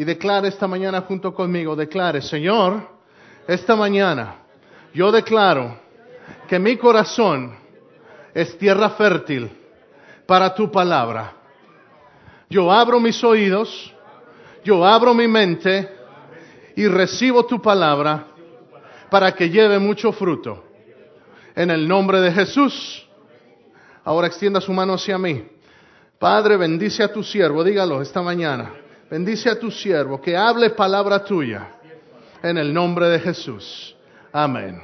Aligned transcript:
Y 0.00 0.04
declare 0.04 0.48
esta 0.48 0.66
mañana 0.66 1.02
junto 1.02 1.34
conmigo, 1.34 1.76
declare, 1.76 2.22
Señor, 2.22 2.88
esta 3.46 3.76
mañana 3.76 4.36
yo 4.94 5.12
declaro 5.12 5.76
que 6.48 6.58
mi 6.58 6.78
corazón 6.78 7.54
es 8.32 8.56
tierra 8.56 8.88
fértil 8.88 9.50
para 10.24 10.54
tu 10.54 10.72
palabra. 10.72 11.34
Yo 12.48 12.72
abro 12.72 12.98
mis 12.98 13.22
oídos, 13.22 13.94
yo 14.64 14.86
abro 14.86 15.12
mi 15.12 15.28
mente 15.28 15.86
y 16.76 16.88
recibo 16.88 17.44
tu 17.44 17.60
palabra 17.60 18.26
para 19.10 19.32
que 19.32 19.50
lleve 19.50 19.78
mucho 19.78 20.12
fruto. 20.12 20.64
En 21.54 21.70
el 21.70 21.86
nombre 21.86 22.22
de 22.22 22.32
Jesús. 22.32 23.06
Ahora 24.02 24.28
extienda 24.28 24.62
su 24.62 24.72
mano 24.72 24.94
hacia 24.94 25.18
mí. 25.18 25.46
Padre, 26.18 26.56
bendice 26.56 27.02
a 27.02 27.12
tu 27.12 27.22
siervo, 27.22 27.62
dígalo 27.62 28.00
esta 28.00 28.22
mañana. 28.22 28.72
Bendice 29.10 29.50
a 29.50 29.58
tu 29.58 29.72
siervo, 29.72 30.20
que 30.20 30.36
hable 30.36 30.70
palabra 30.70 31.24
tuya. 31.24 31.68
En 32.44 32.56
el 32.56 32.72
nombre 32.72 33.08
de 33.08 33.18
Jesús. 33.18 33.96
Amén. 34.30 34.80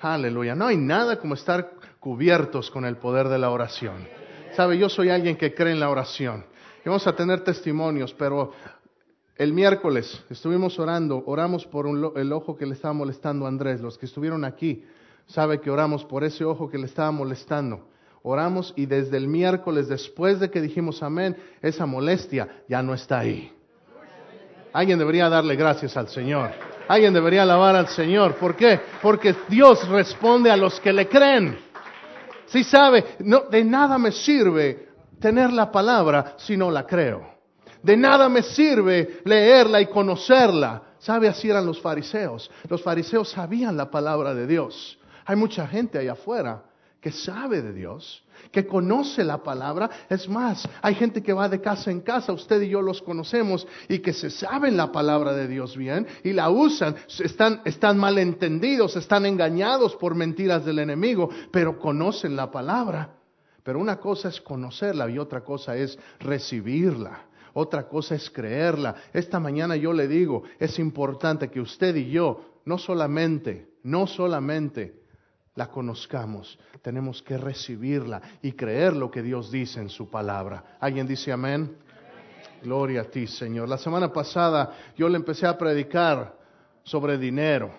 Aleluya. 0.00 0.54
No 0.54 0.68
hay 0.68 0.76
nada 0.76 1.18
como 1.18 1.34
estar 1.34 1.72
cubiertos 1.98 2.70
con 2.70 2.84
el 2.84 2.96
poder 2.96 3.28
de 3.28 3.38
la 3.38 3.50
oración. 3.50 4.06
Sabe, 4.54 4.78
yo 4.78 4.88
soy 4.88 5.10
alguien 5.10 5.36
que 5.36 5.52
cree 5.52 5.72
en 5.72 5.80
la 5.80 5.90
oración. 5.90 6.46
Y 6.84 6.88
vamos 6.88 7.08
a 7.08 7.16
tener 7.16 7.40
testimonios, 7.40 8.14
pero 8.14 8.52
el 9.34 9.52
miércoles 9.52 10.24
estuvimos 10.30 10.78
orando, 10.78 11.24
oramos 11.26 11.66
por 11.66 11.86
el 11.88 12.32
ojo 12.32 12.56
que 12.56 12.66
le 12.66 12.74
estaba 12.74 12.94
molestando 12.94 13.46
a 13.46 13.48
Andrés. 13.48 13.80
Los 13.80 13.98
que 13.98 14.06
estuvieron 14.06 14.44
aquí 14.44 14.84
sabe 15.26 15.60
que 15.60 15.72
oramos 15.72 16.04
por 16.04 16.22
ese 16.22 16.44
ojo 16.44 16.70
que 16.70 16.78
le 16.78 16.86
estaba 16.86 17.10
molestando. 17.10 17.88
Oramos 18.22 18.72
y 18.76 18.86
desde 18.86 19.16
el 19.16 19.26
miércoles, 19.26 19.88
después 19.88 20.38
de 20.38 20.50
que 20.50 20.60
dijimos 20.60 21.02
amén, 21.02 21.36
esa 21.62 21.84
molestia 21.84 22.62
ya 22.68 22.80
no 22.80 22.94
está 22.94 23.18
ahí. 23.18 23.55
Alguien 24.76 24.98
debería 24.98 25.30
darle 25.30 25.56
gracias 25.56 25.96
al 25.96 26.06
Señor. 26.06 26.50
Alguien 26.86 27.14
debería 27.14 27.44
alabar 27.44 27.74
al 27.74 27.88
Señor. 27.88 28.34
¿Por 28.34 28.54
qué? 28.54 28.78
Porque 29.00 29.34
Dios 29.48 29.88
responde 29.88 30.50
a 30.50 30.56
los 30.58 30.78
que 30.80 30.92
le 30.92 31.08
creen. 31.08 31.58
Si 32.44 32.62
sabe, 32.62 33.16
de 33.18 33.64
nada 33.64 33.96
me 33.96 34.12
sirve 34.12 34.88
tener 35.18 35.50
la 35.50 35.72
palabra 35.72 36.34
si 36.36 36.58
no 36.58 36.70
la 36.70 36.84
creo. 36.86 37.26
De 37.82 37.96
nada 37.96 38.28
me 38.28 38.42
sirve 38.42 39.20
leerla 39.24 39.80
y 39.80 39.86
conocerla. 39.86 40.82
¿Sabe? 40.98 41.28
Así 41.28 41.48
eran 41.48 41.64
los 41.64 41.80
fariseos. 41.80 42.50
Los 42.68 42.82
fariseos 42.82 43.30
sabían 43.30 43.78
la 43.78 43.90
palabra 43.90 44.34
de 44.34 44.46
Dios. 44.46 44.98
Hay 45.24 45.36
mucha 45.36 45.66
gente 45.66 45.98
allá 45.98 46.12
afuera 46.12 46.64
que 47.00 47.12
sabe 47.12 47.62
de 47.62 47.72
Dios, 47.72 48.22
que 48.50 48.66
conoce 48.66 49.24
la 49.24 49.42
palabra. 49.42 49.90
Es 50.08 50.28
más, 50.28 50.68
hay 50.82 50.94
gente 50.94 51.22
que 51.22 51.32
va 51.32 51.48
de 51.48 51.60
casa 51.60 51.90
en 51.90 52.00
casa, 52.00 52.32
usted 52.32 52.62
y 52.62 52.68
yo 52.68 52.82
los 52.82 53.02
conocemos, 53.02 53.66
y 53.88 53.98
que 54.00 54.12
se 54.12 54.30
saben 54.30 54.76
la 54.76 54.92
palabra 54.92 55.32
de 55.32 55.48
Dios 55.48 55.76
bien 55.76 56.06
y 56.24 56.32
la 56.32 56.50
usan. 56.50 56.96
Están, 57.18 57.62
están 57.64 57.98
malentendidos, 57.98 58.96
están 58.96 59.26
engañados 59.26 59.96
por 59.96 60.14
mentiras 60.14 60.64
del 60.64 60.78
enemigo, 60.78 61.30
pero 61.50 61.78
conocen 61.78 62.36
la 62.36 62.50
palabra. 62.50 63.16
Pero 63.62 63.80
una 63.80 63.98
cosa 63.98 64.28
es 64.28 64.40
conocerla 64.40 65.10
y 65.10 65.18
otra 65.18 65.42
cosa 65.42 65.76
es 65.76 65.98
recibirla. 66.20 67.26
Otra 67.58 67.88
cosa 67.88 68.14
es 68.14 68.28
creerla. 68.28 68.94
Esta 69.14 69.40
mañana 69.40 69.76
yo 69.76 69.92
le 69.92 70.06
digo, 70.06 70.42
es 70.58 70.78
importante 70.78 71.48
que 71.48 71.60
usted 71.60 71.96
y 71.96 72.10
yo 72.10 72.60
no 72.66 72.76
solamente, 72.76 73.70
no 73.82 74.06
solamente 74.06 75.05
la 75.56 75.68
conozcamos, 75.68 76.58
tenemos 76.82 77.22
que 77.22 77.36
recibirla 77.36 78.20
y 78.42 78.52
creer 78.52 78.94
lo 78.94 79.10
que 79.10 79.22
Dios 79.22 79.50
dice 79.50 79.80
en 79.80 79.88
su 79.88 80.08
palabra. 80.08 80.76
¿Alguien 80.78 81.06
dice 81.06 81.32
amén? 81.32 81.76
Gloria 82.62 83.02
a 83.02 83.04
ti, 83.04 83.26
Señor. 83.26 83.68
La 83.68 83.78
semana 83.78 84.12
pasada 84.12 84.72
yo 84.96 85.08
le 85.08 85.16
empecé 85.16 85.46
a 85.46 85.56
predicar 85.56 86.36
sobre 86.82 87.18
dinero. 87.18 87.72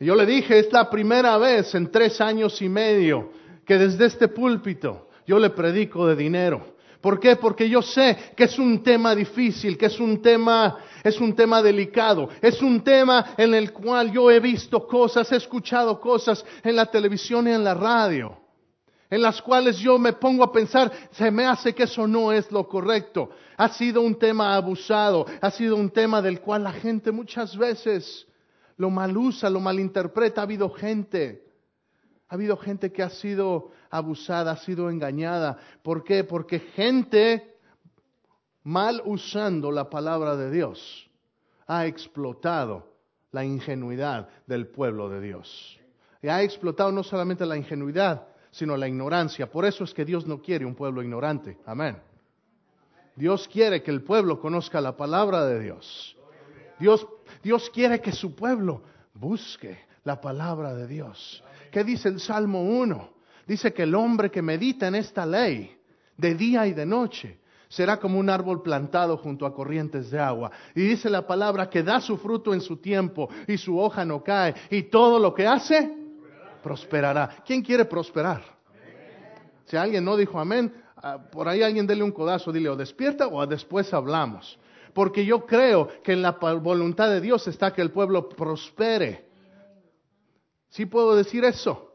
Y 0.00 0.06
yo 0.06 0.14
le 0.14 0.24
dije, 0.24 0.58
es 0.58 0.72
la 0.72 0.88
primera 0.88 1.36
vez 1.36 1.74
en 1.74 1.90
tres 1.90 2.20
años 2.20 2.60
y 2.62 2.68
medio 2.68 3.30
que 3.66 3.76
desde 3.76 4.06
este 4.06 4.28
púlpito 4.28 5.08
yo 5.26 5.38
le 5.38 5.50
predico 5.50 6.06
de 6.06 6.16
dinero. 6.16 6.69
¿Por 7.00 7.18
qué? 7.18 7.36
Porque 7.36 7.68
yo 7.68 7.80
sé 7.80 8.34
que 8.36 8.44
es 8.44 8.58
un 8.58 8.82
tema 8.82 9.14
difícil, 9.14 9.78
que 9.78 9.86
es 9.86 9.98
un 9.98 10.20
tema, 10.20 10.78
es 11.02 11.18
un 11.20 11.34
tema 11.34 11.62
delicado, 11.62 12.28
es 12.42 12.60
un 12.60 12.82
tema 12.82 13.34
en 13.38 13.54
el 13.54 13.72
cual 13.72 14.12
yo 14.12 14.30
he 14.30 14.38
visto 14.38 14.86
cosas, 14.86 15.32
he 15.32 15.36
escuchado 15.36 15.98
cosas 15.98 16.44
en 16.62 16.76
la 16.76 16.86
televisión 16.86 17.48
y 17.48 17.52
en 17.52 17.64
la 17.64 17.72
radio, 17.72 18.36
en 19.08 19.22
las 19.22 19.40
cuales 19.40 19.78
yo 19.78 19.98
me 19.98 20.12
pongo 20.12 20.44
a 20.44 20.52
pensar, 20.52 20.92
se 21.12 21.30
me 21.30 21.46
hace 21.46 21.74
que 21.74 21.84
eso 21.84 22.06
no 22.06 22.32
es 22.32 22.52
lo 22.52 22.68
correcto. 22.68 23.30
Ha 23.56 23.70
sido 23.70 24.02
un 24.02 24.18
tema 24.18 24.54
abusado, 24.54 25.24
ha 25.40 25.50
sido 25.50 25.76
un 25.76 25.90
tema 25.90 26.20
del 26.20 26.40
cual 26.40 26.64
la 26.64 26.72
gente 26.72 27.10
muchas 27.10 27.56
veces 27.56 28.26
lo 28.76 28.90
malusa, 28.90 29.48
lo 29.48 29.60
malinterpreta. 29.60 30.42
Ha 30.42 30.44
habido 30.44 30.68
gente 30.68 31.50
ha 32.30 32.34
habido 32.34 32.56
gente 32.56 32.92
que 32.92 33.02
ha 33.02 33.10
sido 33.10 33.72
abusada, 33.90 34.52
ha 34.52 34.56
sido 34.56 34.88
engañada. 34.88 35.58
¿Por 35.82 36.04
qué? 36.04 36.24
Porque 36.24 36.60
gente 36.60 37.56
mal 38.62 39.02
usando 39.04 39.70
la 39.72 39.90
palabra 39.90 40.36
de 40.36 40.50
Dios 40.50 41.08
ha 41.66 41.86
explotado 41.86 42.88
la 43.32 43.44
ingenuidad 43.44 44.28
del 44.46 44.68
pueblo 44.68 45.08
de 45.08 45.20
Dios. 45.20 45.78
Y 46.22 46.28
ha 46.28 46.42
explotado 46.42 46.92
no 46.92 47.02
solamente 47.02 47.46
la 47.46 47.56
ingenuidad, 47.56 48.26
sino 48.50 48.76
la 48.76 48.88
ignorancia. 48.88 49.50
Por 49.50 49.64
eso 49.64 49.84
es 49.84 49.94
que 49.94 50.04
Dios 50.04 50.26
no 50.26 50.40
quiere 50.40 50.64
un 50.64 50.74
pueblo 50.74 51.02
ignorante. 51.02 51.58
Amén. 51.64 51.96
Dios 53.16 53.48
quiere 53.48 53.82
que 53.82 53.90
el 53.90 54.02
pueblo 54.02 54.40
conozca 54.40 54.80
la 54.80 54.96
palabra 54.96 55.44
de 55.46 55.60
Dios. 55.60 56.16
Dios, 56.78 57.06
Dios 57.42 57.70
quiere 57.70 58.00
que 58.00 58.12
su 58.12 58.34
pueblo 58.34 58.82
busque 59.14 59.78
la 60.04 60.20
palabra 60.20 60.74
de 60.74 60.86
Dios. 60.86 61.42
¿Qué 61.70 61.84
dice 61.84 62.08
el 62.08 62.20
Salmo 62.20 62.62
1? 62.62 63.19
Dice 63.50 63.72
que 63.72 63.82
el 63.82 63.96
hombre 63.96 64.30
que 64.30 64.42
medita 64.42 64.86
en 64.86 64.94
esta 64.94 65.26
ley 65.26 65.76
de 66.16 66.36
día 66.36 66.68
y 66.68 66.72
de 66.72 66.86
noche 66.86 67.40
será 67.68 67.98
como 67.98 68.16
un 68.16 68.30
árbol 68.30 68.62
plantado 68.62 69.16
junto 69.16 69.44
a 69.44 69.52
corrientes 69.52 70.08
de 70.12 70.20
agua. 70.20 70.52
Y 70.72 70.82
dice 70.82 71.10
la 71.10 71.26
palabra 71.26 71.68
que 71.68 71.82
da 71.82 72.00
su 72.00 72.16
fruto 72.16 72.54
en 72.54 72.60
su 72.60 72.76
tiempo 72.76 73.28
y 73.48 73.58
su 73.58 73.76
hoja 73.76 74.04
no 74.04 74.22
cae 74.22 74.54
y 74.70 74.84
todo 74.84 75.18
lo 75.18 75.34
que 75.34 75.48
hace 75.48 75.92
prosperará. 76.62 77.42
¿Quién 77.44 77.60
quiere 77.60 77.86
prosperar? 77.86 78.40
Si 79.64 79.76
alguien 79.76 80.04
no 80.04 80.16
dijo 80.16 80.38
amén, 80.38 80.72
ah, 80.98 81.18
por 81.18 81.48
ahí 81.48 81.64
alguien 81.64 81.88
dele 81.88 82.04
un 82.04 82.12
codazo, 82.12 82.52
dile 82.52 82.68
o 82.68 82.76
despierta 82.76 83.26
o 83.26 83.44
después 83.48 83.92
hablamos. 83.92 84.60
Porque 84.94 85.24
yo 85.26 85.44
creo 85.44 85.88
que 86.04 86.12
en 86.12 86.22
la 86.22 86.30
voluntad 86.30 87.10
de 87.10 87.20
Dios 87.20 87.48
está 87.48 87.72
que 87.72 87.82
el 87.82 87.90
pueblo 87.90 88.28
prospere. 88.28 89.28
¿Sí 90.68 90.86
puedo 90.86 91.16
decir 91.16 91.44
eso? 91.44 91.89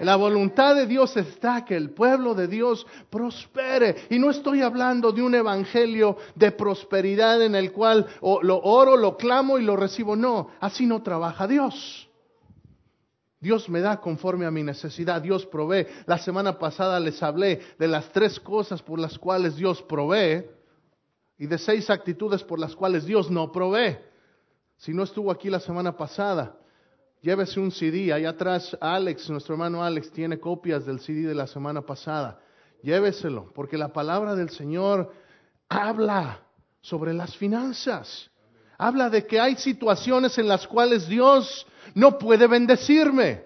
La 0.00 0.16
voluntad 0.16 0.76
de 0.76 0.86
Dios 0.86 1.16
está 1.16 1.64
que 1.64 1.76
el 1.76 1.90
pueblo 1.90 2.34
de 2.34 2.46
Dios 2.46 2.86
prospere. 3.10 4.06
Y 4.10 4.18
no 4.18 4.30
estoy 4.30 4.62
hablando 4.62 5.12
de 5.12 5.22
un 5.22 5.34
evangelio 5.34 6.16
de 6.34 6.52
prosperidad 6.52 7.42
en 7.42 7.54
el 7.54 7.72
cual 7.72 8.06
lo 8.20 8.60
oro, 8.60 8.96
lo 8.96 9.16
clamo 9.16 9.58
y 9.58 9.62
lo 9.62 9.76
recibo. 9.76 10.14
No, 10.16 10.50
así 10.60 10.86
no 10.86 11.02
trabaja 11.02 11.46
Dios. 11.46 12.08
Dios 13.40 13.68
me 13.68 13.80
da 13.80 14.00
conforme 14.00 14.46
a 14.46 14.50
mi 14.50 14.62
necesidad, 14.62 15.22
Dios 15.22 15.46
provee. 15.46 15.86
La 16.06 16.18
semana 16.18 16.58
pasada 16.58 16.98
les 16.98 17.22
hablé 17.22 17.60
de 17.78 17.86
las 17.86 18.10
tres 18.10 18.40
cosas 18.40 18.82
por 18.82 18.98
las 18.98 19.16
cuales 19.18 19.56
Dios 19.56 19.80
provee 19.82 20.44
y 21.38 21.46
de 21.46 21.58
seis 21.58 21.88
actitudes 21.88 22.42
por 22.42 22.58
las 22.58 22.74
cuales 22.74 23.04
Dios 23.04 23.30
no 23.30 23.52
provee. 23.52 23.96
Si 24.76 24.92
no 24.92 25.04
estuvo 25.04 25.30
aquí 25.30 25.50
la 25.50 25.60
semana 25.60 25.96
pasada, 25.96 26.56
Llévese 27.22 27.58
un 27.58 27.70
CD. 27.70 28.12
Ahí 28.12 28.24
atrás, 28.24 28.76
Alex, 28.80 29.28
nuestro 29.30 29.54
hermano 29.54 29.82
Alex, 29.82 30.10
tiene 30.10 30.38
copias 30.38 30.86
del 30.86 31.00
CD 31.00 31.22
de 31.22 31.34
la 31.34 31.46
semana 31.46 31.82
pasada. 31.82 32.40
Lléveselo, 32.82 33.52
porque 33.54 33.76
la 33.76 33.92
palabra 33.92 34.34
del 34.36 34.50
Señor 34.50 35.12
habla 35.68 36.40
sobre 36.80 37.12
las 37.12 37.36
finanzas. 37.36 38.30
Habla 38.78 39.10
de 39.10 39.26
que 39.26 39.40
hay 39.40 39.56
situaciones 39.56 40.38
en 40.38 40.46
las 40.46 40.66
cuales 40.68 41.08
Dios 41.08 41.66
no 41.94 42.16
puede 42.18 42.46
bendecirme. 42.46 43.44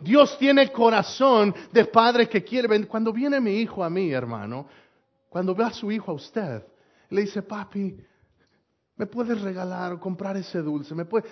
Dios 0.00 0.38
tiene 0.38 0.72
corazón 0.72 1.54
de 1.72 1.84
padre 1.84 2.28
que 2.28 2.42
quiere. 2.42 2.86
Cuando 2.86 3.12
viene 3.12 3.40
mi 3.40 3.56
hijo 3.56 3.84
a 3.84 3.90
mí, 3.90 4.10
hermano, 4.10 4.66
cuando 5.28 5.54
ve 5.54 5.64
a 5.64 5.70
su 5.70 5.92
hijo 5.92 6.12
a 6.12 6.14
usted, 6.14 6.64
le 7.10 7.22
dice, 7.22 7.42
papi, 7.42 7.96
¿me 8.96 9.06
puedes 9.06 9.40
regalar 9.42 9.92
o 9.92 10.00
comprar 10.00 10.36
ese 10.38 10.62
dulce? 10.62 10.94
¿Me 10.94 11.04
puede? 11.04 11.28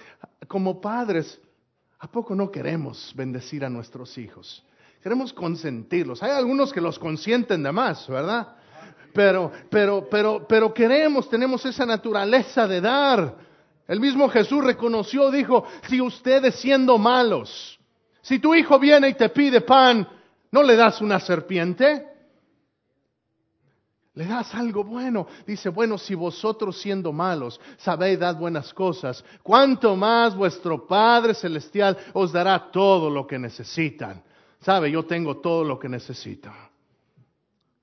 Como 0.46 0.78
padres, 0.80 1.40
¿A 1.98 2.08
poco 2.08 2.34
no 2.34 2.50
queremos 2.50 3.12
bendecir 3.14 3.64
a 3.64 3.70
nuestros 3.70 4.18
hijos? 4.18 4.62
Queremos 5.02 5.32
consentirlos. 5.32 6.22
Hay 6.22 6.32
algunos 6.32 6.72
que 6.72 6.80
los 6.80 6.98
consienten 6.98 7.62
de 7.62 7.72
más, 7.72 8.06
¿verdad? 8.08 8.48
Pero, 9.12 9.50
pero, 9.70 10.06
pero, 10.10 10.46
pero 10.46 10.74
queremos, 10.74 11.30
tenemos 11.30 11.64
esa 11.64 11.86
naturaleza 11.86 12.66
de 12.68 12.80
dar. 12.80 13.34
El 13.88 14.00
mismo 14.00 14.28
Jesús 14.28 14.62
reconoció, 14.64 15.30
dijo, 15.30 15.64
si 15.88 16.00
ustedes 16.00 16.56
siendo 16.56 16.98
malos, 16.98 17.78
si 18.20 18.40
tu 18.40 18.54
hijo 18.54 18.78
viene 18.78 19.08
y 19.08 19.14
te 19.14 19.28
pide 19.28 19.60
pan, 19.60 20.06
¿no 20.50 20.62
le 20.62 20.76
das 20.76 21.00
una 21.00 21.20
serpiente? 21.20 22.15
Le 24.16 24.24
das 24.24 24.54
algo 24.54 24.82
bueno. 24.82 25.26
Dice, 25.46 25.68
bueno, 25.68 25.98
si 25.98 26.14
vosotros 26.14 26.80
siendo 26.80 27.12
malos 27.12 27.60
sabéis 27.76 28.18
dar 28.18 28.34
buenas 28.34 28.72
cosas, 28.72 29.22
cuánto 29.42 29.94
más 29.94 30.34
vuestro 30.34 30.86
Padre 30.86 31.34
Celestial 31.34 31.96
os 32.14 32.32
dará 32.32 32.70
todo 32.70 33.10
lo 33.10 33.26
que 33.26 33.38
necesitan. 33.38 34.22
Sabe, 34.60 34.90
yo 34.90 35.04
tengo 35.04 35.36
todo 35.36 35.64
lo 35.64 35.78
que 35.78 35.88
necesito. 35.90 36.50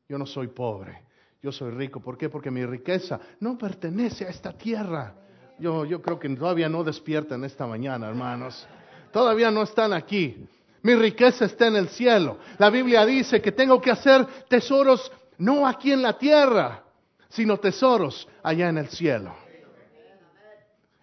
Yo 0.09 0.17
no 0.17 0.25
soy 0.25 0.47
pobre, 0.47 1.03
yo 1.41 1.51
soy 1.51 1.69
rico. 1.69 1.99
¿Por 1.99 2.17
qué? 2.17 2.29
Porque 2.29 2.49
mi 2.49 2.65
riqueza 2.65 3.19
no 3.39 3.55
pertenece 3.55 4.25
a 4.25 4.29
esta 4.29 4.53
tierra. 4.53 5.13
Yo, 5.59 5.85
yo 5.85 6.01
creo 6.01 6.17
que 6.17 6.29
todavía 6.29 6.67
no 6.67 6.83
despiertan 6.83 7.43
esta 7.43 7.67
mañana, 7.67 8.09
hermanos. 8.09 8.67
Todavía 9.11 9.51
no 9.51 9.61
están 9.61 9.93
aquí. 9.93 10.47
Mi 10.81 10.95
riqueza 10.95 11.45
está 11.45 11.67
en 11.67 11.75
el 11.75 11.89
cielo. 11.89 12.39
La 12.57 12.71
Biblia 12.71 13.05
dice 13.05 13.39
que 13.39 13.51
tengo 13.51 13.79
que 13.79 13.91
hacer 13.91 14.25
tesoros 14.49 15.11
no 15.37 15.67
aquí 15.67 15.91
en 15.91 16.01
la 16.01 16.17
tierra, 16.17 16.83
sino 17.29 17.57
tesoros 17.57 18.27
allá 18.43 18.69
en 18.69 18.77
el 18.77 18.87
cielo. 18.89 19.35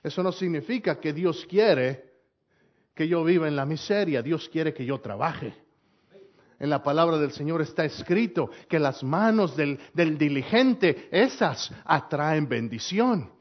Eso 0.03 0.23
no 0.23 0.33
significa 0.33 0.99
que 0.99 1.13
Dios 1.13 1.47
quiere 1.49 2.11
que 2.95 3.09
yo 3.09 3.25
viva 3.25 3.49
en 3.49 3.57
la 3.57 3.67
miseria, 3.67 4.23
Dios 4.23 4.49
quiere 4.49 4.73
que 4.75 4.85
yo 4.85 5.01
trabaje. 5.01 5.55
En 6.59 6.69
la 6.69 6.83
palabra 6.83 7.17
del 7.17 7.33
Señor 7.33 7.63
está 7.63 7.85
escrito 7.85 8.51
que 8.69 8.79
las 8.79 9.03
manos 9.03 9.57
del, 9.57 9.79
diligente, 9.95 11.09
esas 11.11 11.73
atraen 11.87 12.47
bendición. 12.47 13.33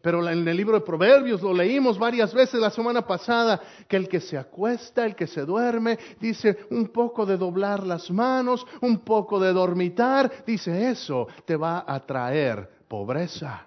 Pero 0.00 0.28
en 0.28 0.46
el 0.46 0.56
libro 0.56 0.78
de 0.78 0.84
Proverbios 0.84 1.42
lo 1.42 1.52
leímos 1.52 1.98
varias 1.98 2.32
veces 2.32 2.60
la 2.60 2.70
semana 2.70 3.06
pasada, 3.06 3.60
que 3.88 3.96
el 3.96 4.08
que 4.08 4.20
se 4.20 4.38
acuesta, 4.38 5.04
el 5.04 5.16
que 5.16 5.26
se 5.26 5.44
duerme, 5.44 5.98
dice 6.20 6.66
un 6.70 6.88
poco 6.88 7.26
de 7.26 7.36
doblar 7.36 7.84
las 7.84 8.10
manos, 8.10 8.66
un 8.80 9.00
poco 9.00 9.40
de 9.40 9.52
dormitar, 9.52 10.44
dice 10.46 10.90
eso 10.90 11.26
te 11.44 11.56
va 11.56 11.84
a 11.86 12.00
traer 12.06 12.68
pobreza. 12.86 13.66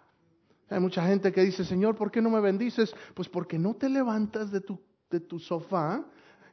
Hay 0.70 0.80
mucha 0.80 1.06
gente 1.06 1.34
que 1.34 1.42
dice, 1.42 1.66
Señor, 1.66 1.96
¿por 1.96 2.10
qué 2.10 2.22
no 2.22 2.30
me 2.30 2.40
bendices? 2.40 2.96
Pues 3.14 3.28
porque 3.28 3.60
no 3.60 3.74
te 3.74 3.90
levantas 3.90 4.52
de 4.52 4.62
tu, 4.62 4.80
de 5.10 5.20
tu 5.20 5.38
sofá 5.38 6.06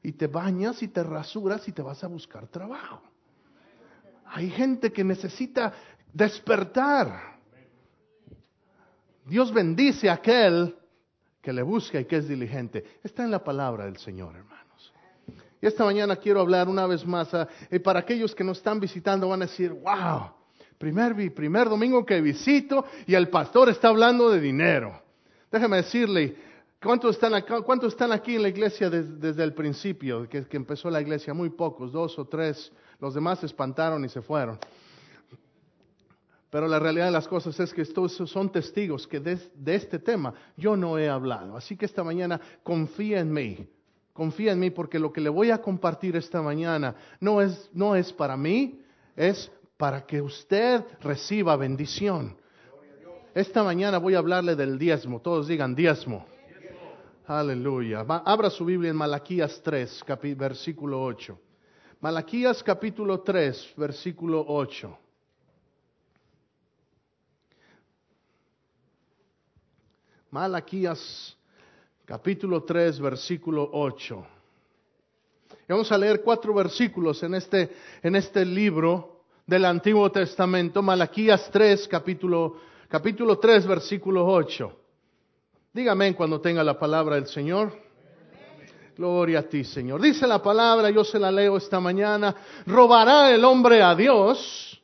y 0.02 0.12
te 0.12 0.26
bañas 0.26 0.82
y 0.82 0.88
te 0.88 1.04
rasuras 1.04 1.66
y 1.68 1.72
te 1.72 1.82
vas 1.82 2.02
a 2.02 2.08
buscar 2.08 2.48
trabajo. 2.48 3.00
Hay 4.26 4.50
gente 4.50 4.92
que 4.92 5.04
necesita 5.04 5.72
despertar. 6.12 7.37
Dios 9.28 9.52
bendice 9.52 10.08
a 10.08 10.14
aquel 10.14 10.74
que 11.42 11.52
le 11.52 11.62
busca 11.62 12.00
y 12.00 12.06
que 12.06 12.16
es 12.16 12.28
diligente. 12.28 12.84
Está 13.02 13.24
en 13.24 13.30
la 13.30 13.44
palabra 13.44 13.84
del 13.84 13.98
Señor, 13.98 14.34
hermanos. 14.34 14.92
Y 15.60 15.66
esta 15.66 15.84
mañana 15.84 16.16
quiero 16.16 16.40
hablar 16.40 16.68
una 16.68 16.86
vez 16.86 17.06
más, 17.06 17.28
y 17.70 17.78
para 17.80 18.00
aquellos 18.00 18.34
que 18.34 18.44
nos 18.44 18.58
están 18.58 18.80
visitando 18.80 19.28
van 19.28 19.42
a 19.42 19.46
decir, 19.46 19.70
wow, 19.70 20.30
primer, 20.78 21.34
primer 21.34 21.68
domingo 21.68 22.06
que 22.06 22.20
visito 22.20 22.84
y 23.06 23.14
el 23.14 23.28
pastor 23.28 23.68
está 23.68 23.88
hablando 23.88 24.30
de 24.30 24.40
dinero. 24.40 25.02
Déjeme 25.50 25.78
decirle, 25.78 26.36
¿cuántos 26.80 27.16
están, 27.16 27.34
acá, 27.34 27.60
¿cuántos 27.62 27.92
están 27.92 28.12
aquí 28.12 28.36
en 28.36 28.42
la 28.42 28.48
iglesia 28.48 28.88
desde, 28.88 29.42
el 29.42 29.52
principio, 29.52 30.28
que, 30.28 30.46
que 30.46 30.56
empezó 30.56 30.88
la 30.88 31.00
iglesia? 31.00 31.34
Muy 31.34 31.50
pocos, 31.50 31.92
dos 31.92 32.18
o 32.18 32.24
tres. 32.24 32.72
Los 33.00 33.14
demás 33.14 33.40
se 33.40 33.46
espantaron 33.46 34.04
y 34.04 34.08
se 34.08 34.22
fueron. 34.22 34.58
Pero 36.50 36.66
la 36.66 36.78
realidad 36.78 37.06
de 37.06 37.12
las 37.12 37.28
cosas 37.28 37.58
es 37.60 37.74
que 37.74 37.82
estos 37.82 38.12
son 38.12 38.50
testigos 38.50 39.06
que 39.06 39.20
de, 39.20 39.38
este 39.66 39.98
tema 39.98 40.32
yo 40.56 40.76
no 40.76 40.98
he 40.98 41.08
hablado. 41.08 41.56
Así 41.56 41.76
que 41.76 41.84
esta 41.84 42.02
mañana 42.02 42.40
confía 42.62 43.20
en 43.20 43.32
mí. 43.32 43.68
Confía 44.14 44.52
en 44.52 44.60
mí 44.60 44.70
porque 44.70 44.98
lo 44.98 45.12
que 45.12 45.20
le 45.20 45.28
voy 45.28 45.50
a 45.50 45.60
compartir 45.60 46.16
esta 46.16 46.40
mañana 46.40 46.94
no 47.20 47.42
es, 47.42 47.70
no 47.72 47.94
es 47.94 48.12
para 48.12 48.36
mí, 48.36 48.80
es 49.14 49.50
para 49.76 50.06
que 50.06 50.22
usted 50.22 50.82
reciba 51.00 51.54
bendición. 51.56 52.36
Esta 53.34 53.62
mañana 53.62 53.98
voy 53.98 54.14
a 54.14 54.18
hablarle 54.18 54.56
del 54.56 54.78
diezmo. 54.78 55.20
Todos 55.20 55.48
digan 55.48 55.74
diezmo. 55.74 56.26
Aleluya. 57.26 58.00
abra 58.24 58.48
su 58.48 58.64
Biblia 58.64 58.90
en 58.90 58.96
Malaquías 58.96 59.60
3, 59.62 60.02
versículo 60.34 61.02
8. 61.02 61.38
Malaquías 62.00 62.62
capítulo 62.62 63.20
3, 63.20 63.74
versículo 63.76 64.44
8. 64.48 64.98
Malaquías 70.30 71.34
capítulo 72.04 72.62
3, 72.62 73.00
versículo 73.00 73.70
8. 73.72 74.26
vamos 75.66 75.90
a 75.90 75.96
leer 75.96 76.20
cuatro 76.22 76.52
versículos 76.52 77.22
en 77.22 77.34
este, 77.34 77.74
en 78.02 78.14
este 78.14 78.44
libro 78.44 79.22
del 79.46 79.64
Antiguo 79.64 80.12
Testamento, 80.12 80.82
Malaquías 80.82 81.48
3, 81.50 81.88
capítulo, 81.88 82.56
capítulo 82.88 83.38
3, 83.38 83.66
versículo 83.66 84.26
8. 84.26 84.72
Dígame 85.72 86.14
cuando 86.14 86.42
tenga 86.42 86.62
la 86.62 86.78
palabra 86.78 87.14
del 87.14 87.26
Señor. 87.26 87.72
Gloria 88.98 89.38
a 89.38 89.42
ti, 89.44 89.64
Señor. 89.64 90.02
Dice 90.02 90.26
la 90.26 90.42
palabra, 90.42 90.90
yo 90.90 91.04
se 91.04 91.18
la 91.18 91.32
leo 91.32 91.56
esta 91.56 91.80
mañana, 91.80 92.34
robará 92.66 93.30
el 93.30 93.42
hombre 93.44 93.80
a 93.80 93.94
Dios 93.94 94.77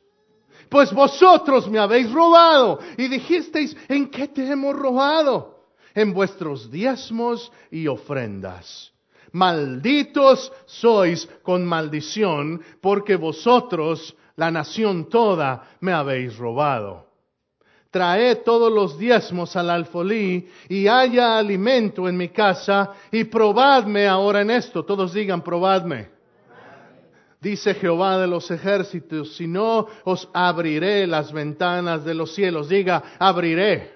pues 0.69 0.91
vosotros 0.93 1.69
me 1.69 1.79
habéis 1.79 2.11
robado. 2.11 2.79
Y 2.97 3.07
dijisteis, 3.07 3.75
¿en 3.87 4.09
qué 4.09 4.27
te 4.27 4.49
hemos 4.49 4.75
robado? 4.75 5.65
En 5.93 6.13
vuestros 6.13 6.69
diezmos 6.69 7.51
y 7.71 7.87
ofrendas. 7.87 8.91
Malditos 9.31 10.51
sois 10.65 11.27
con 11.43 11.65
maldición, 11.65 12.61
porque 12.81 13.15
vosotros, 13.15 14.15
la 14.35 14.49
nación 14.49 15.09
toda, 15.09 15.75
me 15.81 15.91
habéis 15.91 16.37
robado. 16.37 17.05
Traed 17.91 18.39
todos 18.43 18.71
los 18.71 18.97
diezmos 18.97 19.55
al 19.55 19.69
alfolí 19.69 20.49
y 20.67 20.87
haya 20.87 21.37
alimento 21.37 22.09
en 22.09 22.17
mi 22.17 22.29
casa 22.29 22.91
y 23.11 23.23
probadme 23.25 24.07
ahora 24.07 24.41
en 24.41 24.51
esto. 24.51 24.83
Todos 24.83 25.13
digan, 25.13 25.41
probadme 25.41 26.14
dice 27.45 27.75
Jehová 27.75 28.17
de 28.17 28.25
los 28.25 28.49
ejércitos, 28.49 29.35
si 29.35 29.45
no 29.45 29.85
os 30.03 30.27
abriré 30.33 31.05
las 31.05 31.31
ventanas 31.31 32.03
de 32.03 32.15
los 32.15 32.33
cielos. 32.33 32.67
Diga, 32.67 33.03
abriré. 33.19 33.93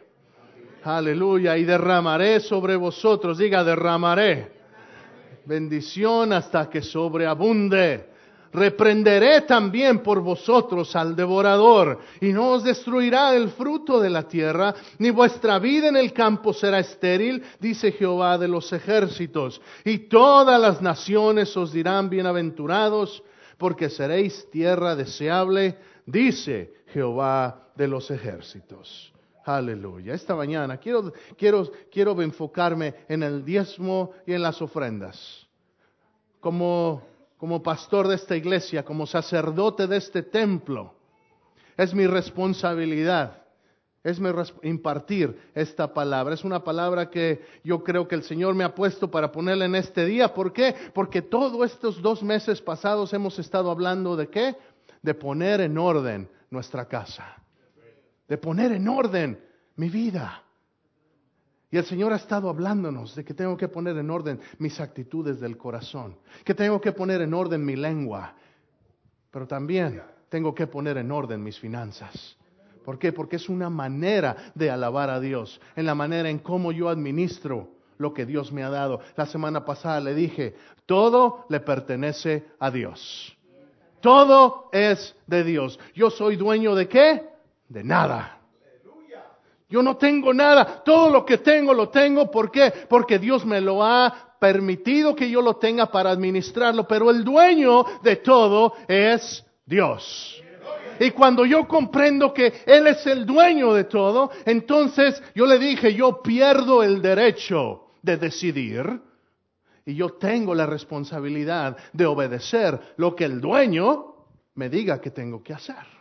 Aleluya. 0.83 1.57
Y 1.57 1.63
derramaré 1.63 2.41
sobre 2.41 2.75
vosotros. 2.75 3.39
Diga, 3.39 3.63
derramaré. 3.63 4.51
Bendición 5.45 6.31
hasta 6.31 6.69
que 6.69 6.83
sobreabunde. 6.83 8.09
Reprenderé 8.53 9.41
también 9.41 10.03
por 10.03 10.21
vosotros 10.21 10.95
al 10.95 11.15
devorador, 11.15 11.99
y 12.19 12.31
no 12.31 12.53
os 12.53 12.63
destruirá 12.63 13.35
el 13.35 13.49
fruto 13.49 13.99
de 13.99 14.09
la 14.09 14.23
tierra, 14.23 14.73
ni 14.97 15.11
vuestra 15.11 15.59
vida 15.59 15.89
en 15.89 15.95
el 15.95 16.13
campo 16.13 16.51
será 16.51 16.79
estéril, 16.79 17.44
dice 17.59 17.91
Jehová 17.91 18.39
de 18.39 18.47
los 18.47 18.73
ejércitos. 18.73 19.61
Y 19.85 20.09
todas 20.09 20.59
las 20.59 20.81
naciones 20.81 21.56
os 21.56 21.71
dirán 21.71 22.09
bienaventurados, 22.09 23.21
porque 23.59 23.89
seréis 23.89 24.49
tierra 24.49 24.95
deseable, 24.95 25.78
dice 26.06 26.73
Jehová 26.87 27.69
de 27.75 27.87
los 27.87 28.09
ejércitos. 28.09 29.13
Aleluya. 29.44 30.13
Esta 30.13 30.33
mañana 30.33 30.78
quiero, 30.78 31.11
quiero, 31.37 31.69
quiero 31.92 32.19
enfocarme 32.21 32.95
en 33.09 33.21
el 33.21 33.44
diezmo 33.44 34.11
y 34.25 34.33
en 34.33 34.42
las 34.42 34.61
ofrendas. 34.61 35.45
Como, 36.39 37.04
como 37.37 37.61
pastor 37.61 38.07
de 38.07 38.16
esta 38.16 38.35
iglesia, 38.35 38.83
como 38.83 39.06
sacerdote 39.06 39.87
de 39.87 39.97
este 39.97 40.23
templo, 40.23 40.94
es 41.75 41.94
mi 41.94 42.07
responsabilidad 42.07 43.44
es 44.03 44.19
impartir 44.63 45.37
esta 45.53 45.94
palabra. 45.94 46.33
Es 46.33 46.44
una 46.44 46.63
palabra 46.63 47.09
que 47.09 47.41
yo 47.63 47.83
creo 47.83 48.07
que 48.07 48.15
el 48.15 48.23
Señor 48.23 48.56
me 48.56 48.63
ha 48.63 48.73
puesto 48.73 49.11
para 49.11 49.31
ponerla 49.31 49.65
en 49.65 49.75
este 49.75 50.06
día. 50.06 50.33
¿Por 50.33 50.53
qué? 50.53 50.73
Porque 50.94 51.21
todos 51.21 51.71
estos 51.71 52.01
dos 52.01 52.23
meses 52.23 52.61
pasados 52.61 53.13
hemos 53.13 53.37
estado 53.39 53.69
hablando 53.69 54.15
de 54.15 54.29
qué? 54.29 54.56
De 55.01 55.13
poner 55.13 55.61
en 55.61 55.77
orden 55.77 56.29
nuestra 56.49 56.85
casa. 56.85 57.35
De 58.27 58.37
poner 58.37 58.71
en 58.71 58.87
orden 58.87 59.44
mi 59.75 59.89
vida. 59.89 60.44
Y 61.71 61.77
el 61.77 61.85
Señor 61.85 62.13
ha 62.13 62.15
estado 62.15 62.49
hablándonos 62.49 63.15
de 63.15 63.23
que 63.23 63.33
tengo 63.33 63.56
que 63.56 63.68
poner 63.68 63.97
en 63.97 64.09
orden 64.09 64.39
mis 64.57 64.79
actitudes 64.79 65.39
del 65.39 65.56
corazón, 65.56 66.18
que 66.44 66.56
tengo 66.56 66.81
que 66.81 66.91
poner 66.94 67.21
en 67.21 67.33
orden 67.33 67.63
mi 67.63 67.75
lengua, 67.75 68.33
pero 69.29 69.45
también 69.45 70.01
tengo 70.29 70.56
que 70.56 70.65
poner 70.65 70.97
en 70.97 71.11
orden 71.11 71.44
mis 71.44 71.59
finanzas. 71.59 72.38
¿Por 72.89 72.97
qué? 72.97 73.13
Porque 73.13 73.35
es 73.35 73.49
una 73.49 73.69
manera 73.69 74.51
de 74.55 74.71
alabar 74.71 75.11
a 75.11 75.19
Dios, 75.19 75.61
en 75.75 75.85
la 75.85 75.93
manera 75.93 76.27
en 76.27 76.39
cómo 76.39 76.71
yo 76.71 76.89
administro 76.89 77.69
lo 77.99 78.15
que 78.15 78.25
Dios 78.25 78.51
me 78.51 78.63
ha 78.63 78.69
dado. 78.71 78.99
La 79.15 79.27
semana 79.27 79.63
pasada 79.63 79.99
le 79.99 80.15
dije, 80.15 80.55
todo 80.87 81.45
le 81.49 81.59
pertenece 81.59 82.47
a 82.59 82.71
Dios. 82.71 83.37
Todo 84.01 84.69
es 84.71 85.15
de 85.27 85.43
Dios. 85.43 85.79
Yo 85.93 86.09
soy 86.09 86.35
dueño 86.35 86.73
de 86.73 86.87
qué? 86.87 87.29
De 87.67 87.83
nada. 87.83 88.39
Yo 89.69 89.83
no 89.83 89.95
tengo 89.97 90.33
nada. 90.33 90.81
Todo 90.83 91.11
lo 91.11 91.23
que 91.23 91.37
tengo 91.37 91.75
lo 91.75 91.89
tengo. 91.89 92.31
¿Por 92.31 92.49
qué? 92.49 92.73
Porque 92.89 93.19
Dios 93.19 93.45
me 93.45 93.61
lo 93.61 93.83
ha 93.83 94.35
permitido 94.39 95.15
que 95.15 95.29
yo 95.29 95.43
lo 95.43 95.57
tenga 95.57 95.91
para 95.91 96.09
administrarlo. 96.09 96.87
Pero 96.87 97.11
el 97.11 97.23
dueño 97.23 97.85
de 98.01 98.15
todo 98.15 98.73
es 98.87 99.45
Dios. 99.63 100.41
Y 100.99 101.11
cuando 101.11 101.45
yo 101.45 101.68
comprendo 101.68 102.33
que 102.33 102.61
Él 102.65 102.87
es 102.87 103.06
el 103.07 103.25
dueño 103.25 103.73
de 103.73 103.85
todo, 103.85 104.31
entonces 104.45 105.21
yo 105.33 105.45
le 105.45 105.57
dije, 105.57 105.94
yo 105.94 106.21
pierdo 106.21 106.83
el 106.83 107.01
derecho 107.01 107.87
de 108.01 108.18
decidir 108.18 109.01
y 109.85 109.95
yo 109.95 110.13
tengo 110.13 110.53
la 110.53 110.65
responsabilidad 110.65 111.77
de 111.94 112.06
obedecer 112.06 112.79
lo 112.97 113.15
que 113.15 113.25
el 113.25 113.41
dueño 113.41 114.15
me 114.56 114.69
diga 114.69 114.99
que 114.99 115.11
tengo 115.11 115.41
que 115.41 115.53
hacer. 115.53 115.99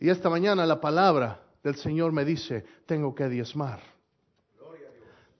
Y 0.00 0.10
esta 0.10 0.28
mañana 0.28 0.66
la 0.66 0.80
palabra 0.80 1.40
del 1.62 1.76
Señor 1.76 2.12
me 2.12 2.24
dice, 2.24 2.64
tengo 2.84 3.14
que 3.14 3.28
diezmar. 3.28 3.80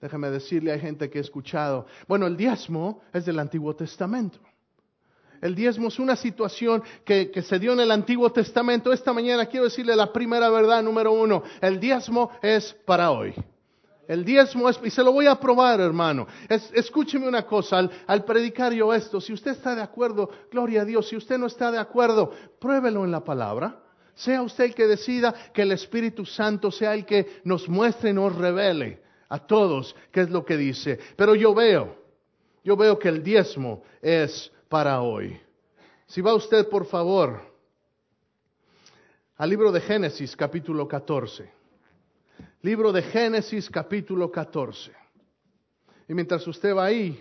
Déjame 0.01 0.31
decirle, 0.31 0.73
hay 0.73 0.81
gente 0.81 1.11
que 1.11 1.19
ha 1.19 1.21
escuchado, 1.21 1.87
bueno, 2.07 2.27
el 2.27 2.37
diezmo 2.37 3.03
es 3.13 3.27
del 3.27 3.39
Antiguo 3.39 3.75
Testamento. 3.75 4.39
El 5.45 5.55
diezmo 5.55 5.89
es 5.89 5.99
una 5.99 6.17
situación 6.17 6.83
que, 7.05 7.31
se 7.43 7.59
dio 7.59 7.75
en 7.75 7.81
el 7.81 7.91
Antiguo 7.91 8.33
Testamento. 8.33 8.95
Esta 8.95 9.13
mañana 9.13 9.45
quiero 9.45 9.65
decirle 9.65 9.95
la 9.95 10.11
primera 10.11 10.49
verdad 10.49 10.83
número 10.83 11.13
uno. 11.13 11.43
El 11.61 11.79
diezmo 11.79 12.31
es 12.41 12.75
para 12.87 13.11
hoy. 13.11 13.35
El 14.09 14.25
diezmo 14.25 14.71
es, 14.71 14.81
y 14.83 14.89
se 14.89 15.03
lo 15.03 15.13
voy 15.13 15.27
a 15.27 15.39
probar, 15.39 15.83
hermano. 15.83 16.27
escúcheme 16.49 17.29
una 17.29 17.45
cosa, 17.45 17.77
al, 17.77 17.91
al, 18.07 18.25
predicar 18.25 18.73
yo 18.73 18.95
esto, 18.95 19.21
si 19.21 19.35
usted 19.35 19.51
está 19.51 19.75
de 19.75 19.83
acuerdo, 19.83 20.31
gloria 20.51 20.81
a 20.81 20.85
Dios, 20.87 21.09
si 21.09 21.17
usted 21.17 21.37
no 21.37 21.45
está 21.45 21.71
de 21.71 21.79
acuerdo, 21.79 22.31
pruébelo 22.59 23.05
en 23.05 23.11
la 23.11 23.23
palabra. 23.23 23.83
Sea 24.15 24.41
usted 24.41 24.65
el 24.65 24.75
que 24.75 24.87
decida 24.87 25.35
que 25.53 25.61
el 25.61 25.73
Espíritu 25.73 26.25
Santo 26.25 26.71
sea 26.71 26.95
el 26.95 27.05
que 27.05 27.43
nos 27.45 27.69
muestre 27.69 28.09
y 28.09 28.15
nos 28.15 28.35
revele 28.35 29.03
a 29.29 29.39
todos 29.41 29.95
qué 30.11 30.23
es 30.23 30.31
lo 30.31 30.43
que 30.43 30.57
dice. 30.57 30.99
Pero 31.17 31.35
yo 31.35 31.53
veo, 31.53 31.99
yo 32.65 32.79
veo 32.79 32.99
que 32.99 33.11
el 33.11 33.23
diezmo 33.23 33.83
es 34.01 34.51
para 34.75 35.03
hoy. 35.03 35.41
Si 36.09 36.21
va 36.21 36.35
usted, 36.35 36.69
por 36.69 36.85
favor, 36.87 37.41
al 39.37 39.49
libro 39.49 39.71
de 39.71 39.81
Génesis, 39.81 40.35
capítulo 40.35 40.89
14. 40.89 41.49
Libro 42.61 42.91
de 42.91 43.01
Génesis 43.03 43.71
capítulo 43.71 44.33
14. 44.33 44.91
Y 46.09 46.15
mientras 46.15 46.45
usted 46.49 46.75
va 46.75 46.87
ahí, 46.87 47.21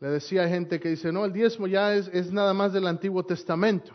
le 0.00 0.08
decía 0.08 0.44
a 0.44 0.48
gente 0.48 0.80
que 0.80 0.88
dice, 0.88 1.12
no, 1.12 1.26
el 1.26 1.32
diezmo 1.34 1.66
ya 1.66 1.92
es, 1.94 2.08
es, 2.08 2.32
nada 2.32 2.54
más 2.54 2.72
del 2.72 2.86
Antiguo 2.86 3.22
Testamento. 3.26 3.94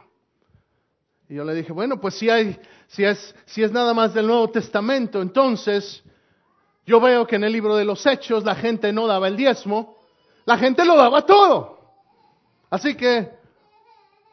Y 1.28 1.34
yo 1.34 1.44
le 1.46 1.56
dije, 1.56 1.74
bueno, 1.74 2.00
pues 2.00 2.14
si, 2.14 2.30
hay, 2.30 2.60
si, 2.86 3.04
es, 3.04 3.34
si 3.48 3.64
es 3.64 3.72
nada 3.72 3.92
más 3.92 4.14
del 4.14 4.28
Nuevo 4.28 4.52
Testamento, 4.52 5.20
entonces 5.20 6.04
yo 6.86 7.02
veo 7.02 7.26
que 7.26 7.38
en 7.38 7.44
el 7.44 7.54
libro 7.54 7.76
de 7.76 7.86
los 7.86 8.06
Hechos 8.06 8.44
la 8.44 8.54
gente 8.54 8.94
no 8.94 9.08
daba 9.08 9.30
el 9.30 9.36
diezmo, 9.36 9.97
la 10.48 10.58
gente 10.58 10.86
lo 10.86 10.96
daba 10.96 11.26
todo. 11.26 11.78
Así 12.70 12.96
que 12.96 13.30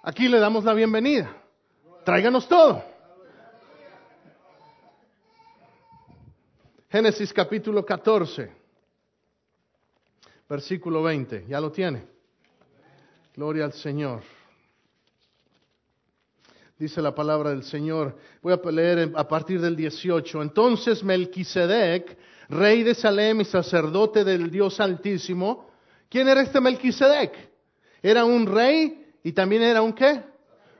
aquí 0.04 0.28
le 0.28 0.38
damos 0.38 0.62
la 0.62 0.72
bienvenida. 0.72 1.28
Tráiganos 2.04 2.46
todo. 2.46 2.84
Génesis 6.88 7.32
capítulo 7.32 7.84
14, 7.84 8.48
versículo 10.48 11.02
20. 11.02 11.46
¿Ya 11.48 11.60
lo 11.60 11.72
tiene? 11.72 12.04
Gloria 13.34 13.64
al 13.64 13.72
Señor. 13.72 14.22
Dice 16.78 17.02
la 17.02 17.12
palabra 17.12 17.50
del 17.50 17.64
Señor. 17.64 18.16
Voy 18.40 18.52
a 18.52 18.70
leer 18.70 19.10
a 19.16 19.26
partir 19.26 19.60
del 19.60 19.74
18. 19.74 20.42
Entonces 20.42 21.02
Melquisedec, 21.02 22.16
rey 22.50 22.84
de 22.84 22.94
Salem 22.94 23.40
y 23.40 23.44
sacerdote 23.44 24.22
del 24.22 24.48
Dios 24.48 24.78
Altísimo. 24.78 25.73
¿Quién 26.14 26.28
era 26.28 26.42
este 26.42 26.60
Melquisedec? 26.60 27.32
Era 28.00 28.24
un 28.24 28.46
rey 28.46 29.04
y 29.24 29.32
también 29.32 29.62
era 29.62 29.82
un 29.82 29.92
qué? 29.92 30.22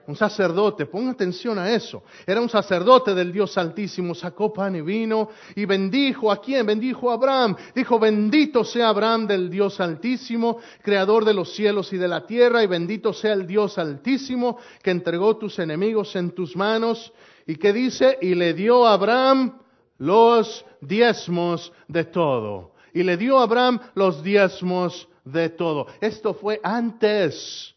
un 0.07 0.15
sacerdote, 0.15 0.87
ponga 0.87 1.11
atención 1.11 1.59
a 1.59 1.73
eso. 1.73 2.05
Era 2.25 2.41
un 2.41 2.49
sacerdote 2.49 3.17
del 3.17 3.33
Dios 3.33 3.59
Altísimo, 3.59 4.15
sacó 4.15 4.53
pan 4.53 4.77
y 4.77 4.81
vino 4.81 5.31
y 5.57 5.65
bendijo 5.65 6.31
a 6.31 6.41
quién? 6.41 6.65
Bendijo 6.65 7.11
a 7.11 7.15
Abraham. 7.15 7.57
Dijo, 7.75 7.99
bendito 7.99 8.63
sea 8.63 8.91
Abraham 8.91 9.27
del 9.27 9.51
Dios 9.51 9.81
Altísimo, 9.81 10.59
creador 10.83 11.25
de 11.25 11.35
los 11.35 11.53
cielos 11.53 11.93
y 11.93 11.97
de 11.97 12.07
la 12.07 12.25
tierra, 12.25 12.63
y 12.63 12.69
bendito 12.69 13.13
sea 13.13 13.33
el 13.33 13.45
Dios 13.45 13.77
Altísimo 13.77 14.59
que 14.85 14.93
entregó 14.93 15.37
tus 15.37 15.59
enemigos 15.59 16.15
en 16.15 16.31
tus 16.31 16.55
manos. 16.55 17.13
¿Y 17.45 17.57
qué 17.57 17.73
dice? 17.73 18.19
Y 18.23 18.37
le 18.37 18.55
dio 18.55 18.87
a 18.87 18.93
Abraham 18.93 19.59
los 19.99 20.65
diezmos 20.81 21.73
de 21.89 22.05
todo. 22.05 22.75
Y 22.93 23.03
le 23.03 23.17
dio 23.17 23.41
a 23.41 23.43
Abraham 23.43 23.81
los 23.97 24.23
diezmos 24.23 25.09
de 25.25 25.51
todo. 25.51 25.87
Esto 26.01 26.35
fue 26.35 26.61
antes 26.63 27.75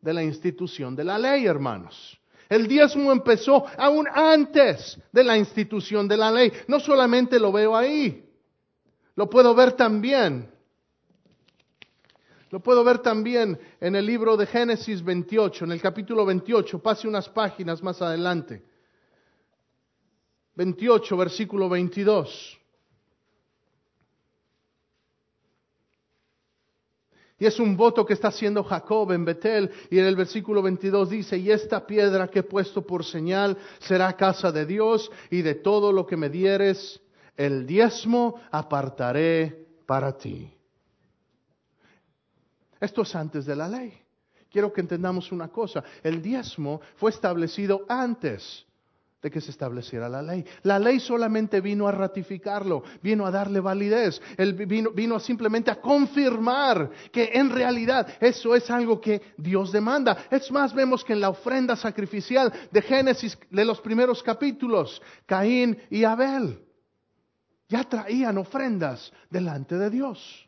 de 0.00 0.12
la 0.12 0.22
institución 0.22 0.94
de 0.94 1.04
la 1.04 1.18
ley, 1.18 1.46
hermanos. 1.46 2.20
El 2.48 2.68
diezmo 2.68 3.10
empezó 3.10 3.64
aún 3.78 4.06
antes 4.12 4.98
de 5.10 5.24
la 5.24 5.38
institución 5.38 6.06
de 6.06 6.16
la 6.16 6.30
ley. 6.30 6.52
No 6.68 6.78
solamente 6.78 7.38
lo 7.38 7.50
veo 7.50 7.74
ahí, 7.74 8.28
lo 9.16 9.30
puedo 9.30 9.54
ver 9.54 9.72
también. 9.72 10.50
Lo 12.50 12.60
puedo 12.60 12.84
ver 12.84 12.98
también 12.98 13.58
en 13.80 13.96
el 13.96 14.06
libro 14.06 14.36
de 14.36 14.46
Génesis 14.46 15.02
28, 15.02 15.64
en 15.64 15.72
el 15.72 15.80
capítulo 15.80 16.24
28, 16.24 16.78
pase 16.80 17.08
unas 17.08 17.28
páginas 17.28 17.82
más 17.82 18.00
adelante. 18.00 18.62
28, 20.54 21.16
versículo 21.16 21.68
22. 21.68 22.60
Y 27.38 27.46
es 27.46 27.58
un 27.58 27.76
voto 27.76 28.06
que 28.06 28.12
está 28.12 28.28
haciendo 28.28 28.62
Jacob 28.62 29.10
en 29.12 29.24
Betel. 29.24 29.70
Y 29.90 29.98
en 29.98 30.04
el 30.04 30.16
versículo 30.16 30.62
22 30.62 31.10
dice, 31.10 31.36
y 31.36 31.50
esta 31.50 31.86
piedra 31.86 32.28
que 32.28 32.40
he 32.40 32.44
puesto 32.44 32.82
por 32.82 33.04
señal 33.04 33.56
será 33.80 34.12
casa 34.12 34.52
de 34.52 34.64
Dios 34.66 35.10
y 35.30 35.42
de 35.42 35.56
todo 35.56 35.92
lo 35.92 36.06
que 36.06 36.16
me 36.16 36.28
dieres, 36.28 37.00
el 37.36 37.66
diezmo 37.66 38.40
apartaré 38.50 39.66
para 39.86 40.16
ti. 40.16 40.52
Esto 42.80 43.02
es 43.02 43.14
antes 43.16 43.46
de 43.46 43.56
la 43.56 43.68
ley. 43.68 43.92
Quiero 44.50 44.72
que 44.72 44.82
entendamos 44.82 45.32
una 45.32 45.48
cosa. 45.48 45.82
El 46.02 46.22
diezmo 46.22 46.80
fue 46.96 47.10
establecido 47.10 47.84
antes 47.88 48.64
de 49.24 49.30
que 49.30 49.40
se 49.40 49.52
estableciera 49.52 50.06
la 50.06 50.20
ley. 50.20 50.44
La 50.64 50.78
ley 50.78 51.00
solamente 51.00 51.62
vino 51.62 51.88
a 51.88 51.92
ratificarlo, 51.92 52.84
vino 53.02 53.24
a 53.24 53.30
darle 53.30 53.58
validez, 53.58 54.20
Él 54.36 54.52
vino, 54.52 54.90
vino 54.90 55.18
simplemente 55.18 55.70
a 55.70 55.80
confirmar 55.80 56.90
que 57.10 57.30
en 57.32 57.48
realidad 57.48 58.06
eso 58.20 58.54
es 58.54 58.70
algo 58.70 59.00
que 59.00 59.32
Dios 59.38 59.72
demanda. 59.72 60.26
Es 60.30 60.52
más, 60.52 60.74
vemos 60.74 61.02
que 61.02 61.14
en 61.14 61.22
la 61.22 61.30
ofrenda 61.30 61.74
sacrificial 61.74 62.52
de 62.70 62.82
Génesis, 62.82 63.38
de 63.50 63.64
los 63.64 63.80
primeros 63.80 64.22
capítulos, 64.22 65.00
Caín 65.24 65.78
y 65.88 66.04
Abel 66.04 66.60
ya 67.66 67.82
traían 67.84 68.36
ofrendas 68.36 69.10
delante 69.30 69.78
de 69.78 69.88
Dios. 69.88 70.46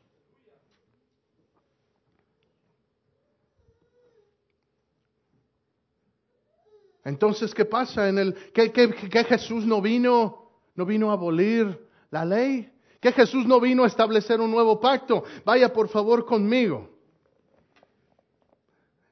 Entonces, 7.07 7.55
¿qué 7.55 7.65
pasa 7.65 8.09
en 8.09 8.19
el 8.19 8.35
que, 8.53 9.25
Jesús 9.29 9.65
no 9.65 9.81
vino, 9.81 10.51
no 10.75 10.85
vino 10.85 11.11
a 11.11 11.13
abolir 11.13 11.89
la 12.11 12.25
ley? 12.25 12.69
Que 13.01 13.13
Jesús 13.13 13.47
no 13.47 13.61
vino 13.61 13.85
a 13.85 13.87
establecer 13.87 14.41
un 14.41 14.51
nuevo 14.51 14.81
pacto. 14.81 15.23
Vaya 15.45 15.73
por 15.73 15.89
favor 15.89 16.27
conmigo 16.27 16.91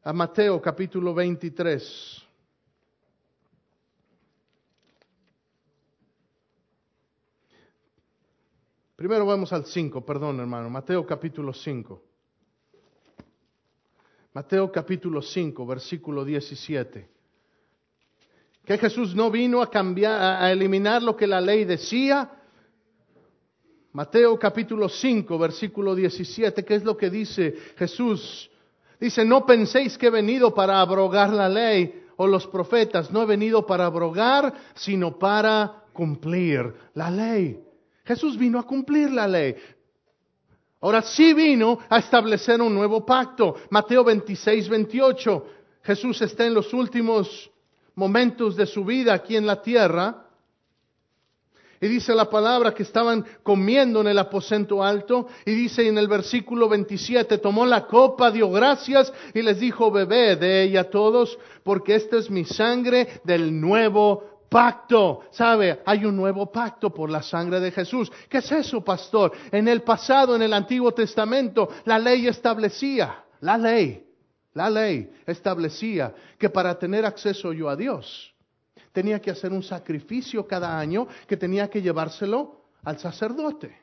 a 0.03 0.13
Mateo 0.13 0.61
capítulo 0.61 1.15
23. 1.15 2.21
Primero 8.97 9.25
vamos 9.25 9.53
al 9.53 9.67
5, 9.67 10.05
perdón 10.05 10.41
hermano, 10.41 10.69
Mateo 10.69 11.07
capítulo 11.07 11.53
5. 11.53 12.03
Mateo 14.33 14.73
capítulo 14.73 15.23
5, 15.23 15.65
versículo 15.65 16.25
17 16.25 17.14
que 18.65 18.79
Jesús 18.79 19.15
no 19.15 19.31
vino 19.31 19.61
a 19.61 19.71
cambiar, 19.71 20.43
a 20.43 20.51
eliminar 20.51 21.03
lo 21.03 21.17
que 21.17 21.27
la 21.27 21.41
ley 21.41 21.65
decía. 21.65 22.31
Mateo 23.93 24.39
capítulo 24.39 24.89
5, 24.89 25.39
versículo 25.39 25.95
17, 25.95 26.65
¿qué 26.65 26.75
es 26.75 26.85
lo 26.85 26.97
que 26.97 27.11
dice 27.11 27.55
Jesús? 27.77 28.51
Dice, 28.99 29.25
no 29.25 29.45
penséis 29.45 29.99
que 29.99 30.07
he 30.07 30.11
venido 30.11 30.55
para 30.55 30.81
abrogar 30.81 31.31
la 31.31 31.49
ley 31.49 32.03
o 32.17 32.27
los 32.27 32.47
profetas, 32.47 33.11
no 33.11 33.23
he 33.23 33.27
venido 33.27 33.67
para 33.67 33.87
abrogar, 33.87 34.53
sino 34.75 35.19
para 35.19 35.85
cumplir 35.93 36.75
la 36.95 37.11
ley. 37.11 37.61
Jesús 38.05 38.37
vino 38.37 38.59
a 38.59 38.67
cumplir 38.67 39.11
la 39.11 39.29
ley. 39.29 39.55
Ahora 40.81 41.03
sí 41.03 41.33
vino 41.33 41.79
a 41.89 41.99
establecer 41.99 42.61
un 42.61 42.75
nuevo 42.75 43.05
pacto. 43.07 43.57
Mateo 43.71 44.05
26, 44.05 44.69
28. 44.69 45.47
Jesús 45.83 46.21
está 46.21 46.47
en 46.47 46.55
los 46.55 46.73
últimos 46.75 47.51
momentos 47.95 48.57
de 48.57 48.67
su 48.67 48.85
vida 48.85 49.15
aquí 49.15 49.37
en 49.37 49.47
la 49.47 49.63
tierra. 49.63 50.25
Y 51.81 51.89
dice 51.89 52.15
la 52.15 52.31
palabra 52.31 52.73
que 52.73 52.83
estaban 52.83 53.25
comiendo 53.43 54.01
en 54.01 54.07
el 54.07 54.19
aposento 54.19 54.83
alto. 54.83 55.27
Y 55.45 55.53
dice 55.53 55.87
en 55.87 55.99
el 55.99 56.09
versículo 56.09 56.69
27, 56.69 57.39
tomó 57.39 57.67
la 57.67 57.87
copa, 57.87 58.31
dio 58.31 58.51
gracias 58.51 59.13
y 59.35 59.43
les 59.43 59.61
dijo, 59.61 59.91
bebé 59.91 60.37
de 60.37 60.63
ella 60.63 60.89
todos, 60.89 61.39
porque 61.63 61.95
esta 61.95 62.17
es 62.17 62.31
mi 62.31 62.45
sangre 62.45 63.21
del 63.25 63.61
nuevo 63.61 64.47
pacto. 64.49 65.25
¿Sabe? 65.31 65.83
Hay 65.85 66.05
un 66.05 66.17
nuevo 66.17 66.51
pacto 66.51 66.89
por 66.89 67.11
la 67.11 67.23
sangre 67.23 67.61
de 67.61 67.71
Jesús. 67.71 68.11
¿Qué 68.29 68.39
es 68.39 68.51
eso, 68.53 68.83
pastor? 68.83 69.33
En 69.51 69.69
el 69.69 69.83
pasado, 69.83 70.37
en 70.37 70.43
el 70.43 70.53
Antiguo 70.53 70.93
Testamento, 70.93 71.69
la 71.85 71.99
ley 71.99 72.29
establecía, 72.29 73.25
la 73.41 73.59
ley, 73.59 74.07
la 74.55 74.71
ley 74.71 75.11
establecía 75.27 76.15
que 76.39 76.49
para 76.49 76.79
tener 76.79 77.05
acceso 77.05 77.53
yo 77.53 77.69
a 77.69 77.77
Dios, 77.77 78.35
tenía 78.93 79.21
que 79.21 79.31
hacer 79.31 79.53
un 79.53 79.63
sacrificio 79.63 80.47
cada 80.47 80.79
año 80.79 81.07
que 81.27 81.37
tenía 81.37 81.69
que 81.69 81.83
llevárselo 81.83 82.63
al 82.85 82.99
sacerdote. 82.99 83.83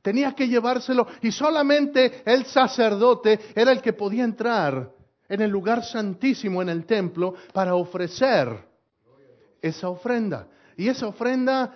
Tenía 0.00 0.34
que 0.34 0.48
llevárselo 0.48 1.06
y 1.20 1.30
solamente 1.30 2.22
el 2.24 2.46
sacerdote 2.46 3.38
era 3.54 3.70
el 3.70 3.80
que 3.80 3.92
podía 3.92 4.24
entrar 4.24 4.90
en 5.28 5.40
el 5.40 5.50
lugar 5.50 5.84
santísimo 5.84 6.60
en 6.62 6.68
el 6.68 6.84
templo 6.84 7.34
para 7.52 7.74
ofrecer 7.74 8.48
esa 9.60 9.88
ofrenda. 9.88 10.48
Y 10.76 10.88
esa 10.88 11.06
ofrenda 11.06 11.74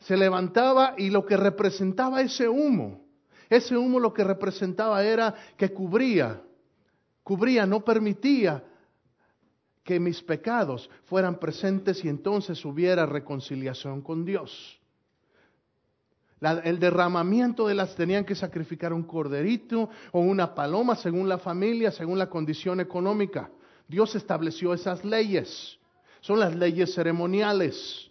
se 0.00 0.16
levantaba 0.16 0.94
y 0.96 1.10
lo 1.10 1.24
que 1.24 1.36
representaba 1.36 2.20
ese 2.20 2.48
humo, 2.48 3.04
ese 3.48 3.76
humo 3.76 3.98
lo 3.98 4.12
que 4.12 4.24
representaba 4.24 5.02
era 5.02 5.34
que 5.56 5.72
cubría, 5.72 6.42
cubría, 7.28 7.66
no 7.66 7.84
permitía 7.84 8.64
que 9.84 10.00
mis 10.00 10.22
pecados 10.22 10.88
fueran 11.04 11.38
presentes 11.38 12.02
y 12.02 12.08
entonces 12.08 12.64
hubiera 12.64 13.04
reconciliación 13.04 14.00
con 14.00 14.24
Dios. 14.24 14.80
el 16.40 16.78
derramamiento 16.78 17.66
de 17.66 17.74
las 17.74 17.94
tenían 17.94 18.24
que 18.24 18.34
sacrificar 18.34 18.94
un 18.94 19.02
corderito 19.02 19.90
o 20.12 20.20
una 20.20 20.54
paloma 20.54 20.96
según 20.96 21.28
la 21.28 21.36
familia, 21.36 21.90
según 21.90 22.18
la 22.18 22.30
condición 22.30 22.80
económica. 22.80 23.50
Dios 23.86 24.14
estableció 24.14 24.72
esas 24.72 25.04
leyes. 25.04 25.78
Son 26.22 26.40
las 26.40 26.56
leyes 26.56 26.94
ceremoniales. 26.94 28.10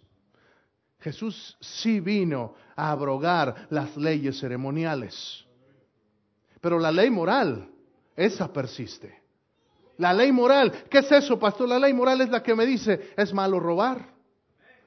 Jesús 1.00 1.56
sí 1.60 1.98
vino 1.98 2.54
a 2.76 2.92
abrogar 2.92 3.66
las 3.70 3.96
leyes 3.96 4.38
ceremoniales. 4.38 5.44
Pero 6.60 6.78
la 6.78 6.92
ley 6.92 7.10
moral, 7.10 7.68
esa 8.18 8.52
persiste. 8.52 9.22
La 9.96 10.12
ley 10.12 10.32
moral, 10.32 10.72
¿qué 10.90 10.98
es 10.98 11.10
eso, 11.12 11.38
pastor? 11.38 11.68
La 11.68 11.78
ley 11.78 11.92
moral 11.92 12.20
es 12.20 12.28
la 12.28 12.42
que 12.42 12.54
me 12.54 12.66
dice, 12.66 13.12
es 13.16 13.32
malo 13.32 13.60
robar, 13.60 14.12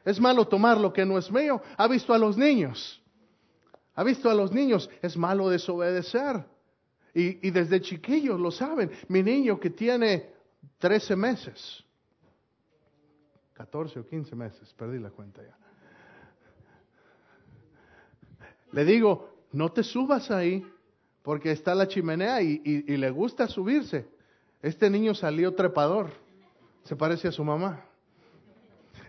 es 0.04 0.20
malo 0.20 0.48
tomar 0.48 0.78
lo 0.78 0.92
que 0.92 1.06
no 1.06 1.18
es 1.18 1.32
mío. 1.32 1.62
¿Ha 1.78 1.88
visto 1.88 2.14
a 2.14 2.18
los 2.18 2.38
niños? 2.38 3.02
¿Ha 3.96 4.04
visto 4.04 4.30
a 4.30 4.34
los 4.34 4.52
niños? 4.52 4.90
Es 5.02 5.16
malo 5.18 5.50
desobedecer. 5.50 6.46
Y, 7.14 7.48
y 7.48 7.52
desde 7.52 7.82
chiquillos 7.82 8.40
lo 8.40 8.52
saben. 8.52 8.92
Mi 9.08 9.24
niño 9.24 9.60
que 9.60 9.70
tiene 9.70 10.34
13 10.80 11.16
meses, 11.16 11.84
14 13.54 14.00
o 14.00 14.08
15 14.08 14.36
meses, 14.36 14.74
perdí 14.78 15.00
la 15.00 15.10
cuenta 15.10 15.42
ya. 15.42 15.58
Le 18.72 18.86
digo, 18.86 19.46
no 19.52 19.72
te 19.72 19.84
subas 19.84 20.32
ahí, 20.32 20.66
porque 21.24 21.52
está 21.52 21.76
la 21.76 21.88
chimenea 21.88 22.42
y, 22.42 22.84
le 22.98 23.12
gusta 23.12 23.48
subirse. 23.48 24.08
Este 24.62 24.90
niño 24.90 25.14
salió 25.14 25.54
trepador, 25.54 26.12
se 26.84 26.96
parece 26.96 27.28
a 27.28 27.32
su 27.32 27.44
mamá. 27.44 27.86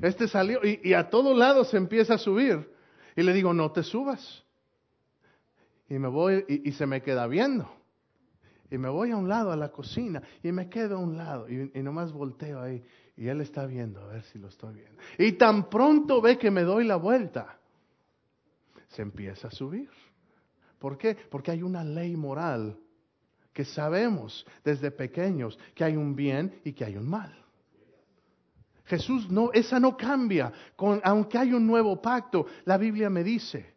Este 0.00 0.28
salió 0.28 0.61
y, 0.62 0.92
a 0.95 1.09
todos 1.09 1.37
lados 1.37 1.69
se 1.71 1.76
empieza 1.76 2.14
a 2.14 2.19
subir. 2.19 2.71
Y 3.16 3.23
le 3.23 3.33
digo, 3.33 3.52
no 3.52 3.71
te 3.73 3.83
subas. 3.83 4.45
Y 5.88 5.99
me 5.99 6.09
voy 6.09 6.45
y, 6.49 6.73
se 6.73 6.87
me 6.87 7.02
queda 7.02 7.26
viendo. 7.26 7.71
Y 8.71 8.78
me 8.78 8.88
voy 8.88 9.11
a 9.11 9.16
un 9.16 9.28
lado, 9.28 9.52
a 9.52 9.57
la 9.57 9.71
cocina, 9.71 10.23
y 10.42 10.50
me 10.50 10.71
quedo 10.71 10.97
a 10.97 10.99
un 10.99 11.19
lado, 11.19 11.47
y, 11.47 11.71
y, 11.75 11.83
nomás 11.83 12.11
volteo 12.11 12.59
ahí, 12.59 12.83
y 13.19 13.28
él 13.28 13.42
está 13.42 13.66
viendo, 13.66 14.00
a 14.00 14.07
ver 14.07 14.23
si 14.23 14.38
lo 14.38 14.49
estoy 14.49 14.76
viendo. 14.76 14.99
Y 15.19 15.33
tan 15.33 15.69
pronto 15.69 16.22
ve 16.22 16.38
que 16.38 16.51
me 16.51 16.62
doy 16.62 16.87
la 16.87 16.96
vuelta, 16.96 17.59
se 18.88 19.03
empieza 19.03 19.48
a 19.48 19.51
subir. 19.51 19.90
¿Por 20.83 20.99
qué? 20.99 21.14
Porque 21.14 21.53
hay 21.53 21.62
una 21.62 21.85
ley 21.85 22.16
moral 22.16 22.77
que 23.53 23.64
sabemos 23.64 24.45
desde 24.64 24.90
pequeños 24.90 25.57
que 25.77 25.85
hay 25.85 25.95
un 25.95 26.16
bien 26.16 26.61
y 26.64 26.73
que 26.73 26.85
hay 26.85 26.97
un 26.97 27.09
mal. 27.09 27.33
Jesús 28.87 29.31
no, 29.31 29.53
esa 29.53 29.79
no 29.79 29.97
cambia, 29.97 30.53
con, 30.75 31.01
aunque 31.05 31.38
hay 31.38 31.53
un 31.53 31.68
nuevo 31.68 32.03
pacto. 32.03 32.47
La 32.64 32.79
Biblia 32.79 33.09
me 33.09 33.23
dice 33.23 33.75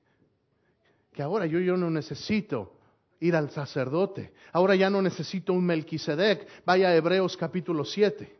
que 1.13 1.21
ahora 1.21 1.45
yo, 1.45 1.59
yo 1.59 1.77
no 1.77 1.91
necesito 1.91 2.79
ir 3.19 3.35
al 3.35 3.51
sacerdote, 3.51 4.33
ahora 4.51 4.75
ya 4.75 4.89
no 4.89 4.99
necesito 4.99 5.53
un 5.53 5.63
Melquisedec. 5.63 6.65
Vaya 6.65 6.87
a 6.87 6.95
Hebreos 6.95 7.37
capítulo 7.37 7.85
7, 7.85 8.35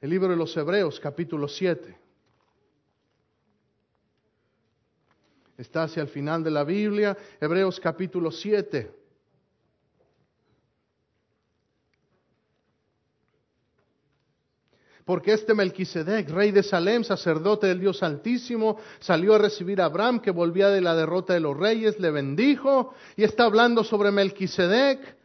el 0.00 0.08
libro 0.08 0.30
de 0.30 0.36
los 0.36 0.56
Hebreos 0.56 0.98
capítulo 0.98 1.46
7. 1.46 2.05
Está 5.58 5.84
hacia 5.84 6.02
el 6.02 6.08
final 6.08 6.44
de 6.44 6.50
la 6.50 6.64
Biblia, 6.64 7.16
Hebreos 7.40 7.80
capítulo 7.80 8.30
7. 8.30 8.90
Porque 15.06 15.32
este 15.32 15.54
Melquisedec, 15.54 16.28
rey 16.28 16.50
de 16.50 16.62
Salem, 16.62 17.04
sacerdote 17.04 17.68
del 17.68 17.80
Dios 17.80 18.02
Altísimo, 18.02 18.76
salió 18.98 19.34
a 19.34 19.38
recibir 19.38 19.80
a 19.80 19.86
Abraham, 19.86 20.20
que 20.20 20.32
volvía 20.32 20.68
de 20.68 20.80
la 20.80 20.94
derrota 20.94 21.32
de 21.32 21.40
los 21.40 21.56
reyes, 21.56 21.98
le 22.00 22.10
bendijo 22.10 22.92
y 23.16 23.22
está 23.22 23.44
hablando 23.44 23.82
sobre 23.82 24.10
Melquisedec. 24.10 25.16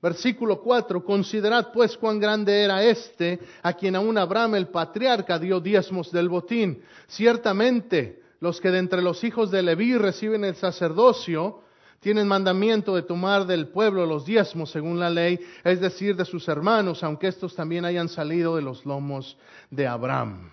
Versículo 0.00 0.60
4, 0.62 1.04
considerad 1.04 1.72
pues 1.72 1.96
cuán 1.96 2.20
grande 2.20 2.62
era 2.62 2.84
este, 2.84 3.40
a 3.62 3.72
quien 3.72 3.96
aún 3.96 4.16
Abraham 4.18 4.54
el 4.54 4.68
patriarca 4.68 5.38
dio 5.38 5.60
diezmos 5.60 6.12
del 6.12 6.28
botín. 6.28 6.82
Ciertamente, 7.08 8.23
los 8.44 8.60
que 8.60 8.70
de 8.70 8.78
entre 8.78 9.00
los 9.00 9.24
hijos 9.24 9.50
de 9.50 9.62
Leví 9.62 9.96
reciben 9.96 10.44
el 10.44 10.54
sacerdocio, 10.54 11.62
tienen 12.00 12.28
mandamiento 12.28 12.94
de 12.94 13.00
tomar 13.00 13.46
del 13.46 13.68
pueblo 13.68 14.04
los 14.04 14.26
diezmos 14.26 14.70
según 14.70 15.00
la 15.00 15.08
ley, 15.08 15.40
es 15.64 15.80
decir, 15.80 16.14
de 16.14 16.26
sus 16.26 16.46
hermanos, 16.46 17.02
aunque 17.02 17.28
estos 17.28 17.56
también 17.56 17.86
hayan 17.86 18.10
salido 18.10 18.56
de 18.56 18.60
los 18.60 18.84
lomos 18.84 19.38
de 19.70 19.86
Abraham. 19.86 20.50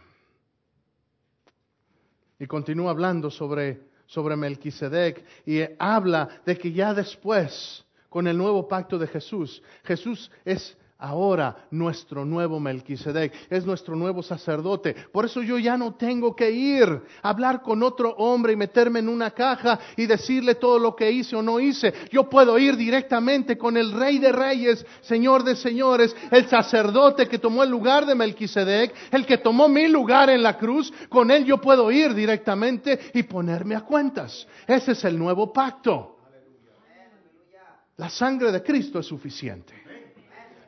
Y 2.40 2.48
continúa 2.48 2.92
hablando 2.92 3.30
sobre, 3.30 3.82
sobre 4.06 4.38
Melquisedec 4.38 5.26
y 5.46 5.60
habla 5.78 6.30
de 6.46 6.58
que 6.58 6.72
ya 6.72 6.94
después, 6.94 7.84
con 8.08 8.26
el 8.26 8.38
nuevo 8.38 8.70
pacto 8.70 8.98
de 8.98 9.08
Jesús, 9.08 9.62
Jesús 9.84 10.32
es 10.46 10.78
ahora 11.02 11.66
nuestro 11.72 12.24
nuevo 12.24 12.60
Melquisedec, 12.60 13.34
es 13.50 13.66
nuestro 13.66 13.96
nuevo 13.96 14.22
sacerdote. 14.22 14.96
Por 15.12 15.26
eso 15.26 15.42
yo 15.42 15.58
ya 15.58 15.76
no 15.76 15.96
tengo 15.96 16.36
que 16.36 16.52
ir 16.52 16.88
a 17.24 17.30
hablar 17.30 17.64
con 17.64 17.82
otro 17.82 18.12
hombre 18.12 18.54
y 18.54 18.56
meterme 18.56 19.00
en 19.00 19.10
una 19.10 19.32
caja 19.32 19.80
y 19.98 20.06
decirle 20.06 20.56
todo 20.56 20.78
lo 20.78 20.96
que 20.96 21.12
hice 21.12 21.36
o 21.36 21.42
no 21.42 21.60
hice. 21.60 21.92
Yo 22.12 22.30
puedo 22.30 22.58
ir 22.60 22.78
directamente 22.78 23.58
con 23.58 23.78
el 23.78 23.92
Rey 23.92 24.20
de 24.20 24.32
Reyes, 24.32 24.86
Señor 25.02 25.44
de 25.44 25.56
Señores, 25.56 26.16
el 26.30 26.48
sacerdote 26.48 27.28
que 27.28 27.40
tomó 27.40 27.64
el 27.64 27.72
lugar 27.72 28.06
de 28.06 28.14
Melquisedec, 28.14 28.94
el 29.12 29.26
que 29.26 29.40
tomó 29.40 29.68
mi 29.68 29.88
lugar 29.88 30.30
en 30.30 30.44
la 30.44 30.58
cruz. 30.58 30.94
Con 31.10 31.32
él 31.32 31.46
yo 31.46 31.60
puedo 31.60 31.92
ir 31.92 32.14
directamente 32.14 33.00
y 33.16 33.24
ponerme 33.24 33.76
a 33.76 33.82
cuentas. 33.82 34.48
Ese 34.68 34.92
es 34.92 35.04
el 35.04 35.18
nuevo 35.18 35.52
pacto. 35.52 36.20
La 37.98 38.10
sangre 38.10 38.52
de 38.52 38.62
Cristo 38.62 39.00
es 39.00 39.08
suficiente. 39.08 39.82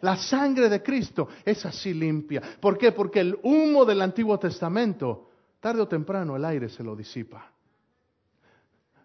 La 0.04 0.18
sangre 0.18 0.68
de 0.68 0.84
Cristo 0.84 1.30
es 1.46 1.66
así 1.66 1.94
limpia. 1.94 2.42
¿Por 2.60 2.78
qué? 2.78 2.92
Porque 2.92 3.22
el 3.22 3.40
humo 3.42 3.86
del 3.86 4.02
Antiguo 4.02 4.38
Testamento, 4.38 5.30
tarde 5.62 5.82
o 5.82 5.88
temprano 5.88 6.36
el 6.36 6.44
aire 6.44 6.68
se 6.68 6.84
lo 6.84 6.94
disipa. 6.94 7.50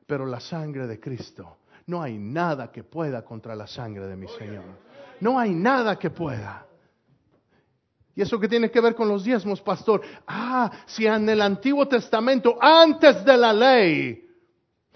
Pero 0.09 0.27
la 0.27 0.41
sangre 0.41 0.89
de 0.89 0.99
Cristo, 0.99 1.59
no 1.87 2.03
hay 2.03 2.19
nada 2.19 2.73
que 2.73 2.83
pueda 2.83 3.25
contra 3.25 3.55
la 3.55 3.69
sangre 3.69 4.09
de 4.09 4.17
mi 4.17 4.27
Señor. 4.27 4.65
No 5.21 5.39
hay 5.39 5.55
nada 5.55 5.97
que 5.97 6.11
pueda. 6.11 6.67
¿Y 8.17 8.23
eso 8.23 8.41
que 8.41 8.49
tiene 8.49 8.69
que 8.69 8.81
ver 8.81 8.97
con 8.97 9.07
los 9.07 9.23
diezmos, 9.23 9.61
pastor? 9.61 10.03
Ah, 10.27 10.69
si 10.85 11.07
en 11.07 11.29
el 11.29 11.41
Antiguo 11.43 11.87
Testamento, 11.87 12.59
antes 12.61 13.25
de 13.25 13.37
la 13.37 13.53
ley, 13.53 14.29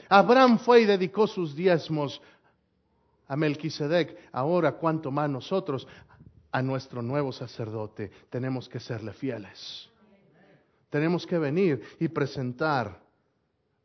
Abraham 0.09 0.59
fue 0.59 0.81
y 0.81 0.85
dedicó 0.85 1.29
sus 1.29 1.55
diezmos 1.55 2.21
a 3.33 3.37
Melquisedec, 3.37 4.29
ahora 4.31 4.73
cuanto 4.73 5.11
más 5.11 5.31
nosotros 5.31 5.89
a 6.51 6.61
nuestro 6.61 7.01
nuevo 7.01 7.33
sacerdote 7.33 8.11
tenemos 8.29 8.69
que 8.69 8.79
serle 8.79 9.15
fieles. 9.15 9.89
Tenemos 10.91 11.27
que 11.27 11.39
venir 11.39 11.83
y 11.99 12.09
presentar 12.09 13.01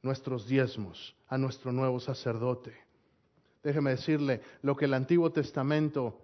nuestros 0.01 0.45
diezmos 0.49 1.15
a 1.29 1.37
nuestro 1.37 1.71
nuevo 1.71 1.97
sacerdote. 2.01 2.73
Déjeme 3.63 3.91
decirle 3.91 4.41
lo 4.63 4.75
que 4.75 4.83
el 4.83 4.93
Antiguo 4.93 5.31
Testamento 5.31 6.19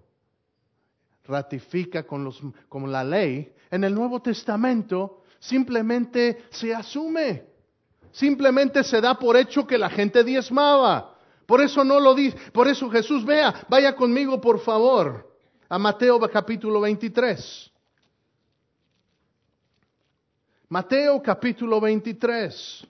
ratifica 1.24 2.04
con, 2.04 2.26
los, 2.26 2.42
con 2.68 2.92
la 2.92 3.06
ley, 3.06 3.54
en 3.72 3.86
el 3.86 3.96
Nuevo 3.96 4.22
Testamento 4.22 5.24
simplemente 5.40 6.44
se 6.50 6.76
asume. 6.76 7.46
Simplemente 8.12 8.84
se 8.84 9.00
da 9.00 9.18
por 9.18 9.38
hecho 9.38 9.66
que 9.66 9.78
la 9.78 9.90
gente 9.90 10.26
diezmaba. 10.26 11.13
Por 11.46 11.62
eso 11.62 11.84
no 11.84 12.00
lo 12.00 12.14
dice. 12.14 12.38
Por 12.52 12.68
eso 12.68 12.90
Jesús, 12.90 13.26
vea, 13.26 13.66
vaya 13.68 13.96
conmigo 13.96 14.40
por 14.40 14.60
favor 14.60 15.32
a 15.70 15.78
Mateo 15.78 16.20
capítulo 16.20 16.82
23. 16.82 17.72
Mateo 20.70 21.22
capítulo 21.22 21.80
23. 21.80 22.88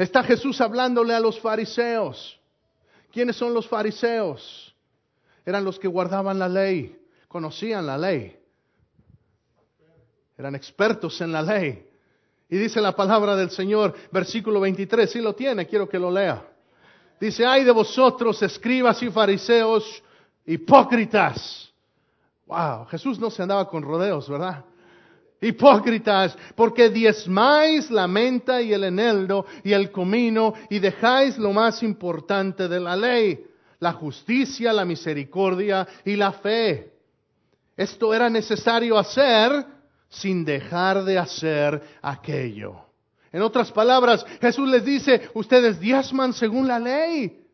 Está 0.00 0.22
Jesús 0.22 0.60
hablándole 0.60 1.14
a 1.14 1.20
los 1.20 1.38
fariseos. 1.40 2.40
¿Quiénes 3.12 3.36
son 3.36 3.52
los 3.52 3.68
fariseos? 3.68 4.74
Eran 5.44 5.64
los 5.64 5.78
que 5.78 5.88
guardaban 5.88 6.38
la 6.38 6.48
ley, 6.48 6.98
conocían 7.28 7.86
la 7.86 7.98
ley, 7.98 8.39
eran 10.40 10.54
expertos 10.54 11.20
en 11.20 11.32
la 11.32 11.42
ley. 11.42 11.86
Y 12.48 12.56
dice 12.56 12.80
la 12.80 12.96
palabra 12.96 13.36
del 13.36 13.50
Señor, 13.50 13.94
versículo 14.10 14.58
23, 14.60 15.08
si 15.08 15.20
lo 15.20 15.34
tiene, 15.34 15.66
quiero 15.66 15.88
que 15.88 15.98
lo 15.98 16.10
lea. 16.10 16.42
Dice, 17.20 17.46
ay 17.46 17.62
de 17.64 17.70
vosotros, 17.70 18.42
escribas 18.42 19.00
y 19.02 19.10
fariseos, 19.10 20.02
hipócritas. 20.46 21.70
Wow, 22.46 22.86
Jesús 22.86 23.20
no 23.20 23.30
se 23.30 23.42
andaba 23.42 23.68
con 23.68 23.82
rodeos, 23.82 24.28
¿verdad? 24.28 24.64
Hipócritas, 25.40 26.36
porque 26.56 26.88
diezmáis 26.88 27.90
la 27.90 28.08
menta 28.08 28.60
y 28.60 28.72
el 28.72 28.84
eneldo 28.84 29.46
y 29.62 29.72
el 29.72 29.90
comino 29.90 30.54
y 30.68 30.78
dejáis 30.78 31.38
lo 31.38 31.52
más 31.52 31.82
importante 31.82 32.66
de 32.66 32.80
la 32.80 32.96
ley, 32.96 33.46
la 33.78 33.92
justicia, 33.92 34.72
la 34.72 34.84
misericordia 34.84 35.86
y 36.04 36.16
la 36.16 36.32
fe. 36.32 36.92
Esto 37.76 38.12
era 38.12 38.28
necesario 38.28 38.98
hacer 38.98 39.79
sin 40.10 40.44
dejar 40.44 41.04
de 41.04 41.18
hacer 41.18 41.82
aquello. 42.02 42.84
En 43.32 43.42
otras 43.42 43.70
palabras, 43.70 44.26
Jesús 44.40 44.68
les 44.68 44.84
dice, 44.84 45.30
ustedes 45.34 45.80
diezman 45.80 46.32
según 46.32 46.66
la 46.66 46.78
ley. 46.78 47.46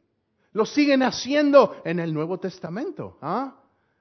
Lo 0.52 0.64
siguen 0.64 1.02
haciendo 1.02 1.82
en 1.84 2.00
el 2.00 2.12
Nuevo 2.14 2.40
Testamento, 2.40 3.18
¿ah? 3.20 3.54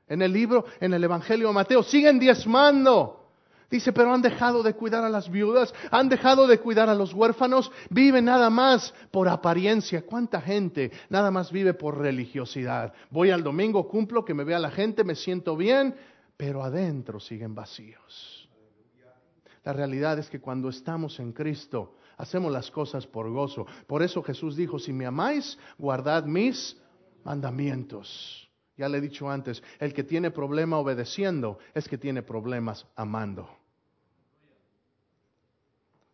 En 0.07 0.21
el 0.21 0.31
libro, 0.31 0.65
en 0.79 0.93
el 0.93 1.03
Evangelio 1.03 1.47
de 1.49 1.53
Mateo, 1.53 1.83
siguen 1.83 2.17
diezmando. 2.17 3.25
Dice, 3.69 3.91
pero 3.91 4.13
han 4.13 4.21
dejado 4.21 4.63
de 4.63 4.73
cuidar 4.73 5.03
a 5.03 5.09
las 5.09 5.29
viudas, 5.29 5.73
han 5.91 6.07
dejado 6.07 6.47
de 6.47 6.59
cuidar 6.59 6.87
a 6.87 6.95
los 6.95 7.13
huérfanos, 7.13 7.71
viven 7.89 8.25
nada 8.25 8.49
más 8.49 8.93
por 9.11 9.27
apariencia. 9.27 10.05
¿Cuánta 10.05 10.39
gente 10.39 10.91
nada 11.09 11.31
más 11.31 11.51
vive 11.51 11.73
por 11.73 11.97
religiosidad? 11.97 12.93
Voy 13.09 13.31
al 13.31 13.43
domingo, 13.43 13.87
cumplo, 13.87 14.23
que 14.23 14.35
me 14.35 14.43
vea 14.43 14.59
la 14.59 14.71
gente, 14.71 15.03
me 15.03 15.15
siento 15.15 15.57
bien, 15.57 15.95
pero 16.37 16.63
adentro 16.63 17.19
siguen 17.19 17.55
vacíos. 17.55 18.44
La 19.65 19.73
realidad 19.73 20.19
es 20.19 20.29
que 20.29 20.39
cuando 20.39 20.69
estamos 20.69 21.19
en 21.19 21.33
Cristo, 21.33 21.95
hacemos 22.17 22.51
las 22.51 22.69
cosas 22.69 23.07
por 23.07 23.29
gozo. 23.31 23.65
Por 23.87 24.03
eso 24.03 24.21
Jesús 24.21 24.55
dijo, 24.55 24.77
si 24.77 24.93
me 24.93 25.07
amáis, 25.07 25.57
guardad 25.79 26.23
mis 26.25 26.77
mandamientos. 27.23 28.47
Ya 28.77 28.87
le 28.87 28.99
he 28.99 29.01
dicho 29.01 29.29
antes, 29.29 29.63
el 29.79 29.91
que 29.93 30.03
tiene 30.03 30.29
problema 30.29 30.77
obedeciendo 30.77 31.57
es 31.73 31.89
que 31.89 31.97
tiene 31.97 32.21
problemas 32.21 32.85
amando. 32.95 33.49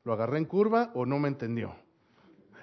¿Lo 0.06 0.14
agarré 0.14 0.38
en 0.38 0.46
curva 0.46 0.92
o 0.94 1.06
no 1.06 1.20
me 1.20 1.28
entendió? 1.28 1.76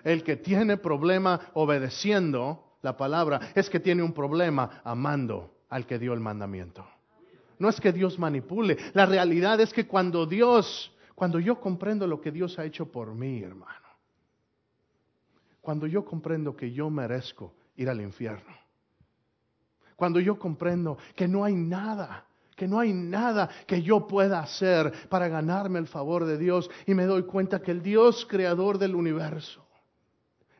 El 0.04 0.24
que 0.24 0.36
tiene 0.36 0.78
problema 0.78 1.50
obedeciendo 1.52 2.78
la 2.80 2.96
palabra 2.96 3.52
es 3.54 3.68
que 3.68 3.78
tiene 3.78 4.02
un 4.02 4.14
problema 4.14 4.80
amando 4.84 5.54
al 5.68 5.86
que 5.86 5.98
dio 5.98 6.14
el 6.14 6.20
mandamiento. 6.20 6.86
No 7.58 7.68
es 7.68 7.80
que 7.80 7.92
Dios 7.92 8.18
manipule, 8.18 8.76
la 8.94 9.06
realidad 9.06 9.60
es 9.60 9.72
que 9.72 9.86
cuando 9.86 10.26
Dios, 10.26 10.92
cuando 11.14 11.40
yo 11.40 11.60
comprendo 11.60 12.06
lo 12.06 12.20
que 12.20 12.30
Dios 12.30 12.58
ha 12.58 12.64
hecho 12.64 12.86
por 12.90 13.14
mí, 13.14 13.42
hermano, 13.42 13.88
cuando 15.60 15.86
yo 15.86 16.04
comprendo 16.04 16.56
que 16.56 16.72
yo 16.72 16.88
merezco 16.88 17.52
ir 17.76 17.88
al 17.88 18.00
infierno, 18.00 18.54
cuando 19.96 20.20
yo 20.20 20.38
comprendo 20.38 20.96
que 21.16 21.26
no 21.26 21.44
hay 21.44 21.54
nada, 21.54 22.24
que 22.54 22.68
no 22.68 22.78
hay 22.78 22.92
nada 22.92 23.48
que 23.66 23.82
yo 23.82 24.06
pueda 24.06 24.40
hacer 24.40 25.08
para 25.08 25.28
ganarme 25.28 25.80
el 25.80 25.88
favor 25.88 26.24
de 26.24 26.38
Dios 26.38 26.70
y 26.86 26.94
me 26.94 27.04
doy 27.04 27.24
cuenta 27.24 27.60
que 27.60 27.72
el 27.72 27.82
Dios 27.82 28.26
creador 28.28 28.78
del 28.78 28.94
universo, 28.94 29.64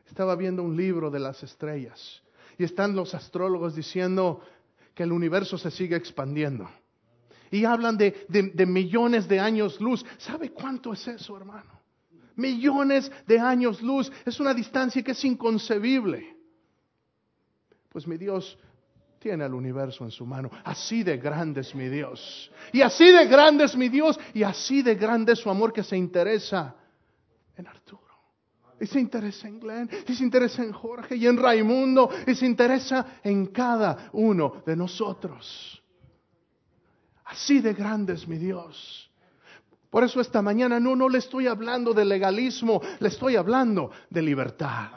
estaba 0.05 0.35
viendo 0.35 0.63
un 0.63 0.75
libro 0.75 1.09
de 1.09 1.19
las 1.19 1.41
estrellas 1.43 2.21
y 2.57 2.65
están 2.65 2.95
los 2.95 3.15
astrólogos 3.15 3.75
diciendo 3.75 4.41
que 4.93 5.03
el 5.03 5.13
universo 5.13 5.57
se 5.57 5.71
sigue 5.71 5.95
expandiendo. 5.95 6.69
Y 7.51 7.65
hablan 7.65 7.97
de, 7.97 8.65
millones 8.67 9.27
de 9.27 9.39
años 9.39 9.79
luz. 9.81 10.05
¿Sabe 10.17 10.51
cuánto 10.51 10.93
es 10.93 11.07
eso, 11.07 11.37
hermano? 11.37 11.79
Millones 12.35 13.11
de 13.27 13.39
años 13.39 13.81
luz. 13.81 14.11
Es 14.25 14.39
una 14.39 14.53
distancia 14.53 15.03
que 15.03 15.11
es 15.11 15.25
inconcebible. 15.25 16.37
Pues 17.89 18.07
mi 18.07 18.17
Dios 18.17 18.57
tiene 19.19 19.45
el 19.45 19.53
universo 19.53 20.05
en 20.05 20.11
su 20.11 20.25
mano. 20.25 20.49
Así 20.63 21.03
de 21.03 21.17
grande 21.17 21.61
es 21.61 21.75
mi 21.75 21.89
Dios. 21.89 22.51
Y 22.71 22.81
así 22.81 23.11
de 23.11 23.25
grande 23.25 23.65
es 23.65 23.75
mi 23.75 23.89
Dios. 23.89 24.19
Y 24.33 24.43
así 24.43 24.81
de 24.81 24.95
grande 24.95 25.33
es 25.33 25.39
su 25.39 25.49
amor 25.49 25.73
que 25.73 25.83
se 25.83 25.97
interesa 25.97 26.75
en 27.57 27.67
Arturo. 27.67 27.99
Y 28.79 28.85
se 28.85 28.99
interesa 28.99 29.47
en 29.47 29.59
Glenn. 29.59 29.89
Y 30.07 30.13
se 30.13 30.23
interesa 30.23 30.63
en 30.63 30.71
Jorge 30.71 31.15
y 31.15 31.27
en 31.27 31.35
Raimundo. 31.35 32.09
Y 32.25 32.35
se 32.35 32.45
interesa 32.45 33.19
en 33.23 33.47
cada 33.47 34.09
uno 34.13 34.63
de 34.65 34.75
nosotros. 34.75 35.83
Así 37.29 37.61
de 37.61 37.73
grande 37.73 38.13
es 38.13 38.27
mi 38.27 38.37
Dios. 38.39 39.07
Por 39.91 40.03
eso 40.03 40.19
esta 40.19 40.41
mañana 40.41 40.79
no, 40.79 40.95
no 40.95 41.07
le 41.07 41.19
estoy 41.19 41.45
hablando 41.45 41.93
de 41.93 42.03
legalismo, 42.03 42.81
le 42.99 43.07
estoy 43.07 43.35
hablando 43.35 43.91
de 44.09 44.21
libertad. 44.23 44.89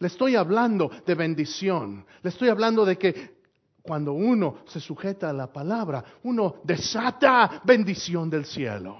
Le 0.00 0.08
estoy 0.08 0.34
hablando 0.34 0.90
de 1.06 1.14
bendición. 1.14 2.04
Le 2.22 2.30
estoy 2.30 2.48
hablando 2.48 2.84
de 2.84 2.98
que 2.98 3.36
cuando 3.82 4.14
uno 4.14 4.58
se 4.66 4.80
sujeta 4.80 5.30
a 5.30 5.32
la 5.32 5.52
palabra, 5.52 6.04
uno 6.24 6.56
desata 6.64 7.62
bendición 7.64 8.28
del 8.28 8.46
cielo. 8.46 8.96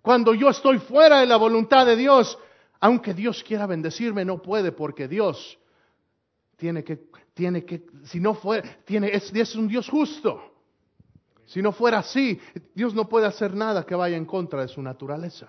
Cuando 0.00 0.32
yo 0.32 0.48
estoy 0.48 0.78
fuera 0.78 1.20
de 1.20 1.26
la 1.26 1.36
voluntad 1.36 1.84
de 1.84 1.96
Dios, 1.96 2.38
aunque 2.80 3.12
Dios 3.12 3.42
quiera 3.42 3.66
bendecirme, 3.66 4.24
no 4.24 4.40
puede 4.40 4.72
porque 4.72 5.06
Dios 5.06 5.58
tiene 6.56 6.82
que, 6.82 7.08
tiene 7.34 7.66
que, 7.66 7.84
si 8.04 8.20
no 8.20 8.32
fuera, 8.32 8.78
tiene, 8.86 9.08
es, 9.08 9.30
es 9.34 9.54
un 9.54 9.68
Dios 9.68 9.86
justo. 9.86 10.55
Si 11.46 11.62
no 11.62 11.72
fuera 11.72 11.98
así, 11.98 12.40
Dios 12.74 12.94
no 12.94 13.08
puede 13.08 13.26
hacer 13.26 13.54
nada 13.54 13.86
que 13.86 13.94
vaya 13.94 14.16
en 14.16 14.26
contra 14.26 14.62
de 14.62 14.68
su 14.68 14.82
naturaleza. 14.82 15.48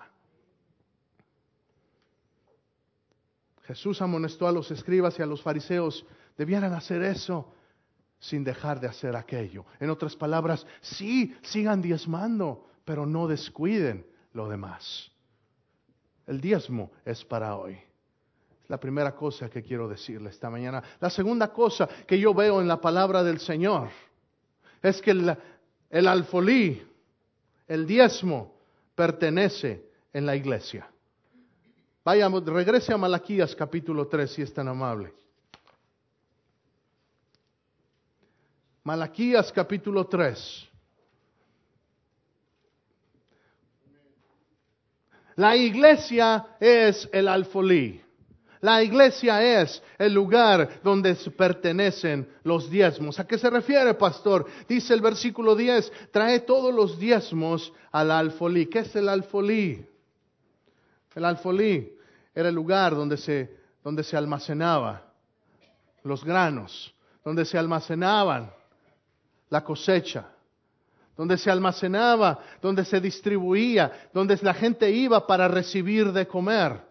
Jesús 3.64 4.00
amonestó 4.00 4.46
a 4.46 4.52
los 4.52 4.70
escribas 4.70 5.18
y 5.18 5.22
a 5.22 5.26
los 5.26 5.42
fariseos, 5.42 6.06
debieran 6.38 6.72
hacer 6.72 7.02
eso 7.02 7.52
sin 8.20 8.42
dejar 8.42 8.80
de 8.80 8.86
hacer 8.86 9.14
aquello. 9.14 9.66
En 9.78 9.90
otras 9.90 10.16
palabras, 10.16 10.66
sí, 10.80 11.36
sigan 11.42 11.82
diezmando, 11.82 12.66
pero 12.84 13.04
no 13.04 13.26
descuiden 13.26 14.06
lo 14.32 14.48
demás. 14.48 15.10
El 16.26 16.40
diezmo 16.40 16.92
es 17.04 17.24
para 17.24 17.56
hoy. 17.56 17.74
Es 18.62 18.70
la 18.70 18.78
primera 18.78 19.14
cosa 19.14 19.50
que 19.50 19.62
quiero 19.62 19.88
decirle 19.88 20.30
esta 20.30 20.48
mañana. 20.48 20.82
La 21.00 21.10
segunda 21.10 21.52
cosa 21.52 21.88
que 22.06 22.18
yo 22.18 22.32
veo 22.32 22.60
en 22.60 22.68
la 22.68 22.80
palabra 22.80 23.22
del 23.22 23.40
Señor 23.40 23.88
es 24.82 25.02
que 25.02 25.10
el, 25.10 25.36
el 25.90 26.06
alfolí, 26.06 26.86
el 27.66 27.86
diezmo, 27.86 28.54
pertenece 28.94 29.90
en 30.12 30.26
la 30.26 30.36
iglesia. 30.36 30.88
Vayamos, 32.04 32.44
regrese 32.44 32.92
a 32.92 32.96
Malaquías 32.96 33.54
capítulo 33.54 34.06
3 34.06 34.30
si 34.30 34.42
es 34.42 34.52
tan 34.52 34.68
amable. 34.68 35.12
Malaquías 38.82 39.52
capítulo 39.52 40.06
3. 40.06 40.68
La 45.36 45.54
iglesia 45.54 46.56
es 46.58 47.08
el 47.12 47.28
alfolí. 47.28 48.02
La 48.60 48.82
iglesia 48.82 49.62
es 49.62 49.82
el 49.98 50.12
lugar 50.12 50.80
donde 50.82 51.14
pertenecen 51.36 52.28
los 52.42 52.68
diezmos. 52.68 53.20
¿A 53.20 53.26
qué 53.26 53.38
se 53.38 53.50
refiere, 53.50 53.94
pastor? 53.94 54.46
Dice 54.68 54.94
el 54.94 55.00
versículo 55.00 55.54
10, 55.54 55.92
trae 56.10 56.40
todos 56.40 56.74
los 56.74 56.98
diezmos 56.98 57.72
al 57.92 58.10
alfolí. 58.10 58.66
¿Qué 58.66 58.80
es 58.80 58.96
el 58.96 59.08
alfolí? 59.08 59.86
El 61.14 61.24
alfolí 61.24 61.92
era 62.34 62.48
el 62.48 62.54
lugar 62.54 62.94
donde 62.94 63.16
se, 63.16 63.56
donde 63.82 64.02
se 64.02 64.16
almacenaba 64.16 65.04
los 66.02 66.24
granos, 66.24 66.94
donde 67.24 67.44
se 67.44 67.58
almacenaban 67.58 68.52
la 69.50 69.62
cosecha, 69.62 70.28
donde 71.16 71.36
se 71.36 71.50
almacenaba, 71.50 72.38
donde 72.62 72.84
se 72.84 73.00
distribuía, 73.00 74.08
donde 74.12 74.38
la 74.42 74.54
gente 74.54 74.90
iba 74.90 75.26
para 75.26 75.48
recibir 75.48 76.12
de 76.12 76.26
comer. 76.26 76.87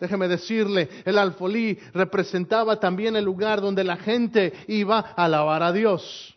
Déjeme 0.00 0.28
decirle, 0.28 0.88
el 1.04 1.18
alfolí 1.18 1.78
representaba 1.92 2.80
también 2.80 3.16
el 3.16 3.24
lugar 3.24 3.60
donde 3.60 3.84
la 3.84 3.98
gente 3.98 4.54
iba 4.66 4.98
a 4.98 5.24
alabar 5.24 5.62
a 5.62 5.72
Dios. 5.72 6.34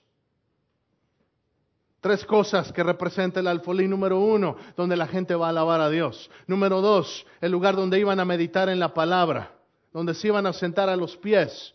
Tres 2.02 2.26
cosas 2.26 2.74
que 2.74 2.84
representa 2.84 3.40
el 3.40 3.48
alfolí. 3.48 3.88
Número 3.88 4.20
uno, 4.20 4.58
donde 4.76 4.98
la 4.98 5.08
gente 5.08 5.34
va 5.34 5.46
a 5.46 5.50
alabar 5.52 5.80
a 5.80 5.90
Dios. 5.90 6.30
Número 6.46 6.82
dos, 6.82 7.26
el 7.40 7.54
lugar 7.54 7.78
donde 7.78 7.98
iban 7.98 8.20
a 8.20 8.26
meditar 8.26 8.68
en 8.68 8.80
la 8.80 8.94
palabra, 8.94 9.54
donde 9.94 10.14
se 10.14 10.28
iban 10.28 10.46
a 10.46 10.52
sentar 10.52 10.90
a 10.90 10.98
los 10.98 11.16
pies 11.16 11.74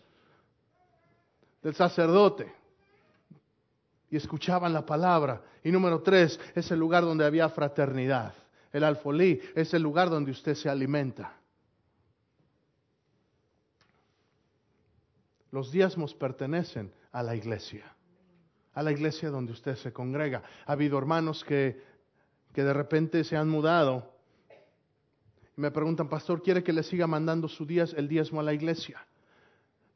del 1.62 1.74
sacerdote 1.74 2.52
y 4.10 4.18
escuchaban 4.18 4.74
la 4.74 4.84
palabra. 4.84 5.40
Y 5.64 5.72
número 5.72 6.02
tres, 6.02 6.38
es 6.54 6.70
el 6.70 6.78
lugar 6.78 7.04
donde 7.04 7.24
había 7.24 7.48
fraternidad. 7.48 8.34
El 8.70 8.84
alfolí 8.84 9.40
es 9.54 9.72
el 9.72 9.82
lugar 9.82 10.10
donde 10.10 10.32
usted 10.32 10.54
se 10.54 10.68
alimenta. 10.68 11.37
Los 15.50 15.72
diezmos 15.72 16.14
pertenecen 16.14 16.92
a 17.12 17.22
la 17.22 17.34
iglesia, 17.34 17.84
a 18.74 18.82
la 18.82 18.92
iglesia 18.92 19.30
donde 19.30 19.52
usted 19.52 19.76
se 19.76 19.92
congrega. 19.92 20.42
Ha 20.66 20.72
habido 20.72 20.98
hermanos 20.98 21.44
que, 21.44 21.82
que 22.52 22.62
de 22.62 22.72
repente 22.72 23.24
se 23.24 23.36
han 23.36 23.48
mudado 23.48 24.12
y 25.56 25.60
me 25.60 25.70
preguntan, 25.72 26.08
pastor, 26.08 26.42
¿quiere 26.42 26.62
que 26.62 26.72
le 26.72 26.84
siga 26.84 27.06
mandando 27.08 27.48
su 27.48 27.66
diez, 27.66 27.92
el 27.94 28.06
diezmo 28.06 28.38
a 28.40 28.44
la 28.44 28.52
iglesia? 28.52 29.04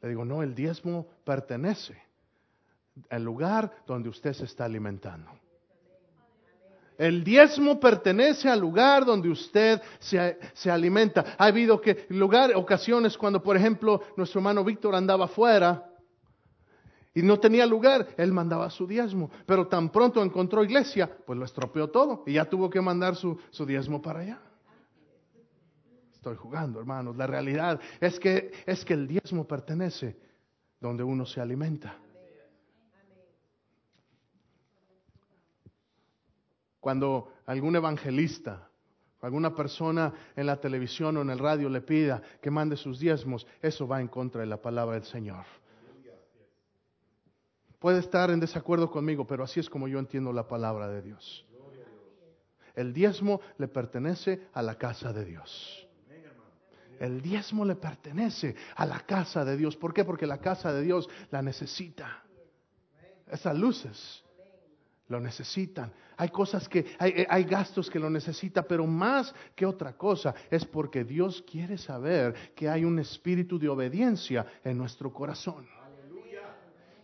Le 0.00 0.08
digo, 0.08 0.24
no, 0.24 0.42
el 0.42 0.54
diezmo 0.56 1.06
pertenece 1.24 2.02
al 3.10 3.22
lugar 3.22 3.72
donde 3.86 4.08
usted 4.08 4.32
se 4.32 4.44
está 4.44 4.64
alimentando. 4.64 5.30
El 7.02 7.24
diezmo 7.24 7.80
pertenece 7.80 8.48
al 8.48 8.60
lugar 8.60 9.04
donde 9.04 9.28
usted 9.28 9.82
se, 9.98 10.70
alimenta. 10.70 11.34
Ha 11.36 11.46
habido 11.46 11.80
que 11.80 12.06
lugar, 12.10 12.54
ocasiones 12.54 13.18
cuando, 13.18 13.42
por 13.42 13.56
ejemplo, 13.56 14.02
nuestro 14.16 14.38
hermano 14.38 14.62
Víctor 14.62 14.94
andaba 14.94 15.24
afuera 15.24 15.84
y 17.12 17.22
no 17.22 17.40
tenía 17.40 17.66
lugar, 17.66 18.06
él 18.16 18.30
mandaba 18.30 18.70
su 18.70 18.86
diezmo. 18.86 19.32
Pero 19.46 19.66
tan 19.66 19.90
pronto 19.90 20.22
encontró 20.22 20.62
iglesia, 20.62 21.10
pues 21.26 21.36
lo 21.36 21.44
estropeó 21.44 21.90
todo 21.90 22.22
y 22.24 22.34
ya 22.34 22.44
tuvo 22.44 22.70
que 22.70 22.80
mandar 22.80 23.16
su, 23.16 23.36
su 23.50 23.66
diezmo 23.66 24.00
para 24.00 24.20
allá. 24.20 24.40
Estoy 26.12 26.36
jugando, 26.36 26.78
hermanos. 26.78 27.16
La 27.16 27.26
realidad 27.26 27.80
es 28.00 28.20
que, 28.20 28.52
es 28.64 28.84
que 28.84 28.94
el 28.94 29.08
diezmo 29.08 29.44
pertenece 29.44 30.16
donde 30.78 31.02
uno 31.02 31.26
se 31.26 31.40
alimenta. 31.40 31.96
Cuando 36.82 37.34
algún 37.46 37.76
evangelista, 37.76 38.68
alguna 39.20 39.54
persona 39.54 40.12
en 40.34 40.46
la 40.46 40.60
televisión 40.60 41.16
o 41.16 41.22
en 41.22 41.30
el 41.30 41.38
radio 41.38 41.68
le 41.68 41.80
pida 41.80 42.20
que 42.40 42.50
mande 42.50 42.76
sus 42.76 42.98
diezmos, 42.98 43.46
eso 43.60 43.86
va 43.86 44.00
en 44.00 44.08
contra 44.08 44.40
de 44.40 44.48
la 44.48 44.60
palabra 44.60 44.94
del 44.96 45.04
Señor. 45.04 45.44
Puede 47.78 48.00
estar 48.00 48.32
en 48.32 48.40
desacuerdo 48.40 48.90
conmigo, 48.90 49.24
pero 49.24 49.44
así 49.44 49.60
es 49.60 49.70
como 49.70 49.86
yo 49.86 50.00
entiendo 50.00 50.32
la 50.32 50.48
palabra 50.48 50.88
de 50.88 51.02
Dios. 51.02 51.46
El 52.74 52.92
diezmo 52.92 53.40
le 53.58 53.68
pertenece 53.68 54.48
a 54.52 54.60
la 54.60 54.74
casa 54.74 55.12
de 55.12 55.24
Dios. 55.24 55.86
El 56.98 57.22
diezmo 57.22 57.64
le 57.64 57.76
pertenece 57.76 58.56
a 58.74 58.86
la 58.86 58.98
casa 59.06 59.44
de 59.44 59.56
Dios. 59.56 59.76
¿Por 59.76 59.94
qué? 59.94 60.04
Porque 60.04 60.26
la 60.26 60.38
casa 60.38 60.72
de 60.72 60.82
Dios 60.82 61.08
la 61.30 61.42
necesita. 61.42 62.24
Esas 63.28 63.56
luces 63.56 64.24
lo 65.12 65.20
necesitan. 65.20 65.92
Hay 66.16 66.30
cosas 66.30 66.68
que, 66.68 66.96
hay, 66.98 67.24
hay, 67.28 67.44
gastos 67.44 67.88
que 67.88 67.98
lo 67.98 68.10
necesita, 68.10 68.62
pero 68.62 68.86
más 68.86 69.34
que 69.54 69.64
otra 69.64 69.96
cosa 69.96 70.34
es 70.50 70.64
porque 70.64 71.04
Dios 71.04 71.44
quiere 71.48 71.78
saber 71.78 72.52
que 72.56 72.68
hay 72.68 72.84
un 72.84 72.98
espíritu 72.98 73.58
de 73.58 73.68
obediencia 73.68 74.44
en 74.64 74.78
nuestro 74.78 75.12
corazón. 75.12 75.66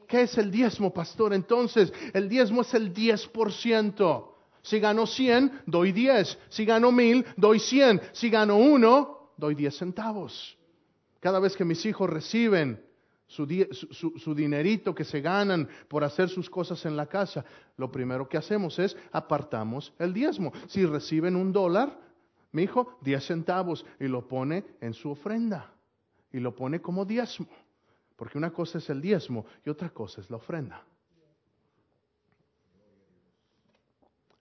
¿Qué 0.08 0.22
es 0.22 0.38
el 0.38 0.50
diezmo, 0.50 0.92
pastor? 0.92 1.34
Entonces, 1.34 1.92
el 2.14 2.28
diezmo 2.30 2.62
es 2.62 2.72
el 2.72 2.94
10%. 2.94 4.34
Si 4.62 4.80
gano 4.80 5.06
100, 5.06 5.62
doy 5.66 5.92
10. 5.92 6.38
Si 6.48 6.64
gano 6.64 6.90
1000, 6.90 7.26
doy 7.36 7.58
100. 7.58 8.00
Si 8.12 8.30
gano 8.30 8.56
1, 8.56 9.32
doy 9.36 9.54
10 9.54 9.76
centavos. 9.76 10.56
Cada 11.20 11.40
vez 11.40 11.56
que 11.56 11.64
mis 11.66 11.84
hijos 11.84 12.08
reciben 12.08 12.82
su, 13.28 14.34
dinerito 14.34 14.94
que 14.94 15.04
se 15.04 15.20
ganan 15.20 15.68
por 15.86 16.02
hacer 16.02 16.28
sus 16.28 16.48
cosas 16.48 16.84
en 16.86 16.96
la 16.96 17.06
casa, 17.06 17.44
lo 17.76 17.92
primero 17.92 18.28
que 18.28 18.38
hacemos 18.38 18.78
es 18.78 18.96
apartamos 19.12 19.92
el 19.98 20.12
diezmo. 20.12 20.52
Si 20.66 20.84
reciben 20.84 21.36
un 21.36 21.52
dólar, 21.52 21.96
mi 22.52 22.62
hijo, 22.62 22.98
diez 23.02 23.26
centavos 23.26 23.84
y 24.00 24.08
lo 24.08 24.26
pone 24.26 24.64
en 24.80 24.94
su 24.94 25.10
ofrenda 25.10 25.70
y 26.32 26.40
lo 26.40 26.54
pone 26.56 26.80
como 26.80 27.04
diezmo. 27.04 27.46
Porque 28.16 28.38
una 28.38 28.50
cosa 28.50 28.78
es 28.78 28.90
el 28.90 29.00
diezmo 29.00 29.44
y 29.64 29.70
otra 29.70 29.90
cosa 29.90 30.20
es 30.20 30.30
la 30.30 30.38
ofrenda. 30.38 30.82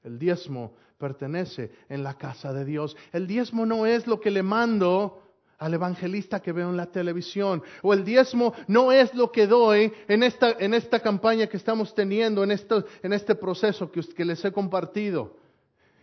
El 0.04 0.17
diezmo 0.17 0.73
pertenece 0.97 1.71
en 1.89 2.02
la 2.02 2.17
casa 2.17 2.54
de 2.54 2.63
Dios. 2.63 2.95
El 3.12 3.28
diezmo 3.28 3.65
no 3.65 3.86
es 3.86 4.08
lo 4.08 4.21
que 4.21 4.32
le 4.32 4.41
mando 4.41 5.27
al 5.58 5.74
evangelista 5.74 6.39
que 6.39 6.52
veo 6.52 6.70
en 6.70 6.78
la 6.78 6.86
televisión. 6.88 7.63
O 7.82 7.93
el 7.93 8.04
diezmo 8.04 8.54
no 8.67 8.91
es 8.91 9.13
lo 9.13 9.32
que 9.32 9.48
doy 9.48 9.91
en 10.08 10.24
esta, 10.24 10.56
en 10.60 10.74
esta 10.74 11.00
campaña 11.00 11.48
que 11.48 11.58
estamos 11.58 11.93
teniendo, 11.93 12.43
en, 12.43 12.52
esto, 12.52 12.86
en 13.02 13.13
este 13.13 13.36
proceso 13.36 13.91
que, 13.91 14.02
que 14.02 14.26
les 14.26 14.43
he 14.46 14.52
compartido. 14.52 15.36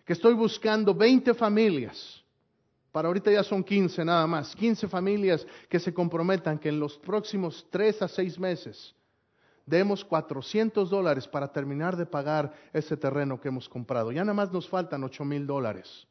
Que 0.04 0.12
estoy 0.12 0.34
buscando 0.34 0.94
20 0.94 1.34
familias. 1.34 2.22
Para 2.92 3.08
ahorita 3.08 3.30
ya 3.30 3.42
son 3.42 3.64
15 3.64 4.04
nada 4.04 4.26
más. 4.26 4.54
15 4.54 4.88
familias 4.88 5.46
que 5.68 5.80
se 5.80 5.92
comprometan 5.92 6.58
que 6.58 6.68
en 6.68 6.78
los 6.78 6.96
próximos 6.98 7.66
3 7.70 8.02
a 8.02 8.08
6 8.08 8.38
meses 8.38 8.94
demos 9.66 10.04
400 10.04 10.90
dólares 10.90 11.26
para 11.26 11.48
terminar 11.48 11.96
de 11.96 12.06
pagar 12.06 12.52
ese 12.72 12.96
terreno 12.96 13.40
que 13.40 13.48
hemos 13.48 13.68
comprado. 13.68 14.12
Ya 14.12 14.22
nada 14.22 14.34
más 14.34 14.52
nos 14.52 14.68
faltan 14.68 15.02
8 15.04 15.24
mil 15.24 15.46
dólares. 15.46 16.06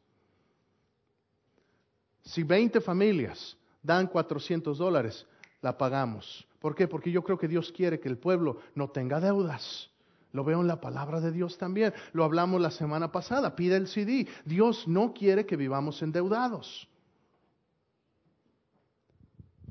Si 2.24 2.44
20 2.44 2.82
familias 2.82 3.58
dan 3.82 4.08
400 4.08 4.78
dólares, 4.78 5.26
la 5.62 5.78
pagamos. 5.78 6.48
¿Por 6.60 6.76
qué? 6.76 6.88
Porque 6.88 7.12
yo 7.12 7.24
creo 7.24 7.38
que 7.38 7.48
Dios 7.48 7.72
quiere 7.76 8.00
que 8.00 8.08
el 8.08 8.18
pueblo 8.18 8.60
no 8.76 8.90
tenga 8.90 9.20
deudas. 9.20 9.90
Lo 10.32 10.44
veo 10.44 10.62
en 10.62 10.68
la 10.68 10.82
palabra 10.82 11.20
de 11.20 11.32
Dios 11.32 11.58
también. 11.58 11.94
Lo 12.14 12.24
hablamos 12.24 12.60
la 12.60 12.72
semana 12.72 13.12
pasada. 13.12 13.56
Pide 13.56 13.76
el 13.76 13.88
CD. 13.88 14.28
Dios 14.46 14.88
no 14.88 15.14
quiere 15.14 15.46
que 15.46 15.58
vivamos 15.58 16.02
endeudados. 16.02 16.88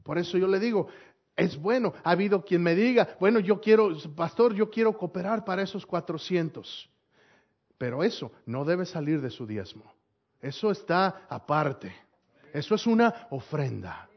Por 0.04 0.18
eso 0.18 0.38
yo 0.38 0.46
le 0.46 0.60
digo, 0.60 0.88
es 1.34 1.56
bueno. 1.56 1.94
Ha 2.04 2.12
habido 2.12 2.44
quien 2.44 2.62
me 2.62 2.74
diga, 2.74 3.16
bueno, 3.18 3.40
yo 3.40 3.60
quiero, 3.60 3.90
pastor, 4.14 4.54
yo 4.54 4.70
quiero 4.70 4.96
cooperar 4.96 5.44
para 5.44 5.62
esos 5.62 5.84
400. 5.84 6.88
Pero 7.78 8.04
eso 8.04 8.30
no 8.46 8.64
debe 8.64 8.86
salir 8.86 9.20
de 9.20 9.30
su 9.30 9.46
diezmo. 9.46 9.92
Eso 10.40 10.70
está 10.70 11.26
aparte. 11.28 11.92
Eso 12.52 12.74
es 12.74 12.86
una 12.86 13.28
ofrenda. 13.30 14.08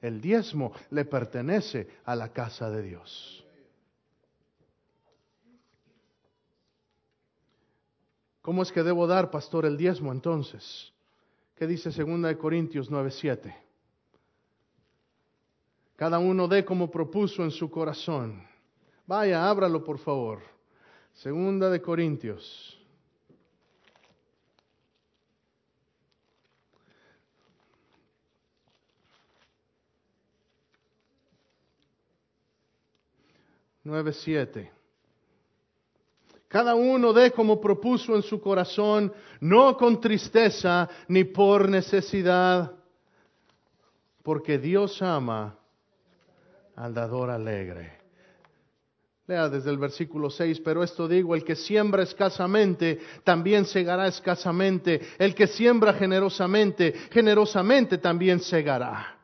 El 0.00 0.20
diezmo 0.20 0.72
le 0.90 1.04
pertenece 1.04 1.88
a 2.04 2.14
la 2.16 2.32
casa 2.32 2.68
de 2.70 2.82
Dios. 2.82 3.44
¿Cómo 8.42 8.62
es 8.62 8.72
que 8.72 8.82
debo 8.82 9.06
dar, 9.06 9.30
pastor, 9.30 9.66
el 9.66 9.76
diezmo 9.76 10.10
entonces? 10.10 10.92
¿Qué 11.54 11.66
dice 11.66 11.90
2 11.90 12.36
Corintios 12.36 12.90
9:7? 12.90 13.54
Cada 15.96 16.18
uno 16.18 16.46
dé 16.48 16.64
como 16.64 16.90
propuso 16.90 17.42
en 17.42 17.50
su 17.50 17.70
corazón. 17.70 18.42
Vaya, 19.06 19.48
ábralo 19.48 19.82
por 19.84 19.98
favor. 19.98 20.40
Segunda 21.12 21.68
de 21.70 21.82
Corintios 21.82 22.77
9.7. 33.88 34.70
Cada 36.48 36.74
uno 36.74 37.12
dé 37.12 37.30
como 37.32 37.60
propuso 37.60 38.14
en 38.16 38.22
su 38.22 38.40
corazón, 38.40 39.12
no 39.40 39.76
con 39.76 40.00
tristeza 40.00 40.88
ni 41.08 41.24
por 41.24 41.68
necesidad, 41.68 42.72
porque 44.22 44.58
Dios 44.58 45.00
ama 45.02 45.58
al 46.74 46.94
dador 46.94 47.30
alegre. 47.30 47.98
Lea 49.26 49.50
desde 49.50 49.68
el 49.68 49.76
versículo 49.76 50.30
6, 50.30 50.60
pero 50.60 50.82
esto 50.82 51.06
digo, 51.06 51.34
el 51.34 51.44
que 51.44 51.54
siembra 51.54 52.02
escasamente, 52.02 52.98
también 53.24 53.66
segará 53.66 54.06
escasamente. 54.06 55.02
El 55.18 55.34
que 55.34 55.46
siembra 55.46 55.92
generosamente, 55.92 56.94
generosamente 57.10 57.98
también 57.98 58.40
segará. 58.40 59.17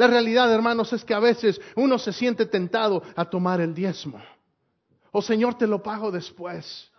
La 0.00 0.06
realidad, 0.06 0.50
hermanos, 0.50 0.94
es 0.94 1.04
que 1.04 1.12
a 1.12 1.18
veces 1.18 1.60
uno 1.76 1.98
se 1.98 2.14
siente 2.14 2.46
tentado 2.46 3.02
a 3.14 3.26
tomar 3.26 3.60
el 3.60 3.74
diezmo. 3.74 4.18
Oh 5.12 5.20
Señor, 5.20 5.58
te 5.58 5.66
lo 5.66 5.82
pago 5.82 6.10
después. 6.10 6.90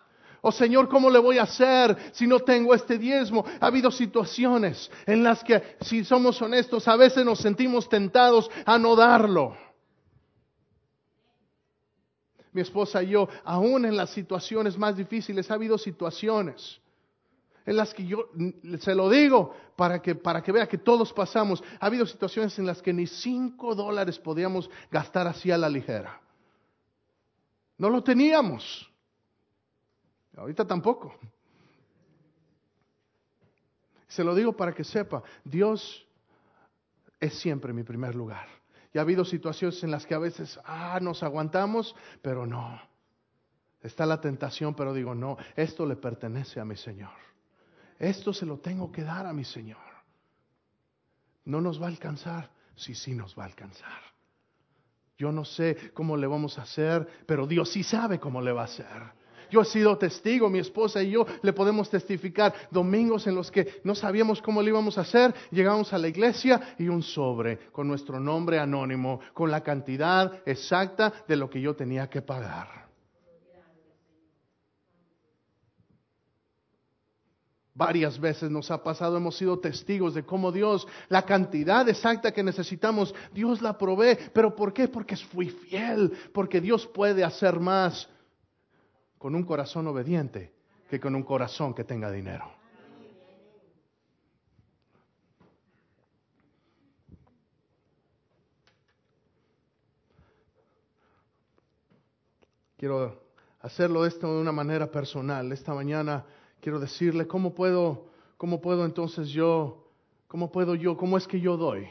Oh 0.42 0.52
Señor, 0.52 0.88
¿cómo 0.88 1.10
le 1.10 1.18
voy 1.18 1.40
a 1.40 1.44
hacer 1.44 1.98
si 2.12 2.28
no 2.28 2.42
tengo 2.42 2.76
este 2.76 3.00
diezmo? 3.00 3.44
Ha 3.60 3.66
habido 3.66 3.90
situaciones 3.90 4.92
en 5.08 5.24
las 5.24 5.44
que, 5.44 5.78
si 5.82 6.06
somos 6.06 6.40
honestos, 6.44 6.88
a 6.88 6.96
veces 6.96 7.26
nos 7.26 7.40
sentimos 7.40 7.90
tentados 7.90 8.52
a 8.68 8.78
no 8.78 8.96
darlo. 8.96 9.58
Mi 12.54 12.62
esposa 12.62 13.02
y 13.02 13.08
yo, 13.08 13.28
aún 13.44 13.86
en 13.86 13.98
las 13.98 14.12
situaciones 14.12 14.78
más 14.78 14.96
difíciles, 14.96 15.50
ha 15.50 15.56
habido 15.56 15.80
situaciones 15.80 16.80
en 17.66 17.78
las 17.78 17.94
que 17.94 18.06
yo 18.06 18.30
se 18.80 18.96
lo 18.96 19.10
digo 19.10 19.54
para 19.76 20.02
que, 20.02 20.16
para 20.16 20.42
que 20.42 20.52
vea 20.52 20.68
que 20.68 20.78
todos 20.78 21.14
pasamos. 21.14 21.64
Ha 21.80 21.86
habido 21.86 22.06
situaciones 22.06 22.58
en 22.60 22.66
las 22.66 22.82
que 22.82 22.94
ni 22.94 23.08
cinco 23.08 23.76
dólares 23.76 24.20
podíamos 24.20 24.70
gastar 24.90 25.28
así 25.28 25.52
a 25.52 25.58
la 25.58 25.70
ligera. 25.70 26.20
No 27.78 27.90
lo 27.90 28.04
teníamos. 28.04 28.90
Ahorita 30.36 30.66
tampoco. 30.66 31.16
Se 34.08 34.24
lo 34.24 34.36
digo 34.36 34.54
para 34.54 34.74
que 34.74 34.84
sepa, 34.84 35.24
Dios 35.44 36.06
es 37.20 37.40
siempre 37.40 37.74
mi 37.74 37.84
primer 37.84 38.16
lugar. 38.16 38.48
Y 38.94 38.98
ha 38.98 39.02
habido 39.02 39.24
situaciones 39.24 39.82
en 39.84 39.92
las 39.92 40.06
que 40.06 40.14
a 40.14 40.20
veces, 40.20 40.60
ah, 40.66 41.00
nos 41.02 41.24
aguantamos, 41.24 41.96
pero 42.22 42.46
no. 42.46 42.82
Está 43.82 44.06
la 44.06 44.20
tentación, 44.20 44.76
pero 44.76 44.94
digo, 44.94 45.16
no, 45.16 45.38
esto 45.56 45.86
le 45.86 45.96
pertenece 45.96 46.60
a 46.60 46.66
mi 46.66 46.76
Señor. 46.76 47.31
Esto 48.02 48.34
se 48.34 48.48
lo 48.48 48.58
tengo 48.58 48.92
que 48.92 49.04
dar 49.04 49.28
a 49.28 49.34
mi 49.34 49.44
Señor. 49.44 49.78
No 51.46 51.62
nos 51.62 51.80
va 51.80 51.86
a 51.86 51.90
alcanzar, 51.90 52.50
sí, 52.76 52.96
sí 52.96 53.14
nos 53.14 53.38
va 53.38 53.44
a 53.44 53.46
alcanzar. 53.46 54.02
Yo 55.20 55.32
no 55.32 55.46
sé 55.46 55.92
cómo 55.94 56.18
le 56.18 56.26
vamos 56.26 56.58
a 56.58 56.64
hacer, 56.64 57.08
pero 57.28 57.46
Dios 57.46 57.70
sí 57.70 57.84
sabe 57.84 58.20
cómo 58.20 58.42
le 58.42 58.54
va 58.54 58.62
a 58.62 58.66
hacer. 58.66 59.22
Yo 59.52 59.62
he 59.62 59.66
sido 59.66 60.00
testigo, 60.00 60.50
mi 60.50 60.58
esposa 60.58 61.04
y 61.04 61.12
yo 61.12 61.28
le 61.44 61.54
podemos 61.54 61.92
testificar 61.92 62.56
domingos 62.72 63.28
en 63.28 63.36
los 63.36 63.52
que 63.52 63.82
no 63.84 63.94
sabíamos 63.94 64.42
cómo 64.42 64.64
le 64.64 64.70
íbamos 64.70 64.98
a 64.98 65.02
hacer, 65.02 65.36
llegamos 65.52 65.94
a 65.94 66.00
la 66.00 66.08
iglesia 66.08 66.76
y 66.80 66.88
un 66.88 67.04
sobre 67.04 67.70
con 67.72 67.88
nuestro 67.88 68.20
nombre 68.20 68.58
anónimo, 68.58 69.20
con 69.36 69.52
la 69.52 69.62
cantidad 69.62 70.42
exacta 70.48 71.14
de 71.28 71.36
lo 71.36 71.52
que 71.52 71.62
yo 71.62 71.76
tenía 71.76 72.10
que 72.10 72.24
pagar. 72.24 72.81
Varias 77.74 78.20
veces 78.20 78.52
nos 78.52 78.70
ha 78.70 78.84
pasado, 78.84 79.16
hemos 79.16 79.38
sido 79.38 79.60
testigos 79.60 80.14
de 80.14 80.26
cómo 80.26 80.52
Dios, 80.52 80.86
la 81.08 81.22
cantidad 81.22 81.88
exacta 81.88 82.34
que 82.34 82.44
necesitamos, 82.44 83.16
Dios 83.34 83.62
la 83.62 83.78
provee. 83.78 84.18
¿Pero 84.34 84.54
por 84.56 84.74
qué? 84.74 84.90
Porque 84.90 85.16
fui 85.16 85.50
fiel, 85.50 86.12
porque 86.34 86.60
Dios 86.60 86.86
puede 86.88 87.24
hacer 87.24 87.60
más 87.60 88.10
con 89.18 89.36
un 89.36 89.44
corazón 89.44 89.88
obediente 89.88 90.52
que 90.90 91.00
con 91.00 91.16
un 91.16 91.24
corazón 91.24 91.74
que 91.74 91.86
tenga 91.86 92.12
dinero. 92.12 92.52
Quiero 102.76 103.22
hacerlo 103.62 104.06
esto 104.06 104.36
de 104.36 104.42
una 104.42 104.52
manera 104.52 104.92
personal. 104.92 105.52
Esta 105.52 105.74
mañana 105.74 106.26
quiero 106.62 106.80
decirle 106.80 107.28
cómo 107.28 107.54
puedo, 107.54 108.08
cómo 108.38 108.62
puedo 108.62 108.86
entonces 108.86 109.30
yo, 109.30 109.90
cómo 110.28 110.52
puedo 110.52 110.76
yo, 110.76 110.96
cómo 110.96 111.18
es 111.18 111.28
que 111.28 111.42
yo 111.42 111.58
doy. 111.58 111.90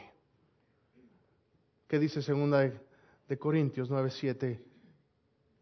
¿Qué 1.87 1.99
dice 1.99 2.21
segunda 2.21 2.59
de, 2.59 3.37
Corintios 3.37 3.89
9:7? 3.91 4.59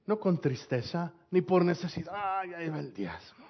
no 0.06 0.20
con 0.20 0.42
tristeza, 0.42 1.14
ni 1.30 1.42
por 1.44 1.64
necesidad, 1.64 2.12
ay, 2.16 2.52
ahí 2.56 2.70
va 2.70 2.80
el 2.80 2.92
diezmo. 2.92 3.46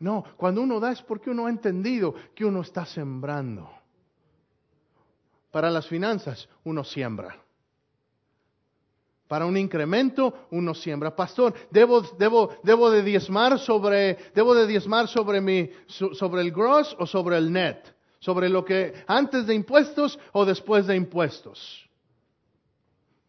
No, 0.00 0.24
cuando 0.36 0.60
uno 0.60 0.78
da 0.78 0.92
es 0.92 1.00
porque 1.00 1.30
uno 1.30 1.46
ha 1.46 1.50
entendido 1.50 2.14
que 2.34 2.44
uno 2.44 2.60
está 2.60 2.84
sembrando. 2.84 3.70
Para 5.50 5.70
las 5.70 5.86
finanzas, 5.86 6.46
uno 6.64 6.84
siembra. 6.84 7.34
Para 9.30 9.46
un 9.46 9.56
incremento, 9.56 10.48
uno 10.50 10.74
siembra. 10.74 11.14
Pastor, 11.14 11.54
debo, 11.70 12.90
de 12.90 13.02
diezmar 13.04 13.60
sobre, 13.60 14.18
debo 14.34 14.56
de 14.56 14.66
diezmar 14.66 15.06
sobre 15.06 15.40
mi, 15.40 15.70
sobre 15.86 16.42
el 16.42 16.50
gross 16.50 16.96
o 16.98 17.06
sobre 17.06 17.36
el 17.36 17.52
net. 17.52 17.78
Sobre 18.18 18.48
lo 18.48 18.64
que 18.64 18.92
antes 19.06 19.46
de 19.46 19.54
impuestos 19.54 20.18
o 20.32 20.44
después 20.44 20.88
de 20.88 20.96
impuestos. 20.96 21.88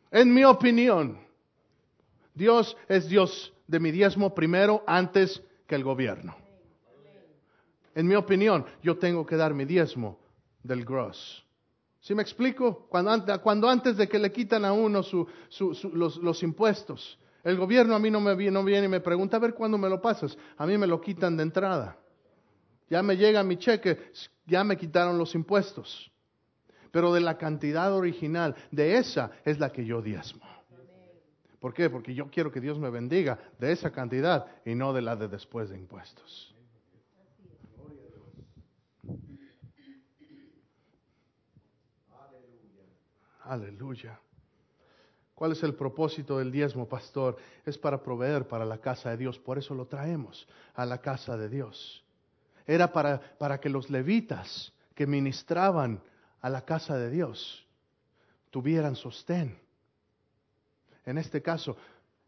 En 0.10 0.34
mi 0.34 0.44
opinión, 0.44 1.20
Dios 2.34 2.76
es 2.88 3.08
Dios 3.08 3.54
de 3.68 3.80
mi 3.80 3.92
diezmo 3.92 4.34
primero 4.34 4.84
antes 4.88 5.40
que 5.68 5.76
el 5.76 5.84
gobierno. 5.84 6.36
En 7.94 8.08
mi 8.08 8.16
opinión, 8.16 8.66
yo 8.82 8.98
tengo 8.98 9.24
que 9.24 9.36
dar 9.36 9.54
mi 9.54 9.66
diezmo 9.66 10.18
del 10.64 10.84
gross. 10.84 11.46
¿Sí 12.02 12.16
me 12.16 12.24
explico? 12.24 12.88
Cuando, 12.90 13.70
antes 13.70 13.96
de 13.96 14.10
que 14.10 14.18
le 14.18 14.32
quitan 14.32 14.66
a 14.66 14.74
uno 14.74 15.02
los, 15.94 16.44
impuestos, 16.44 17.20
el 17.44 17.58
gobierno 17.58 17.96
a 17.96 18.00
mí 18.00 18.10
no 18.10 18.20
me 18.20 18.36
no 18.52 18.64
viene 18.64 18.86
y 18.86 18.90
me 18.90 19.00
pregunta, 19.00 19.38
a 19.38 19.40
ver 19.40 19.54
cuándo 19.54 19.78
me 19.78 19.88
lo 19.88 20.02
pasas. 20.02 20.36
A 20.58 20.66
mí 20.66 20.78
me 20.80 20.88
lo 20.88 21.00
quitan 21.00 21.38
de 21.38 21.44
entrada. 21.44 21.96
Ya 22.90 23.04
me 23.04 23.16
llega 23.16 23.44
mi 23.44 23.58
cheque, 23.58 24.12
ya 24.48 24.64
me 24.64 24.78
quitaron 24.78 25.18
los 25.18 25.36
impuestos. 25.36 26.12
Pero 26.92 27.14
de 27.14 27.22
la 27.22 27.38
cantidad 27.38 27.94
original, 27.94 28.56
de 28.72 28.98
esa 28.98 29.32
es 29.46 29.60
la 29.60 29.72
que 29.72 29.86
yo 29.86 30.02
diezmo. 30.02 30.42
¿Por 31.60 31.76
qué? 31.76 31.92
Porque 31.92 32.16
yo 32.16 32.32
quiero 32.32 32.52
que 32.52 32.60
Dios 32.60 32.80
me 32.80 32.90
bendiga 32.90 33.38
de 33.60 33.72
esa 33.72 33.92
cantidad 33.92 34.48
y 34.66 34.74
no 34.74 34.92
de 34.92 35.04
la 35.04 35.16
de 35.16 35.28
después 35.28 35.70
de 35.70 35.78
impuestos. 35.78 36.51
Aleluya. 43.52 44.20
¿Cuál 45.36 45.52
es 45.54 45.64
el 45.64 45.76
propósito 45.76 46.38
del 46.38 46.52
diezmo, 46.52 46.88
pastor? 46.88 47.38
Es 47.66 47.78
para 47.78 48.02
proveer 48.02 48.48
para 48.48 48.64
la 48.64 48.78
casa 48.78 49.10
de 49.10 49.18
Dios. 49.18 49.40
Por 49.40 49.58
eso 49.58 49.74
lo 49.74 49.88
traemos 49.88 50.48
a 50.74 50.86
la 50.86 51.00
casa 51.00 51.36
de 51.36 51.50
Dios. 51.50 52.04
Era 52.66 52.94
para, 52.94 53.20
para 53.38 53.60
que 53.60 53.70
los 53.70 53.90
levitas 53.90 54.72
que 54.96 55.08
ministraban 55.08 56.02
a 56.40 56.50
la 56.50 56.64
casa 56.64 56.98
de 56.98 57.10
Dios 57.10 57.68
tuvieran 58.52 58.96
sostén 58.96 59.60
en 61.06 61.18
este 61.18 61.42
caso, 61.42 61.78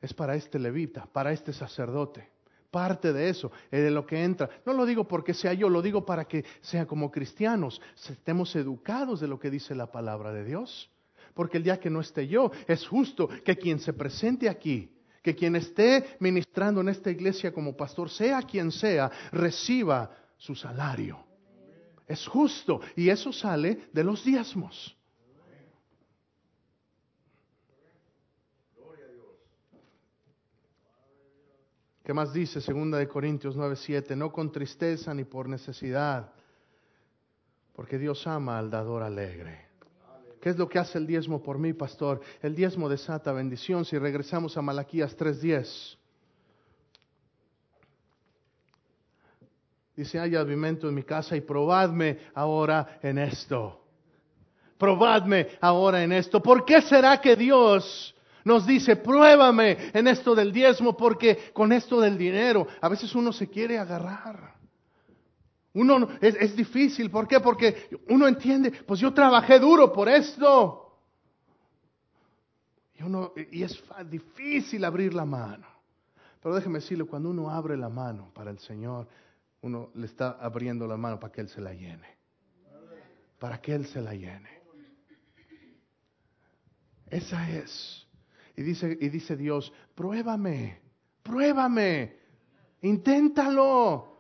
es 0.02 0.14
para 0.14 0.36
este 0.36 0.60
levita, 0.60 1.06
para 1.06 1.32
este 1.32 1.54
sacerdote. 1.54 2.32
Parte 2.72 3.14
de 3.14 3.30
eso, 3.30 3.52
es 3.70 3.84
de 3.84 3.92
lo 3.92 4.06
que 4.06 4.24
entra. 4.24 4.50
No 4.66 4.74
lo 4.74 4.86
digo 4.86 5.08
porque 5.08 5.34
sea 5.34 5.54
yo, 5.54 5.70
lo 5.70 5.82
digo 5.82 6.06
para 6.06 6.26
que 6.26 6.44
sea 6.62 6.88
como 6.88 7.12
cristianos, 7.12 7.80
estemos 8.10 8.56
educados 8.56 9.20
de 9.20 9.28
lo 9.28 9.40
que 9.40 9.52
dice 9.52 9.76
la 9.76 9.92
palabra 9.92 10.34
de 10.34 10.44
Dios. 10.44 10.90
Porque 11.34 11.58
el 11.58 11.63
día 11.63 11.80
que 11.80 11.89
no 11.89 12.02
esté 12.02 12.28
yo, 12.28 12.52
es 12.67 12.88
justo 12.88 13.28
que 13.28 13.56
quien 13.56 13.80
se 13.80 13.93
presente 13.93 14.50
aquí, 14.50 14.91
que 15.22 15.36
quien 15.36 15.56
esté 15.56 16.17
ministrando 16.19 16.82
en 16.82 16.89
esta 16.89 17.10
iglesia 17.10 17.54
como 17.54 17.76
pastor, 17.76 18.10
sea 18.10 18.41
quien 18.41 18.72
sea, 18.72 19.12
reciba 19.32 20.12
su 20.38 20.54
salario. 20.56 21.26
Es 22.06 22.28
justo 22.28 22.82
y 22.96 23.10
eso 23.10 23.32
sale 23.32 23.89
de 23.93 24.04
los 24.04 24.24
diezmos. 24.24 24.98
¿Qué 32.04 32.13
más 32.13 32.34
dice 32.34 32.60
segunda 32.60 32.98
de 32.98 33.08
Corintios 33.08 33.56
9:7? 33.56 34.17
No 34.17 34.32
con 34.32 34.52
tristeza 34.52 35.13
ni 35.13 35.24
por 35.24 35.48
necesidad, 35.48 36.34
porque 37.74 37.98
Dios 37.98 38.28
ama 38.28 38.60
al 38.60 38.69
dador 38.69 39.04
alegre. 39.04 39.62
¿Qué 40.43 40.49
es 40.49 40.58
lo 40.58 40.67
que 40.67 40.77
hace 40.77 40.97
el 40.97 41.08
diezmo 41.08 41.41
por 41.41 41.58
mí, 41.58 41.71
pastor? 41.71 42.19
El 42.41 42.53
diezmo 42.53 42.89
desata 42.89 43.32
bendición. 43.32 43.86
Si 43.86 43.97
regresamos 43.97 44.58
a 44.58 44.62
Malaquías 44.62 45.15
3:10. 45.15 45.97
Dice, 49.95 50.19
hay 50.19 50.36
alimento 50.36 50.89
en 50.89 50.95
mi 50.95 51.03
casa 51.03 51.38
y 51.38 51.39
probadme 51.39 52.19
ahora 52.34 52.99
en 53.01 53.19
esto. 53.19 53.86
Probadme 54.77 55.47
ahora 55.62 56.03
en 56.03 56.12
esto. 56.12 56.43
¿Por 56.43 56.65
qué 56.65 56.82
será 56.82 57.21
que 57.21 57.38
Dios 57.38 58.13
nos 58.43 58.67
dice, 58.67 58.97
pruébame 58.97 59.91
en 59.93 60.10
esto 60.10 60.36
del 60.36 60.51
diezmo, 60.51 60.97
porque 60.97 61.53
con 61.53 61.71
esto 61.71 62.01
del 62.01 62.17
dinero 62.17 62.67
a 62.82 62.89
veces 62.89 63.15
uno 63.15 63.32
se 63.32 63.50
quiere 63.50 63.79
agarrar. 63.79 64.52
Uno 65.74 66.08
es, 66.21 66.56
difícil, 66.56 67.10
¿por 67.10 67.28
qué? 67.28 67.40
Porque 67.40 67.90
uno 68.10 68.28
entiende, 68.28 68.71
pues 68.71 69.00
yo 69.00 69.13
trabajé 69.13 69.60
duro 69.60 69.92
por 69.92 70.08
esto. 70.08 71.00
Y, 72.96 73.04
uno, 73.04 73.34
y 73.52 73.63
es 73.63 73.84
difícil 74.10 74.86
abrir 74.86 75.13
la 75.13 75.26
mano. 75.26 75.65
Pero 76.42 76.56
déjeme 76.56 76.80
decirle, 76.80 77.06
cuando 77.06 77.30
uno 77.30 77.50
abre 77.50 77.76
la 77.76 77.90
mano 77.90 78.32
para 78.34 78.52
el 78.52 78.60
Señor, 78.60 79.08
uno 79.62 79.90
le 79.96 80.06
está 80.06 80.38
abriendo 80.40 80.86
la 80.86 80.98
mano 80.98 81.19
para 81.19 81.32
que 81.34 81.42
Él 81.42 81.50
se 81.50 81.62
la 81.62 81.74
llene. 81.74 82.17
Para 83.40 83.60
que 83.60 83.74
Él 83.74 83.88
se 83.88 84.02
la 84.02 84.13
llene. 84.13 84.62
Esa 87.10 87.50
es 87.50 88.04
y 88.56 88.62
dice, 88.62 88.98
y 89.00 89.10
dice 89.10 89.36
Dios, 89.36 89.74
pruébame, 89.96 90.80
pruébame, 91.24 92.17
inténtalo. 92.82 94.13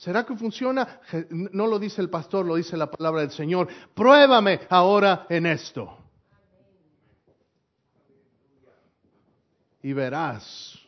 ¿Será 0.00 0.24
que 0.24 0.34
funciona? 0.34 1.00
No 1.30 1.66
lo 1.66 1.78
dice 1.78 2.00
el 2.00 2.08
pastor, 2.08 2.46
lo 2.46 2.56
dice 2.56 2.76
la 2.76 2.90
palabra 2.90 3.20
del 3.20 3.30
Señor. 3.30 3.68
Pruébame 3.94 4.60
ahora 4.68 5.26
en 5.28 5.46
esto. 5.46 6.00
y 9.82 9.92
verás. 9.92 10.78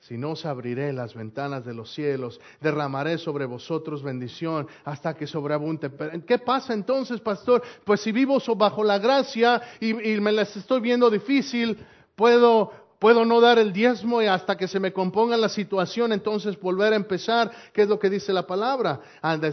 Si 0.00 0.16
no 0.16 0.30
os 0.30 0.46
abriré 0.46 0.92
las 0.92 1.14
ventanas 1.14 1.66
de 1.66 1.74
los 1.74 1.92
cielos, 1.92 2.40
derramaré 2.62 3.18
sobre 3.18 3.44
vosotros 3.44 4.02
bendición 4.02 4.66
hasta 4.84 5.14
que 5.14 5.26
sobreabunde. 5.26 5.90
¿Qué 6.26 6.38
pasa 6.38 6.72
entonces, 6.72 7.20
pastor? 7.20 7.62
Pues 7.84 8.00
si 8.00 8.10
vivo 8.10 8.38
bajo 8.56 8.82
la 8.82 8.98
gracia 8.98 9.60
y, 9.80 10.12
y 10.12 10.20
me 10.20 10.32
las 10.32 10.56
estoy 10.56 10.80
viendo 10.80 11.10
difícil, 11.10 11.84
puedo 12.16 12.87
puedo 12.98 13.24
no 13.24 13.40
dar 13.40 13.58
el 13.58 13.72
diezmo 13.72 14.22
y 14.22 14.26
hasta 14.26 14.56
que 14.56 14.68
se 14.68 14.80
me 14.80 14.92
componga 14.92 15.36
la 15.36 15.48
situación, 15.48 16.12
entonces 16.12 16.58
volver 16.58 16.92
a 16.92 16.96
empezar. 16.96 17.50
¿Qué 17.72 17.82
es 17.82 17.88
lo 17.88 17.98
que 17.98 18.10
dice 18.10 18.32
la 18.32 18.46
palabra? 18.46 19.00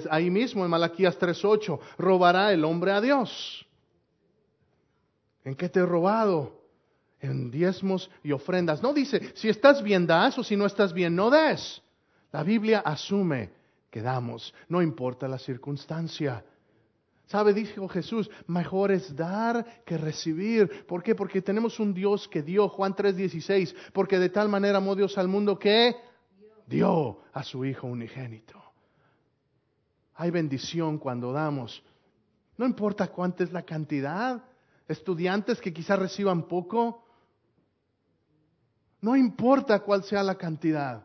Ahí 0.10 0.30
mismo 0.30 0.64
en 0.64 0.72
Malaquías 0.72 1.20
3.8, 1.20 1.80
robará 1.98 2.52
el 2.52 2.64
hombre 2.66 2.92
a 2.92 3.02
Dios. 3.02 3.66
¿En 5.44 5.56
qué 5.56 5.70
te 5.70 5.80
he 5.80 5.86
robado? 5.86 6.62
En 7.20 7.52
diezmos 7.52 8.10
y 8.24 8.32
ofrendas. 8.32 8.82
No 8.82 8.94
dice, 8.94 9.32
si 9.36 9.50
estás 9.50 9.82
bien 9.82 10.06
das 10.06 10.38
o 10.38 10.44
si 10.44 10.56
no 10.56 10.66
estás 10.66 10.94
bien 10.94 11.16
no 11.16 11.30
des. 11.30 11.82
La 12.32 12.44
Biblia 12.44 12.80
asume 12.80 13.52
que 13.90 14.02
damos, 14.02 14.54
no 14.68 14.82
importa 14.82 15.28
la 15.28 15.40
circunstancia. 15.40 16.44
¿Sabe? 17.28 17.54
Dijo 17.54 17.88
Jesús, 17.88 18.30
mejor 18.48 18.92
es 18.92 19.16
dar 19.16 19.84
que 19.84 19.98
recibir. 19.98 20.86
¿Por 20.86 21.02
qué? 21.02 21.16
Porque 21.16 21.42
tenemos 21.42 21.80
un 21.80 21.94
Dios 21.94 22.28
que 22.28 22.44
dio, 22.44 22.70
Juan 22.70 22.96
3:16, 22.96 23.76
porque 23.94 24.20
de 24.20 24.30
tal 24.30 24.48
manera 24.48 24.78
amó 24.78 24.96
Dios 24.96 25.18
al 25.18 25.28
mundo 25.28 25.58
que 25.58 25.96
dio 26.68 27.22
a 27.34 27.44
su 27.44 27.66
Hijo 27.66 27.88
unigénito. 27.88 28.62
Hay 30.16 30.32
bendición 30.32 30.98
cuando 30.98 31.32
damos. 31.32 31.84
No 32.58 32.66
importa 32.66 33.08
cuánta 33.08 33.44
es 33.44 33.52
la 33.52 33.64
cantidad. 33.64 34.44
Estudiantes 34.88 35.60
que 35.60 35.74
quizás 35.74 36.00
reciban 36.00 36.44
poco. 36.48 37.04
No 39.02 39.16
importa 39.16 39.80
cuál 39.80 40.04
sea 40.04 40.24
la 40.24 40.36
cantidad. 40.36 41.05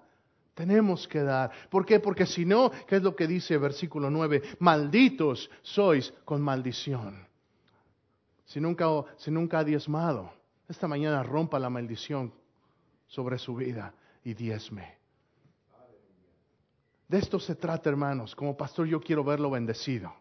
Tenemos 0.60 1.08
que 1.08 1.22
dar. 1.22 1.50
¿Por 1.70 1.86
qué? 1.86 2.00
Porque 2.00 2.26
si 2.26 2.44
no, 2.44 2.70
¿qué 2.86 2.96
es 2.96 3.02
lo 3.02 3.16
que 3.16 3.26
dice 3.26 3.56
versículo 3.56 4.10
9? 4.10 4.42
Malditos 4.58 5.50
sois 5.62 6.12
con 6.22 6.42
maldición. 6.42 7.26
Si 8.44 8.60
nunca, 8.60 8.84
si 9.16 9.30
nunca 9.30 9.60
ha 9.60 9.64
diezmado, 9.64 10.30
esta 10.68 10.86
mañana 10.86 11.22
rompa 11.22 11.58
la 11.58 11.70
maldición 11.70 12.30
sobre 13.06 13.38
su 13.38 13.54
vida 13.56 13.94
y 14.22 14.34
diezme. 14.34 14.98
De 17.08 17.16
esto 17.16 17.40
se 17.40 17.54
trata, 17.54 17.88
hermanos. 17.88 18.36
Como 18.36 18.54
pastor 18.54 18.86
yo 18.86 19.00
quiero 19.00 19.24
verlo 19.24 19.50
bendecido. 19.50 20.12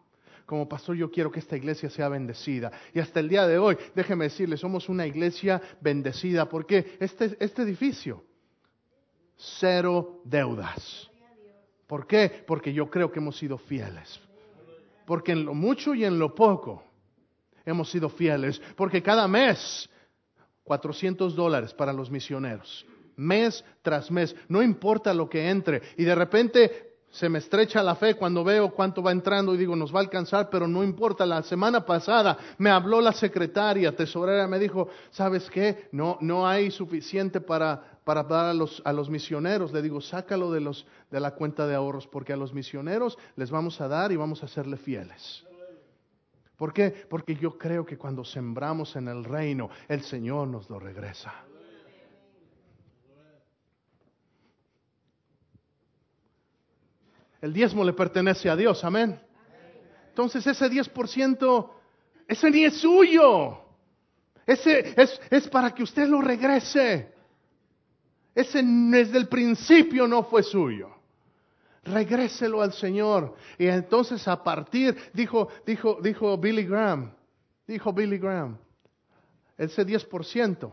Como 0.46 0.66
pastor 0.66 0.96
yo 0.96 1.10
quiero 1.10 1.30
que 1.30 1.40
esta 1.40 1.58
iglesia 1.58 1.90
sea 1.90 2.08
bendecida. 2.08 2.72
Y 2.94 3.00
hasta 3.00 3.20
el 3.20 3.28
día 3.28 3.46
de 3.46 3.58
hoy, 3.58 3.76
déjeme 3.94 4.24
decirle, 4.24 4.56
somos 4.56 4.88
una 4.88 5.06
iglesia 5.06 5.60
bendecida 5.82 6.48
porque 6.48 6.96
este, 6.98 7.36
este 7.40 7.60
edificio 7.60 8.24
cero 9.58 10.20
deudas. 10.24 11.10
¿Por 11.86 12.06
qué? 12.06 12.44
Porque 12.46 12.72
yo 12.72 12.88
creo 12.88 13.10
que 13.10 13.18
hemos 13.18 13.36
sido 13.36 13.58
fieles. 13.58 14.20
Porque 15.06 15.32
en 15.32 15.44
lo 15.44 15.54
mucho 15.54 15.94
y 15.94 16.04
en 16.04 16.18
lo 16.18 16.34
poco 16.34 16.84
hemos 17.64 17.90
sido 17.90 18.08
fieles. 18.08 18.60
Porque 18.76 19.02
cada 19.02 19.26
mes, 19.26 19.88
400 20.64 21.34
dólares 21.34 21.74
para 21.74 21.92
los 21.92 22.10
misioneros. 22.10 22.86
Mes 23.16 23.64
tras 23.82 24.10
mes. 24.10 24.34
No 24.48 24.62
importa 24.62 25.12
lo 25.12 25.28
que 25.28 25.50
entre. 25.50 25.82
Y 25.96 26.04
de 26.04 26.14
repente 26.14 26.89
se 27.10 27.28
me 27.28 27.38
estrecha 27.38 27.82
la 27.82 27.96
fe 27.96 28.14
cuando 28.14 28.44
veo 28.44 28.70
cuánto 28.70 29.02
va 29.02 29.10
entrando 29.10 29.52
y 29.54 29.58
digo, 29.58 29.74
nos 29.74 29.92
va 29.92 29.98
a 29.98 30.02
alcanzar, 30.02 30.48
pero 30.48 30.68
no 30.68 30.84
importa. 30.84 31.26
La 31.26 31.42
semana 31.42 31.84
pasada 31.84 32.38
me 32.58 32.70
habló 32.70 33.00
la 33.00 33.12
secretaria 33.12 33.94
tesorera, 33.94 34.46
me 34.46 34.60
dijo, 34.60 34.88
¿sabes 35.10 35.50
qué? 35.50 35.88
No, 35.90 36.18
no 36.20 36.46
hay 36.46 36.70
suficiente 36.70 37.40
para, 37.40 37.98
para 38.04 38.22
dar 38.22 38.46
a 38.46 38.54
los, 38.54 38.80
a 38.84 38.92
los 38.92 39.10
misioneros. 39.10 39.72
Le 39.72 39.82
digo, 39.82 40.00
sácalo 40.00 40.52
de, 40.52 40.60
los, 40.60 40.86
de 41.10 41.18
la 41.18 41.32
cuenta 41.32 41.66
de 41.66 41.74
ahorros, 41.74 42.06
porque 42.06 42.32
a 42.32 42.36
los 42.36 42.54
misioneros 42.54 43.18
les 43.34 43.50
vamos 43.50 43.80
a 43.80 43.88
dar 43.88 44.12
y 44.12 44.16
vamos 44.16 44.44
a 44.44 44.48
serle 44.48 44.76
fieles. 44.76 45.44
¿Por 46.56 46.72
qué? 46.72 47.06
Porque 47.08 47.34
yo 47.34 47.58
creo 47.58 47.84
que 47.84 47.98
cuando 47.98 48.24
sembramos 48.24 48.94
en 48.94 49.08
el 49.08 49.24
reino, 49.24 49.68
el 49.88 50.02
Señor 50.02 50.46
nos 50.46 50.70
lo 50.70 50.78
regresa. 50.78 51.32
El 57.40 57.52
diezmo 57.52 57.84
le 57.84 57.92
pertenece 57.92 58.50
a 58.50 58.56
Dios, 58.56 58.84
amén. 58.84 59.20
Entonces 60.08 60.46
ese 60.46 60.66
10%, 60.66 61.70
ese 62.28 62.50
ni 62.50 62.64
es 62.64 62.80
suyo. 62.80 63.58
Ese 64.46 64.94
es, 65.00 65.20
es 65.30 65.48
para 65.48 65.74
que 65.74 65.82
usted 65.82 66.06
lo 66.06 66.20
regrese. 66.20 67.12
Ese 68.34 68.62
desde 68.62 69.18
el 69.18 69.28
principio 69.28 70.06
no 70.06 70.24
fue 70.24 70.42
suyo. 70.42 70.90
Regréselo 71.84 72.60
al 72.60 72.72
Señor. 72.72 73.34
Y 73.58 73.66
entonces 73.66 74.26
a 74.28 74.42
partir, 74.42 74.96
dijo, 75.14 75.48
dijo, 75.64 75.98
dijo 76.02 76.36
Billy 76.36 76.64
Graham, 76.64 77.12
dijo 77.66 77.92
Billy 77.92 78.18
Graham, 78.18 78.58
ese 79.56 79.86
10%, 79.86 80.72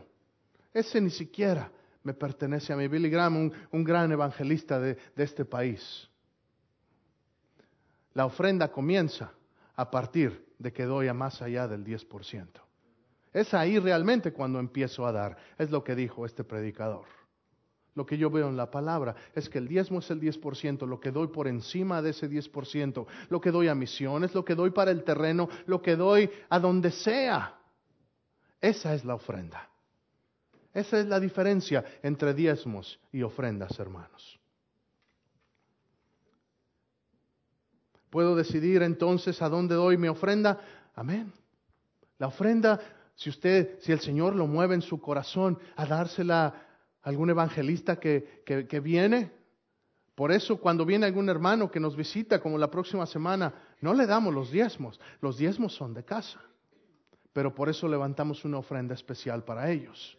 ese 0.72 1.00
ni 1.00 1.10
siquiera 1.10 1.70
me 2.02 2.14
pertenece 2.14 2.72
a 2.72 2.76
mí. 2.76 2.88
Billy 2.88 3.08
Graham, 3.08 3.36
un, 3.36 3.52
un 3.70 3.84
gran 3.84 4.12
evangelista 4.12 4.78
de, 4.78 4.98
de 5.14 5.24
este 5.24 5.44
país. 5.44 6.08
La 8.14 8.26
ofrenda 8.26 8.70
comienza 8.70 9.32
a 9.76 9.90
partir 9.90 10.46
de 10.58 10.72
que 10.72 10.84
doy 10.84 11.08
a 11.08 11.14
más 11.14 11.40
allá 11.40 11.68
del 11.68 11.84
10%. 11.84 12.48
Es 13.32 13.54
ahí 13.54 13.78
realmente 13.78 14.32
cuando 14.32 14.58
empiezo 14.58 15.06
a 15.06 15.12
dar. 15.12 15.36
Es 15.58 15.70
lo 15.70 15.84
que 15.84 15.94
dijo 15.94 16.26
este 16.26 16.44
predicador. 16.44 17.04
Lo 17.94 18.06
que 18.06 18.16
yo 18.16 18.30
veo 18.30 18.48
en 18.48 18.56
la 18.56 18.70
palabra 18.70 19.14
es 19.34 19.48
que 19.48 19.58
el 19.58 19.66
diezmo 19.66 19.98
es 19.98 20.10
el 20.10 20.20
10%, 20.20 20.86
lo 20.86 21.00
que 21.00 21.10
doy 21.10 21.28
por 21.28 21.48
encima 21.48 22.00
de 22.00 22.10
ese 22.10 22.30
10%, 22.30 23.06
lo 23.28 23.40
que 23.40 23.50
doy 23.50 23.68
a 23.68 23.74
misiones, 23.74 24.34
lo 24.34 24.44
que 24.44 24.54
doy 24.54 24.70
para 24.70 24.92
el 24.92 25.02
terreno, 25.02 25.48
lo 25.66 25.82
que 25.82 25.96
doy 25.96 26.30
a 26.48 26.60
donde 26.60 26.92
sea. 26.92 27.58
Esa 28.60 28.94
es 28.94 29.04
la 29.04 29.14
ofrenda. 29.14 29.68
Esa 30.72 31.00
es 31.00 31.06
la 31.06 31.18
diferencia 31.18 31.84
entre 32.02 32.34
diezmos 32.34 33.00
y 33.10 33.22
ofrendas, 33.22 33.78
hermanos. 33.80 34.37
Puedo 38.10 38.34
decidir 38.34 38.82
entonces 38.82 39.40
a 39.42 39.48
dónde 39.48 39.74
doy 39.74 39.96
mi 39.96 40.08
ofrenda. 40.08 40.60
Amén. 40.94 41.32
La 42.18 42.26
ofrenda, 42.26 42.80
si 43.14 43.30
usted, 43.30 43.78
si 43.80 43.92
el 43.92 44.00
Señor 44.00 44.34
lo 44.34 44.46
mueve 44.46 44.74
en 44.74 44.82
su 44.82 45.00
corazón 45.00 45.58
a 45.76 45.86
dársela 45.86 46.46
a 46.46 46.54
algún 47.02 47.30
evangelista 47.30 47.96
que, 47.96 48.42
que, 48.44 48.80
viene, 48.80 49.30
por 50.14 50.32
eso 50.32 50.56
cuando 50.58 50.84
viene 50.84 51.06
algún 51.06 51.28
hermano 51.28 51.70
que 51.70 51.78
nos 51.78 51.96
visita, 51.96 52.40
como 52.40 52.58
la 52.58 52.70
próxima 52.70 53.06
semana, 53.06 53.54
no 53.80 53.94
le 53.94 54.06
damos 54.06 54.34
los 54.34 54.50
diezmos. 54.50 54.98
Los 55.20 55.38
diezmos 55.38 55.74
son 55.74 55.94
de 55.94 56.04
casa. 56.04 56.40
Pero 57.32 57.54
por 57.54 57.68
eso 57.68 57.86
levantamos 57.86 58.44
una 58.44 58.58
ofrenda 58.58 58.94
especial 58.94 59.44
para 59.44 59.70
ellos. 59.70 60.17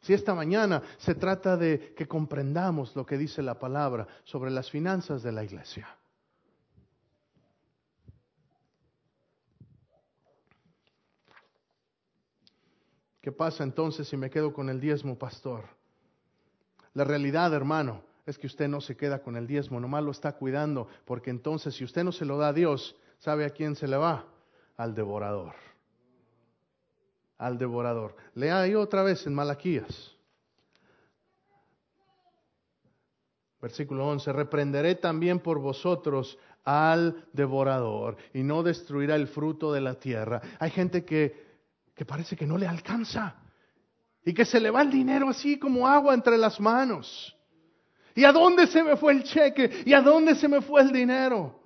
Si 0.00 0.14
esta 0.14 0.34
mañana 0.34 0.82
se 0.98 1.14
trata 1.14 1.56
de 1.56 1.94
que 1.94 2.08
comprendamos 2.08 2.96
lo 2.96 3.04
que 3.04 3.18
dice 3.18 3.42
la 3.42 3.58
palabra 3.58 4.06
sobre 4.24 4.50
las 4.50 4.70
finanzas 4.70 5.22
de 5.22 5.32
la 5.32 5.44
iglesia. 5.44 5.88
¿Qué 13.20 13.30
pasa 13.30 13.62
entonces 13.62 14.08
si 14.08 14.16
me 14.16 14.30
quedo 14.30 14.54
con 14.54 14.70
el 14.70 14.80
diezmo, 14.80 15.18
pastor? 15.18 15.64
La 16.94 17.04
realidad, 17.04 17.52
hermano, 17.52 18.02
es 18.24 18.38
que 18.38 18.46
usted 18.46 18.66
no 18.66 18.80
se 18.80 18.96
queda 18.96 19.22
con 19.22 19.36
el 19.36 19.46
diezmo, 19.46 19.78
nomás 19.78 20.02
lo 20.02 20.10
está 20.12 20.32
cuidando, 20.32 20.88
porque 21.04 21.28
entonces 21.28 21.74
si 21.74 21.84
usted 21.84 22.02
no 22.02 22.12
se 22.12 22.24
lo 22.24 22.38
da 22.38 22.48
a 22.48 22.52
Dios, 22.54 22.96
¿sabe 23.18 23.44
a 23.44 23.50
quién 23.50 23.76
se 23.76 23.86
le 23.86 23.98
va? 23.98 24.24
Al 24.78 24.94
devorador 24.94 25.69
al 27.40 27.56
devorador. 27.56 28.14
Lea 28.34 28.60
ahí 28.60 28.74
otra 28.74 29.02
vez 29.02 29.26
en 29.26 29.34
Malaquías. 29.34 30.14
Versículo 33.60 34.06
11, 34.08 34.32
reprenderé 34.32 34.94
también 34.94 35.40
por 35.40 35.58
vosotros 35.58 36.38
al 36.64 37.26
devorador 37.32 38.16
y 38.34 38.42
no 38.42 38.62
destruirá 38.62 39.16
el 39.16 39.26
fruto 39.26 39.72
de 39.72 39.80
la 39.80 39.94
tierra. 39.94 40.40
Hay 40.58 40.70
gente 40.70 41.04
que, 41.04 41.60
que 41.94 42.04
parece 42.04 42.36
que 42.36 42.46
no 42.46 42.58
le 42.58 42.66
alcanza 42.66 43.36
y 44.22 44.34
que 44.34 44.44
se 44.44 44.60
le 44.60 44.70
va 44.70 44.82
el 44.82 44.90
dinero 44.90 45.28
así 45.28 45.58
como 45.58 45.88
agua 45.88 46.12
entre 46.12 46.36
las 46.36 46.60
manos. 46.60 47.34
¿Y 48.14 48.24
a 48.24 48.32
dónde 48.32 48.66
se 48.66 48.82
me 48.82 48.96
fue 48.96 49.12
el 49.12 49.24
cheque? 49.24 49.82
¿Y 49.86 49.94
a 49.94 50.02
dónde 50.02 50.34
se 50.34 50.46
me 50.46 50.60
fue 50.60 50.82
el 50.82 50.92
dinero? 50.92 51.58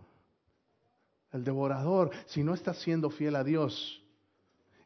El 1.33 1.43
devorador, 1.43 2.11
si 2.27 2.45
no 2.45 2.55
está 2.55 2.75
siendo 2.75 3.11
fiel 3.11 3.35
a 3.35 3.43
Dios, 3.43 4.04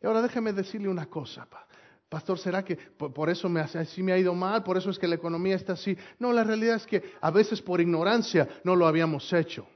y 0.02 0.06
ahora 0.06 0.22
déjeme 0.22 0.52
decirle 0.52 0.88
una 0.88 1.06
cosa, 1.06 1.46
Pastor, 2.08 2.38
¿será 2.38 2.64
que 2.64 2.76
por, 2.76 3.28
eso 3.28 3.48
me, 3.50 3.60
así 3.60 4.02
me 4.02 4.12
ha 4.12 4.18
ido 4.18 4.34
mal? 4.34 4.62
¿Por 4.62 4.78
eso 4.78 4.88
es 4.88 4.98
que 4.98 5.06
la 5.06 5.16
economía 5.16 5.56
está 5.56 5.74
así? 5.74 5.96
No, 6.18 6.32
la 6.32 6.42
realidad 6.42 6.76
es 6.76 6.86
que 6.86 7.12
a 7.20 7.30
veces 7.30 7.60
por 7.60 7.82
ignorancia 7.82 8.48
no 8.64 8.74
lo 8.74 8.86
habíamos 8.86 9.30
hecho. 9.32 9.66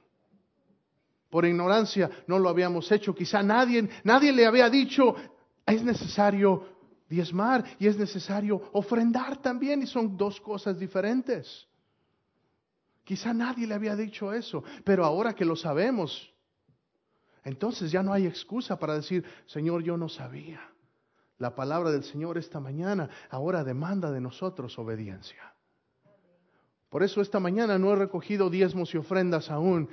Por 1.28 1.44
ignorancia 1.44 2.10
no 2.26 2.38
lo 2.38 2.48
habíamos 2.48 2.90
hecho. 2.90 3.14
Quizá 3.14 3.42
nadie, 3.42 3.86
nadie 4.04 4.32
le 4.32 4.46
había 4.46 4.70
dicho, 4.70 5.14
es 5.66 5.82
necesario 5.82 6.66
diezmar 7.06 7.64
y 7.78 7.86
es 7.86 7.98
necesario 7.98 8.62
ofrendar 8.72 9.42
también 9.42 9.82
y 9.82 9.86
son 9.86 10.16
dos 10.16 10.40
cosas 10.40 10.78
diferentes. 10.78 11.66
Quizá 13.04 13.34
nadie 13.34 13.66
le 13.66 13.74
había 13.74 13.94
dicho 13.94 14.32
eso, 14.32 14.64
pero 14.84 15.04
ahora 15.04 15.34
que 15.34 15.44
lo 15.44 15.54
sabemos, 15.54 16.31
entonces 17.44 17.90
ya 17.90 18.02
no 18.02 18.12
hay 18.12 18.26
excusa 18.26 18.78
para 18.78 18.94
decir, 18.94 19.24
Señor, 19.46 19.82
yo 19.82 19.96
no 19.96 20.08
sabía. 20.08 20.60
La 21.38 21.54
palabra 21.54 21.90
del 21.90 22.04
Señor 22.04 22.38
esta 22.38 22.60
mañana 22.60 23.10
ahora 23.30 23.64
demanda 23.64 24.12
de 24.12 24.20
nosotros 24.20 24.78
obediencia. 24.78 25.52
Por 26.88 27.02
eso 27.02 27.20
esta 27.20 27.40
mañana 27.40 27.78
no 27.78 27.92
he 27.92 27.96
recogido 27.96 28.50
diezmos 28.50 28.94
y 28.94 28.98
ofrendas 28.98 29.50
aún, 29.50 29.88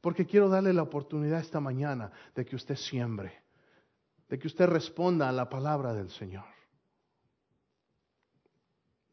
porque 0.00 0.26
quiero 0.26 0.48
darle 0.48 0.72
la 0.72 0.82
oportunidad 0.82 1.38
esta 1.40 1.60
mañana 1.60 2.10
de 2.34 2.44
que 2.44 2.56
usted 2.56 2.74
siembre, 2.74 3.42
de 4.28 4.38
que 4.38 4.48
usted 4.48 4.66
responda 4.66 5.28
a 5.28 5.32
la 5.32 5.48
palabra 5.48 5.94
del 5.94 6.10
Señor, 6.10 6.46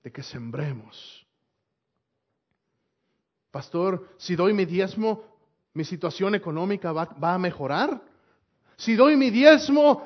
de 0.01 0.11
que 0.11 0.23
sembremos. 0.23 1.27
Pastor, 3.51 4.15
si 4.17 4.35
doy 4.35 4.53
mi 4.53 4.65
diezmo, 4.65 5.38
mi 5.79 5.85
situación 5.85 6.35
económica 6.35 6.91
va, 6.91 7.33
a 7.33 7.37
mejorar. 7.37 8.01
Si 8.75 8.95
doy 8.95 9.15
mi 9.15 9.29
diezmo, 9.29 10.05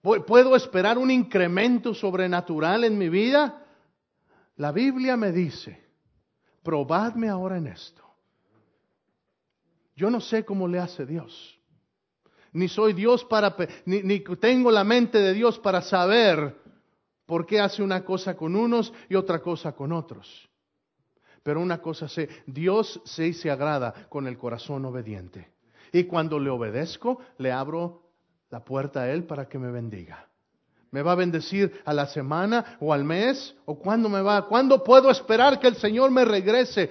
¿puedo 0.00 0.54
esperar 0.54 0.96
un 0.96 1.10
incremento 1.10 1.92
sobrenatural 1.92 2.84
en 2.84 2.96
mi 2.96 3.08
vida? 3.08 3.64
La 4.58 4.70
Biblia 4.70 5.16
me 5.16 5.32
dice, 5.32 5.84
probadme 6.62 7.28
ahora 7.28 7.56
en 7.56 7.66
esto. 7.66 8.04
Yo 9.96 10.08
no 10.08 10.20
sé 10.20 10.44
cómo 10.44 10.68
le 10.68 10.78
hace 10.78 11.04
Dios. 11.04 11.58
Ni 12.52 12.68
soy 12.68 12.92
Dios 12.92 13.24
para, 13.24 13.56
ni, 13.86 14.04
ni 14.04 14.20
tengo 14.20 14.70
la 14.70 14.84
mente 14.84 15.18
de 15.18 15.34
Dios 15.34 15.58
para 15.58 15.82
saber 15.82 16.54
por 17.26 17.44
qué 17.44 17.58
hace 17.58 17.82
una 17.82 18.04
cosa 18.04 18.36
con 18.36 18.54
unos 18.54 18.92
y 19.08 19.16
otra 19.16 19.40
cosa 19.40 19.72
con 19.72 19.90
otros. 19.90 20.48
Pero 21.48 21.62
una 21.62 21.80
cosa 21.80 22.08
sé, 22.08 22.28
Dios 22.46 23.00
se 23.06 23.32
se 23.32 23.50
agrada 23.50 24.06
con 24.10 24.26
el 24.26 24.36
corazón 24.36 24.84
obediente. 24.84 25.48
Y 25.94 26.04
cuando 26.04 26.38
le 26.38 26.50
obedezco, 26.50 27.22
le 27.38 27.50
abro 27.50 28.02
la 28.50 28.62
puerta 28.62 29.00
a 29.00 29.10
Él 29.10 29.24
para 29.24 29.48
que 29.48 29.58
me 29.58 29.70
bendiga. 29.70 30.28
¿Me 30.90 31.00
va 31.00 31.12
a 31.12 31.14
bendecir 31.14 31.80
a 31.86 31.94
la 31.94 32.04
semana 32.04 32.76
o 32.80 32.92
al 32.92 33.02
mes? 33.02 33.56
¿O 33.64 33.78
cuándo 33.78 34.10
me 34.10 34.20
va? 34.20 34.46
¿Cuándo 34.46 34.84
puedo 34.84 35.08
esperar 35.10 35.58
que 35.58 35.68
el 35.68 35.76
Señor 35.76 36.10
me 36.10 36.26
regrese? 36.26 36.90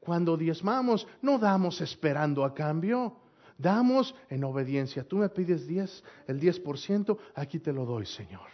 Cuando 0.00 0.36
diezmamos, 0.36 1.06
no 1.20 1.38
damos 1.38 1.80
esperando 1.80 2.44
a 2.44 2.52
cambio. 2.52 3.18
Damos 3.56 4.16
en 4.28 4.42
obediencia. 4.42 5.04
Tú 5.04 5.18
me 5.18 5.28
pides 5.28 5.64
10, 5.68 6.02
el 6.26 6.40
10%, 6.40 7.16
aquí 7.36 7.60
te 7.60 7.72
lo 7.72 7.86
doy, 7.86 8.06
Señor. 8.06 8.48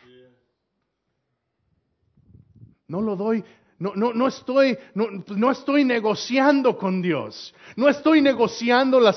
No 2.86 3.01
lo 3.01 3.16
doy 3.16 3.42
no, 3.78 3.94
no, 3.94 4.12
no, 4.12 4.26
estoy, 4.26 4.76
no, 4.94 5.06
no, 5.28 5.50
estoy 5.52 5.84
negociando 5.84 6.76
con 6.76 7.00
Dios. 7.00 7.54
No 7.76 7.88
estoy 7.88 8.20
negociando 8.20 8.98
la, 8.98 9.14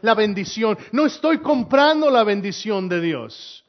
la 0.00 0.14
bendición. 0.14 0.78
No 0.92 1.04
estoy 1.04 1.38
comprando 1.38 2.10
la 2.10 2.24
bendición 2.24 2.88
de 2.88 3.02
Dios. 3.02 3.64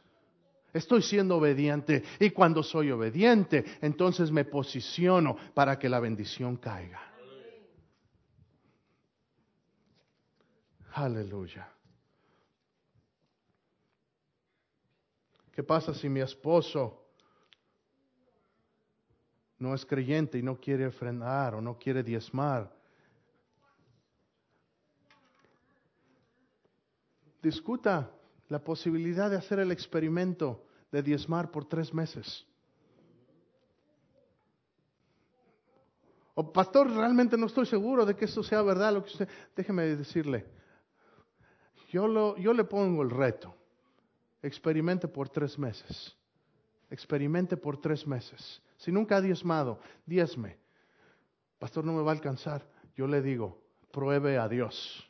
Estoy 0.74 1.02
siendo 1.02 1.36
obediente. 1.36 2.04
Y 2.22 2.30
cuando 2.30 2.64
soy 2.64 2.90
obediente, 2.92 3.66
entonces 3.82 4.32
me 4.32 4.46
posiciono 4.46 5.36
para 5.54 5.78
que 5.78 5.90
la 5.90 6.00
bendición 6.00 6.56
caiga. 6.56 7.02
Aleluya. 10.94 11.70
¿Qué 15.52 15.64
pasa 15.64 15.94
si 15.94 16.08
mi 16.08 16.22
esposo 16.22 17.09
no 19.60 19.76
es 19.76 19.86
creyente 19.86 20.38
y 20.38 20.42
no 20.42 20.60
quiere 20.60 20.90
frenar 20.90 21.54
o 21.54 21.62
no 21.62 21.78
quiere 21.78 22.02
diezmar. 22.02 22.74
Discuta 27.42 28.10
la 28.48 28.60
posibilidad 28.60 29.30
de 29.30 29.38
hacer 29.38 29.60
el 29.60 29.72
experimento 29.72 30.66
de 30.92 31.04
diezmar 31.04 31.52
por 31.52 31.66
tres 31.66 31.94
meses. 31.94 32.46
O 36.36 36.54
pastor, 36.54 36.90
realmente 36.90 37.38
no 37.38 37.48
estoy 37.48 37.66
seguro 37.66 38.06
de 38.06 38.16
que 38.16 38.26
eso 38.26 38.42
sea 38.42 38.62
verdad. 38.62 38.94
Lo 38.94 39.04
que 39.04 39.12
usted, 39.12 39.30
déjeme 39.56 39.84
decirle, 39.96 40.46
yo, 41.90 42.08
lo, 42.08 42.38
yo 42.38 42.54
le 42.54 42.64
pongo 42.64 43.04
el 43.04 43.10
reto. 43.10 43.54
Experimente 44.42 45.10
por 45.10 45.28
tres 45.28 45.60
meses. 45.60 46.16
Experimente 46.90 47.58
por 47.58 47.80
tres 47.82 48.08
meses. 48.08 48.62
Si 48.80 48.92
nunca 48.92 49.18
ha 49.18 49.22
diezmado, 49.22 49.80
diezme. 50.06 50.58
Pastor, 51.60 51.84
no 51.84 51.94
me 51.94 52.02
va 52.02 52.12
a 52.12 52.16
alcanzar. 52.16 52.66
Yo 52.96 53.08
le 53.08 53.22
digo, 53.22 53.62
pruebe 53.92 54.38
a 54.38 54.48
Dios. 54.48 55.08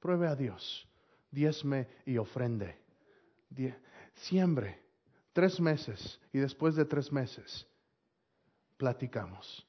Pruebe 0.00 0.26
a 0.26 0.34
Dios. 0.34 0.88
Diezme 1.30 1.86
y 2.06 2.16
ofrende. 2.16 2.78
siembre. 4.14 4.80
Tres 5.32 5.60
meses. 5.60 6.20
Y 6.32 6.38
después 6.38 6.74
de 6.76 6.86
tres 6.86 7.12
meses, 7.12 7.66
platicamos. 8.78 9.66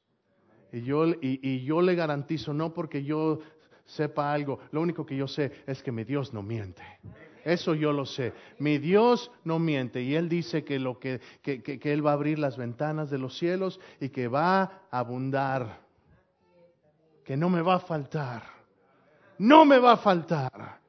Y 0.72 0.82
yo, 0.82 1.06
y 1.22 1.64
yo 1.64 1.82
le 1.82 1.96
garantizo, 1.96 2.54
no 2.54 2.74
porque 2.74 3.04
yo 3.04 3.40
sepa 3.86 4.34
algo, 4.34 4.60
lo 4.72 4.82
único 4.82 5.06
que 5.06 5.16
yo 5.16 5.28
sé 5.28 5.52
es 5.68 5.82
que 5.84 5.92
mi 5.92 6.04
Dios 6.04 6.34
no 6.34 6.42
miente. 6.42 6.84
Eso 7.46 7.76
yo 7.76 7.94
lo 7.94 8.08
sé. 8.08 8.34
Mi 8.58 8.80
Dios 8.80 9.32
no 9.44 9.60
miente 9.60 10.02
y 10.02 10.16
Él 10.16 10.28
dice 10.28 10.64
que, 10.64 10.80
lo 10.80 11.00
que, 11.00 11.22
que, 11.44 11.62
que, 11.62 11.94
Él 11.94 12.04
va 12.04 12.10
a 12.10 12.16
abrir 12.16 12.40
las 12.40 12.58
ventanas 12.58 13.12
de 13.12 13.20
los 13.20 13.38
cielos 13.38 13.80
y 14.02 14.10
que 14.10 14.28
va 14.28 14.64
a 14.64 15.00
abundar. 15.00 15.80
Que 17.24 17.38
no 17.38 17.52
me 17.52 17.62
va 17.62 17.76
a 17.76 17.80
faltar. 17.80 18.42
No 19.38 19.64
me 19.64 19.78
va 19.78 19.92
a 19.92 19.98
faltar. 19.98 20.80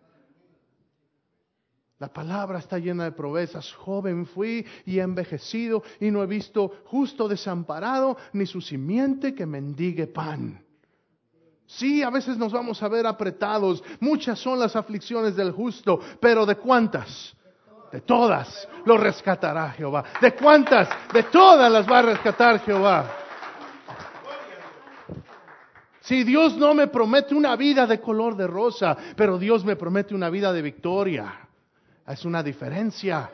La 1.98 2.10
palabra 2.10 2.58
está 2.58 2.78
llena 2.78 3.04
de 3.04 3.12
promesas. 3.12 3.70
Joven 3.74 4.24
fui 4.24 4.64
y 4.86 4.98
envejecido 4.98 5.82
y 6.00 6.10
no 6.10 6.22
he 6.22 6.26
visto 6.26 6.84
justo 6.86 7.28
desamparado 7.28 8.16
ni 8.32 8.46
su 8.46 8.62
simiente 8.62 9.34
que 9.34 9.44
mendigue 9.44 10.06
pan. 10.06 10.65
Sí, 11.66 12.02
a 12.02 12.10
veces 12.10 12.36
nos 12.38 12.52
vamos 12.52 12.82
a 12.82 12.88
ver 12.88 13.06
apretados. 13.06 13.82
Muchas 14.00 14.38
son 14.38 14.58
las 14.58 14.76
aflicciones 14.76 15.34
del 15.34 15.50
justo, 15.50 16.00
pero 16.20 16.46
¿de 16.46 16.56
cuántas? 16.56 17.34
De 17.90 18.00
todas 18.00 18.68
lo 18.84 18.96
rescatará 18.96 19.70
Jehová. 19.70 20.04
¿De 20.20 20.32
cuántas? 20.34 20.88
De 21.12 21.24
todas 21.24 21.70
las 21.70 21.90
va 21.90 21.98
a 21.98 22.02
rescatar 22.02 22.60
Jehová. 22.60 23.10
Si 26.00 26.22
Dios 26.22 26.56
no 26.56 26.72
me 26.72 26.86
promete 26.86 27.34
una 27.34 27.56
vida 27.56 27.84
de 27.84 28.00
color 28.00 28.36
de 28.36 28.46
rosa, 28.46 28.96
pero 29.16 29.38
Dios 29.38 29.64
me 29.64 29.74
promete 29.74 30.14
una 30.14 30.30
vida 30.30 30.52
de 30.52 30.62
victoria. 30.62 31.48
Es 32.06 32.24
una 32.24 32.44
diferencia. 32.44 33.28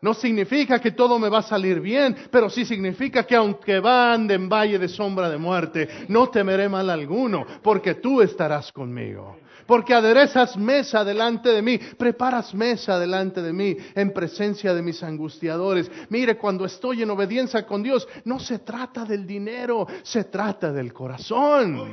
No 0.00 0.14
significa 0.14 0.78
que 0.80 0.92
todo 0.92 1.18
me 1.18 1.28
va 1.28 1.38
a 1.38 1.42
salir 1.42 1.80
bien, 1.80 2.16
pero 2.30 2.48
sí 2.48 2.64
significa 2.64 3.24
que 3.24 3.34
aunque 3.34 3.80
ande 3.84 4.34
en 4.34 4.48
valle 4.48 4.78
de 4.78 4.88
sombra 4.88 5.28
de 5.28 5.38
muerte, 5.38 5.88
no 6.08 6.28
temeré 6.28 6.68
mal 6.68 6.88
alguno, 6.88 7.44
porque 7.62 7.94
tú 7.94 8.22
estarás 8.22 8.70
conmigo. 8.70 9.38
Porque 9.66 9.92
aderezas 9.92 10.56
mesa 10.56 11.04
delante 11.04 11.50
de 11.50 11.60
mí, 11.60 11.78
preparas 11.78 12.54
mesa 12.54 12.98
delante 12.98 13.42
de 13.42 13.52
mí 13.52 13.76
en 13.94 14.14
presencia 14.14 14.72
de 14.72 14.80
mis 14.80 15.02
angustiadores. 15.02 15.90
Mire, 16.08 16.38
cuando 16.38 16.64
estoy 16.64 17.02
en 17.02 17.10
obediencia 17.10 17.66
con 17.66 17.82
Dios, 17.82 18.08
no 18.24 18.38
se 18.38 18.60
trata 18.60 19.04
del 19.04 19.26
dinero, 19.26 19.86
se 20.02 20.24
trata 20.24 20.72
del 20.72 20.92
corazón. 20.92 21.92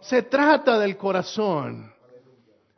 Se 0.00 0.22
trata 0.22 0.78
del 0.78 0.96
corazón. 0.96 1.95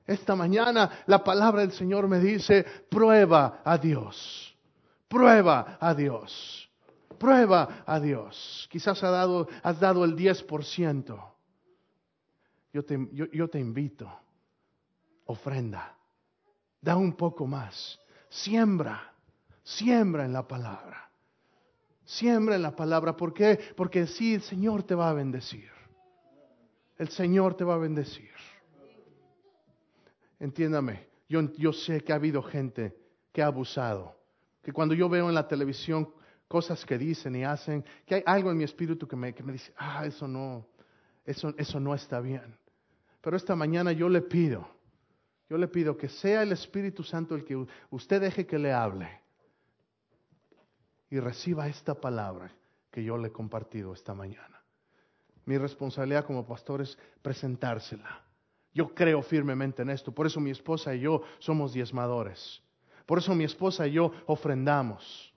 Esta 0.08 0.34
mañana 0.34 1.02
la 1.04 1.22
palabra 1.22 1.60
del 1.60 1.72
Señor 1.72 2.08
me 2.08 2.18
dice, 2.18 2.64
prueba 2.88 3.60
a 3.62 3.76
Dios, 3.76 4.56
prueba 5.06 5.76
a 5.78 5.94
Dios, 5.94 6.70
prueba 7.18 7.84
a 7.84 8.00
Dios. 8.00 8.66
Quizás 8.70 9.04
has 9.04 9.78
dado, 9.80 10.04
el 10.06 10.16
10%. 10.16 11.32
Yo 12.72 12.84
te, 12.86 13.08
yo, 13.12 13.26
yo 13.26 13.48
te 13.48 13.60
invito, 13.60 14.10
ofrenda, 15.26 15.94
da 16.80 16.96
un 16.96 17.12
poco 17.12 17.46
más, 17.46 18.00
siembra, 18.30 19.12
siembra 19.62 20.24
en 20.24 20.32
la 20.32 20.48
palabra. 20.48 21.10
Siembra 22.06 22.54
en 22.54 22.62
la 22.62 22.74
palabra. 22.74 23.14
¿Por 23.14 23.34
qué? 23.34 23.60
Porque 23.76 24.06
sí, 24.06 24.36
el 24.36 24.40
Señor 24.40 24.84
te 24.84 24.94
va 24.94 25.10
a 25.10 25.12
bendecir. 25.12 25.70
El 26.96 27.10
Señor 27.10 27.54
te 27.54 27.64
va 27.64 27.74
a 27.74 27.76
bendecir. 27.78 28.37
Entiéndame, 30.38 31.08
yo, 31.28 31.72
sé 31.72 32.02
que 32.02 32.12
ha 32.12 32.16
habido 32.16 32.42
gente 32.42 32.96
que 33.32 33.42
ha 33.42 33.46
abusado, 33.46 34.16
que 34.62 34.72
cuando 34.72 34.94
yo 34.94 35.08
veo 35.08 35.28
en 35.28 35.34
la 35.34 35.48
televisión 35.48 36.12
cosas 36.46 36.84
que 36.84 36.96
dicen 36.96 37.36
y 37.36 37.44
hacen, 37.44 37.84
que 38.06 38.16
hay 38.16 38.22
algo 38.24 38.50
en 38.50 38.56
mi 38.56 38.64
espíritu 38.64 39.06
que 39.06 39.16
me, 39.16 39.34
que 39.34 39.42
me 39.42 39.52
dice, 39.52 39.72
ah, 39.76 40.06
eso 40.06 40.26
no, 40.26 40.66
eso, 41.24 41.52
eso 41.58 41.78
no 41.80 41.94
está 41.94 42.20
bien. 42.20 42.56
Pero 43.20 43.36
esta 43.36 43.54
mañana 43.54 43.92
yo 43.92 44.08
le 44.08 44.22
pido, 44.22 44.66
yo 45.50 45.58
le 45.58 45.68
pido 45.68 45.96
que 45.96 46.08
sea 46.08 46.42
el 46.42 46.52
Espíritu 46.52 47.02
Santo 47.02 47.34
el 47.34 47.44
que 47.44 47.66
usted 47.90 48.20
deje 48.20 48.46
que 48.46 48.58
le 48.58 48.72
hable. 48.72 49.08
y 51.10 51.20
reciba 51.20 51.66
esta 51.68 51.94
palabra 51.94 52.52
que 52.90 53.02
yo 53.02 53.16
le 53.16 53.28
he 53.28 53.32
compartido 53.32 53.94
esta 53.94 54.14
mañana. 54.14 54.62
Mi 55.46 55.56
responsabilidad 55.56 56.26
como 56.26 56.46
pastor 56.46 56.82
es 56.82 56.98
presentársela. 57.22 58.27
Yo 58.78 58.94
creo 58.94 59.22
firmemente 59.22 59.82
en 59.82 59.90
esto, 59.90 60.12
por 60.12 60.24
eso 60.24 60.38
mi 60.38 60.50
esposa 60.50 60.94
y 60.94 61.00
yo 61.00 61.22
somos 61.40 61.72
diezmadores. 61.72 62.62
Por 63.06 63.18
eso 63.18 63.34
mi 63.34 63.42
esposa 63.42 63.88
y 63.88 63.94
yo 63.94 64.12
ofrendamos. 64.26 65.34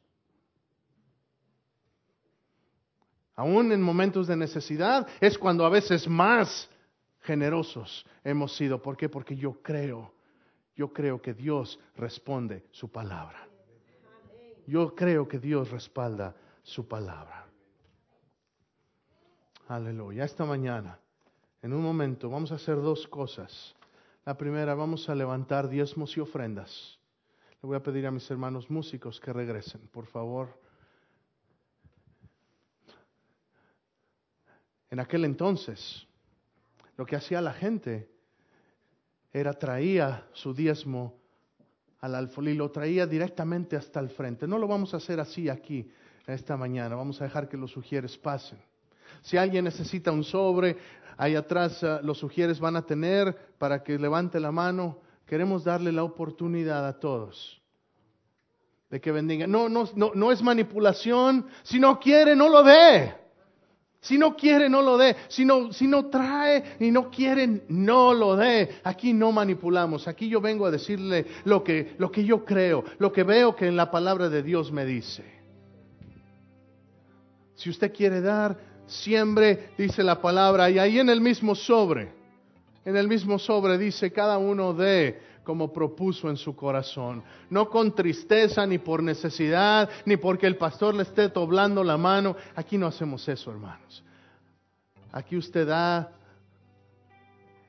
Aún 3.36 3.72
en 3.72 3.82
momentos 3.82 4.28
de 4.28 4.36
necesidad 4.36 5.08
es 5.20 5.40
cuando 5.40 5.66
a 5.66 5.70
veces 5.70 6.08
más 6.08 6.70
generosos 7.22 8.06
hemos 8.24 8.56
sido. 8.56 8.80
¿Por 8.80 8.96
qué? 8.96 9.10
Porque 9.10 9.36
yo 9.36 9.54
creo, 9.64 10.14
yo 10.76 10.94
creo 10.94 11.20
que 11.20 11.34
Dios 11.34 11.80
responde 11.96 12.68
su 12.70 12.92
palabra. 12.92 13.48
Yo 14.68 14.94
creo 14.94 15.28
que 15.28 15.40
Dios 15.40 15.72
respalda 15.72 16.36
su 16.62 16.88
palabra. 16.88 17.48
Aleluya. 19.68 20.26
Esta 20.26 20.46
mañana, 20.46 21.00
en 21.62 21.74
un 21.74 21.84
momento, 21.84 22.30
vamos 22.30 22.52
a 22.52 22.56
hacer 22.56 22.76
dos 22.78 23.08
cosas. 23.08 23.76
La 24.26 24.38
primera, 24.38 24.74
vamos 24.74 25.08
a 25.10 25.16
levantar 25.16 25.70
diezmos 25.70 26.16
y 26.18 26.20
ofrendas. 26.20 27.00
Le 27.62 27.68
voy 27.68 27.78
a 27.78 27.84
pedir 27.84 28.08
a 28.08 28.12
mis 28.12 28.30
hermanos 28.32 28.70
músicos 28.70 29.20
que 29.20 29.32
regresen, 29.32 29.82
por 29.90 30.08
favor. 30.08 30.60
En 34.90 35.00
aquel 35.00 35.26
entonces, 35.26 36.08
lo 36.98 37.06
que 37.06 37.16
hacía 37.16 37.42
la 37.42 37.54
gente 37.54 38.10
era 39.32 39.54
traía 39.54 40.28
su 40.34 40.54
diezmo 40.54 41.20
al 42.00 42.16
alfolí, 42.16 42.56
lo 42.56 42.72
traía 42.72 43.06
directamente 43.06 43.76
hasta 43.78 44.00
el 44.00 44.10
frente. 44.10 44.48
No 44.48 44.58
lo 44.58 44.68
vamos 44.68 44.94
a 44.94 44.98
hacer 44.98 45.20
así 45.20 45.48
aquí 45.48 45.90
esta 46.26 46.58
mañana, 46.58 46.96
vamos 46.96 47.22
a 47.22 47.26
dejar 47.26 47.48
que 47.48 47.58
los 47.58 47.72
sugieres 47.72 48.18
pasen. 48.18 48.60
Si 49.22 49.38
alguien 49.38 49.66
necesita 49.66 50.12
un 50.12 50.24
sobre, 50.24 50.78
ahí 51.18 51.36
atrás 51.36 51.82
uh, 51.84 52.00
los 52.04 52.18
sugieres 52.18 52.60
van 52.60 52.76
a 52.76 52.86
tener 52.86 53.36
para 53.58 53.84
que 53.84 53.98
levante 53.98 54.40
la 54.40 54.52
mano. 54.52 55.00
Queremos 55.26 55.64
darle 55.64 55.92
la 55.92 56.04
oportunidad 56.04 56.86
a 56.88 57.00
todos 57.00 57.62
de 58.92 59.00
que 59.00 59.12
bendiga. 59.12 59.48
No, 59.48 59.70
no, 59.70 59.90
no, 59.96 60.12
no 60.14 60.32
es 60.32 60.44
manipulación. 60.44 61.48
Si 61.64 61.80
no 61.80 62.00
quiere, 62.00 62.36
no 62.36 62.50
lo 62.50 62.62
dé. 62.62 63.16
Si 64.02 64.18
no 64.18 64.36
quiere, 64.36 64.68
no 64.68 64.82
lo 64.82 64.98
dé. 64.98 65.16
Si 65.30 65.46
no, 65.46 65.72
si 65.72 65.88
no 65.88 66.08
trae 66.08 66.76
y 66.80 66.92
no 66.92 67.10
quiere, 67.10 67.64
no 67.70 68.14
lo 68.14 68.36
dé. 68.36 68.82
Aquí 68.84 69.14
no 69.14 69.32
manipulamos. 69.32 70.08
Aquí 70.08 70.28
yo 70.28 70.42
vengo 70.42 70.66
a 70.66 70.72
decirle 70.72 71.26
lo 71.46 71.64
que, 71.64 71.96
lo 71.98 72.12
que 72.12 72.26
yo 72.26 72.44
creo, 72.44 72.84
lo 73.00 73.14
que 73.14 73.24
veo 73.24 73.56
que 73.56 73.68
en 73.68 73.78
la 73.78 73.90
palabra 73.90 74.28
de 74.28 74.44
Dios 74.44 74.72
me 74.72 74.86
dice. 74.86 75.24
Si 77.56 77.70
usted 77.70 77.94
quiere 77.94 78.22
dar, 78.22 78.58
siempre 78.92 79.72
dice 79.78 80.04
la 80.04 80.22
palabra, 80.22 80.70
y 80.70 80.80
ahí 80.80 81.00
en 81.00 81.10
el 81.10 81.22
mismo 81.22 81.56
sobre, 81.56 82.14
en 82.86 82.96
el 82.98 83.08
mismo 83.08 83.40
sobre 83.40 83.78
dice, 83.78 84.12
cada 84.12 84.38
uno 84.38 84.74
dé 84.74 85.20
como 85.44 85.72
propuso 85.74 86.30
en 86.30 86.38
su 86.38 86.56
corazón. 86.56 87.24
No 87.50 87.70
con 87.70 87.94
tristeza, 87.94 88.66
ni 88.66 88.78
por 88.78 89.02
necesidad, 89.02 89.90
ni 90.06 90.18
porque 90.18 90.48
el 90.48 90.58
pastor 90.58 90.96
le 90.96 91.04
esté 91.04 91.30
doblando 91.30 91.84
la 91.84 91.98
mano. 91.98 92.36
Aquí 92.56 92.78
no 92.78 92.88
hacemos 92.88 93.28
eso, 93.28 93.52
hermanos. 93.52 94.04
Aquí 95.12 95.36
usted 95.36 95.68
da. 95.68 96.12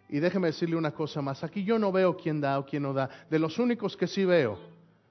Y 0.09 0.18
déjeme 0.20 0.49
decirle 0.49 0.77
una 0.77 0.91
cosa 0.91 1.23
más. 1.23 1.43
Aquí 1.43 1.64
yo 1.64 1.79
no 1.79 1.91
veo 1.91 2.16
quién 2.16 2.41
da 2.41 2.59
o 2.59 2.66
quién 2.66 2.83
no 2.83 2.93
da. 2.93 3.09
De 3.31 3.39
los 3.39 3.59
únicos 3.59 3.97
que 3.97 4.07
sí 4.07 4.25
veo 4.25 4.59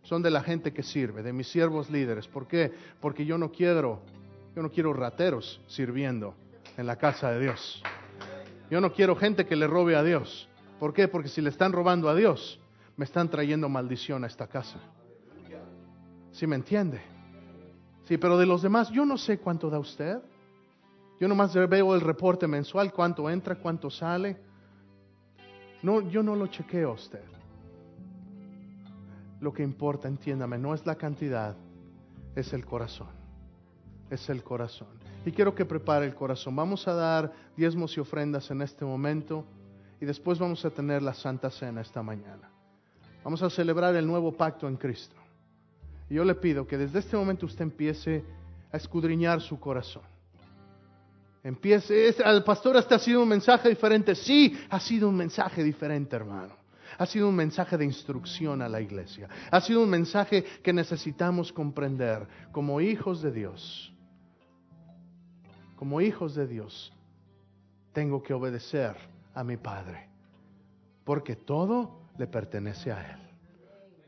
son 0.03 0.21
de 0.21 0.31
la 0.31 0.41
gente 0.41 0.71
que 0.71 0.83
sirve, 0.83 1.23
de 1.23 1.33
mis 1.33 1.47
siervos 1.47 1.89
líderes. 1.89 2.27
¿Por 2.27 2.47
qué? 2.47 2.71
Porque 2.99 3.25
yo 3.25 3.37
no 3.37 3.51
quiero, 3.51 4.01
yo 4.55 4.61
no 4.61 4.71
quiero 4.71 4.93
rateros 4.93 5.61
sirviendo 5.67 6.35
en 6.77 6.85
la 6.85 6.97
casa 6.97 7.31
de 7.31 7.39
Dios. 7.39 7.81
Yo 8.69 8.81
no 8.81 8.93
quiero 8.93 9.15
gente 9.15 9.45
que 9.45 9.55
le 9.55 9.67
robe 9.67 9.95
a 9.95 10.03
Dios. 10.03 10.47
¿Por 10.79 10.93
qué? 10.93 11.07
Porque 11.07 11.29
si 11.29 11.41
le 11.41 11.49
están 11.49 11.73
robando 11.73 12.09
a 12.09 12.15
Dios, 12.15 12.59
me 12.97 13.05
están 13.05 13.29
trayendo 13.29 13.69
maldición 13.69 14.23
a 14.23 14.27
esta 14.27 14.47
casa. 14.47 14.79
¿Sí 16.31 16.47
me 16.47 16.55
entiende? 16.55 17.01
Sí, 18.05 18.17
pero 18.17 18.37
de 18.37 18.45
los 18.45 18.61
demás, 18.61 18.89
yo 18.89 19.05
no 19.05 19.17
sé 19.17 19.37
cuánto 19.39 19.69
da 19.69 19.79
usted. 19.79 20.19
Yo 21.19 21.27
nomás 21.27 21.53
veo 21.53 21.93
el 21.93 22.01
reporte 22.01 22.47
mensual, 22.47 22.91
cuánto 22.91 23.29
entra, 23.29 23.55
cuánto 23.55 23.89
sale. 23.89 24.37
No, 25.83 26.01
yo 26.09 26.23
no 26.23 26.35
lo 26.35 26.47
chequeo 26.47 26.91
a 26.91 26.93
usted. 26.93 27.23
Lo 29.39 29.53
que 29.53 29.63
importa, 29.63 30.07
entiéndame, 30.07 30.57
no 30.57 30.73
es 30.73 30.85
la 30.85 30.95
cantidad, 30.95 31.55
es 32.35 32.53
el 32.53 32.65
corazón. 32.65 33.20
Es 34.11 34.29
el 34.29 34.43
corazón. 34.43 34.89
Y 35.25 35.31
quiero 35.31 35.55
que 35.55 35.65
prepare 35.65 36.05
el 36.05 36.13
corazón. 36.13 36.53
Vamos 36.55 36.85
a 36.87 36.93
dar 36.93 37.31
diezmos 37.55 37.95
y 37.95 38.01
ofrendas 38.01 38.51
en 38.51 38.61
este 38.61 38.83
momento 38.83 39.45
y 40.01 40.05
después 40.05 40.37
vamos 40.37 40.65
a 40.65 40.69
tener 40.69 41.01
la 41.01 41.13
Santa 41.13 41.49
Cena 41.49 41.79
esta 41.79 42.03
mañana. 42.03 42.51
Vamos 43.23 43.41
a 43.41 43.49
celebrar 43.49 43.95
el 43.95 44.05
nuevo 44.05 44.33
pacto 44.33 44.67
en 44.67 44.75
Cristo. 44.75 45.15
Y 46.09 46.15
yo 46.15 46.25
le 46.25 46.35
pido 46.35 46.67
que 46.67 46.77
desde 46.77 46.99
este 46.99 47.15
momento 47.15 47.45
usted 47.45 47.61
empiece 47.61 48.25
a 48.69 48.75
escudriñar 48.75 49.39
su 49.39 49.57
corazón. 49.57 50.03
Empiece, 51.41 52.13
al 52.21 52.43
pastor 52.43 52.75
este 52.75 52.95
ha 52.95 52.99
sido 52.99 53.23
un 53.23 53.29
mensaje 53.29 53.69
diferente. 53.69 54.13
Sí, 54.13 54.59
ha 54.69 54.79
sido 54.81 55.07
un 55.07 55.15
mensaje 55.15 55.63
diferente, 55.63 56.17
hermano. 56.17 56.53
Ha 56.97 57.05
sido 57.05 57.29
un 57.29 57.35
mensaje 57.35 57.77
de 57.77 57.85
instrucción 57.85 58.61
a 58.61 58.67
la 58.67 58.81
iglesia. 58.81 59.29
Ha 59.49 59.61
sido 59.61 59.81
un 59.81 59.89
mensaje 59.89 60.43
que 60.61 60.73
necesitamos 60.73 61.53
comprender 61.53 62.27
como 62.51 62.81
hijos 62.81 63.21
de 63.21 63.31
Dios. 63.31 63.93
Como 65.81 65.99
hijos 65.99 66.35
de 66.35 66.45
Dios, 66.45 66.93
tengo 67.91 68.21
que 68.21 68.35
obedecer 68.35 68.95
a 69.33 69.43
mi 69.43 69.57
Padre, 69.57 70.07
porque 71.03 71.35
todo 71.35 72.03
le 72.19 72.27
pertenece 72.27 72.91
a 72.91 73.01
Él. 73.01 73.19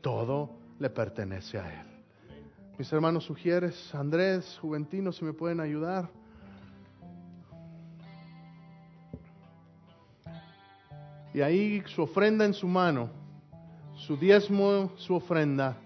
Todo 0.00 0.50
le 0.78 0.88
pertenece 0.88 1.58
a 1.58 1.80
Él. 1.80 1.86
Mis 2.78 2.92
hermanos 2.92 3.24
sugieres, 3.24 3.92
Andrés, 3.92 4.56
Juventino, 4.62 5.10
si 5.10 5.24
me 5.24 5.32
pueden 5.32 5.58
ayudar. 5.58 6.08
Y 11.34 11.40
ahí 11.40 11.82
su 11.86 12.02
ofrenda 12.02 12.44
en 12.44 12.54
su 12.54 12.68
mano, 12.68 13.10
su 13.96 14.16
diezmo, 14.16 14.92
su 14.94 15.16
ofrenda, 15.16 15.76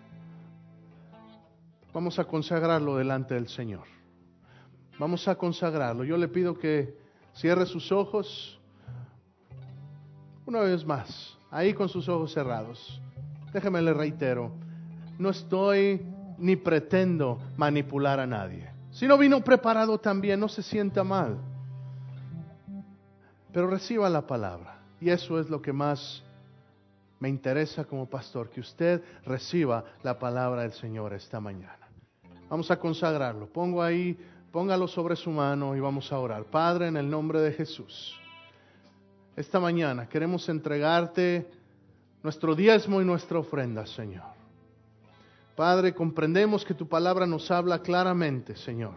vamos 1.94 2.18
a 2.18 2.24
consagrarlo 2.24 2.94
delante 2.98 3.32
del 3.32 3.48
Señor. 3.48 3.97
Vamos 4.98 5.28
a 5.28 5.36
consagrarlo. 5.36 6.04
Yo 6.04 6.16
le 6.16 6.28
pido 6.28 6.58
que 6.58 6.94
cierre 7.34 7.66
sus 7.66 7.92
ojos. 7.92 8.58
Una 10.44 10.60
vez 10.60 10.84
más, 10.84 11.36
ahí 11.50 11.72
con 11.72 11.88
sus 11.88 12.08
ojos 12.08 12.32
cerrados. 12.32 13.00
Déjeme 13.52 13.80
le 13.80 13.94
reitero, 13.94 14.50
no 15.18 15.30
estoy 15.30 16.02
ni 16.38 16.56
pretendo 16.56 17.38
manipular 17.56 18.20
a 18.20 18.26
nadie. 18.26 18.70
Si 18.90 19.06
no 19.06 19.16
vino 19.16 19.42
preparado 19.42 19.98
también, 19.98 20.40
no 20.40 20.48
se 20.48 20.62
sienta 20.62 21.04
mal. 21.04 21.38
Pero 23.52 23.68
reciba 23.68 24.08
la 24.08 24.26
palabra. 24.26 24.80
Y 25.00 25.10
eso 25.10 25.38
es 25.38 25.48
lo 25.48 25.62
que 25.62 25.72
más 25.72 26.22
me 27.20 27.28
interesa 27.28 27.84
como 27.84 28.06
pastor, 28.06 28.50
que 28.50 28.60
usted 28.60 29.02
reciba 29.24 29.84
la 30.02 30.18
palabra 30.18 30.62
del 30.62 30.72
Señor 30.72 31.12
esta 31.12 31.40
mañana. 31.40 31.88
Vamos 32.48 32.70
a 32.70 32.78
consagrarlo. 32.78 33.46
Pongo 33.46 33.82
ahí, 33.82 34.18
póngalo 34.58 34.88
sobre 34.88 35.14
su 35.14 35.30
mano 35.30 35.76
y 35.76 35.78
vamos 35.78 36.10
a 36.10 36.18
orar. 36.18 36.42
Padre, 36.46 36.88
en 36.88 36.96
el 36.96 37.08
nombre 37.08 37.40
de 37.40 37.52
Jesús 37.52 38.18
esta 39.36 39.60
mañana 39.60 40.08
queremos 40.08 40.48
entregarte 40.48 41.48
nuestro 42.24 42.56
diezmo 42.56 43.00
y 43.00 43.04
nuestra 43.04 43.38
ofrenda, 43.38 43.86
Señor. 43.86 44.24
Padre, 45.54 45.94
comprendemos 45.94 46.64
que 46.64 46.74
tu 46.74 46.88
palabra 46.88 47.24
nos 47.24 47.48
habla 47.52 47.80
claramente, 47.82 48.56
Señor, 48.56 48.96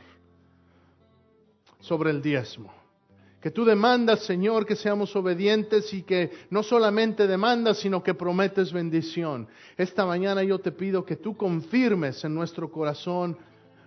sobre 1.80 2.09
el 2.09 2.24
diezmo. 2.24 2.74
Que 3.39 3.51
tú 3.51 3.64
demandas, 3.64 4.22
Señor, 4.22 4.66
que 4.66 4.76
seamos 4.76 5.16
obedientes 5.16 5.93
y 5.93 6.01
que 6.01 6.32
no 6.49 6.64
solamente 6.64 7.28
demandas, 7.28 7.78
sino 7.78 8.01
que 8.01 8.16
prometes 8.16 8.74
bendición. 8.74 9.47
Esta 9.78 10.07
mañana 10.07 10.41
yo 10.41 10.57
te 10.57 10.72
pido 10.72 11.05
que 11.05 11.18
tú 11.18 11.38
confirmes 11.38 12.26
en 12.26 12.34
nuestro 12.34 12.72
corazón 12.72 13.38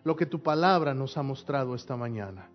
lo 0.04 0.14
que 0.14 0.26
tu 0.26 0.42
palabra 0.42 0.94
nos 0.94 1.16
ha 1.16 1.22
mostrado 1.22 1.74
esta 1.74 1.96
mañana. 1.96 2.48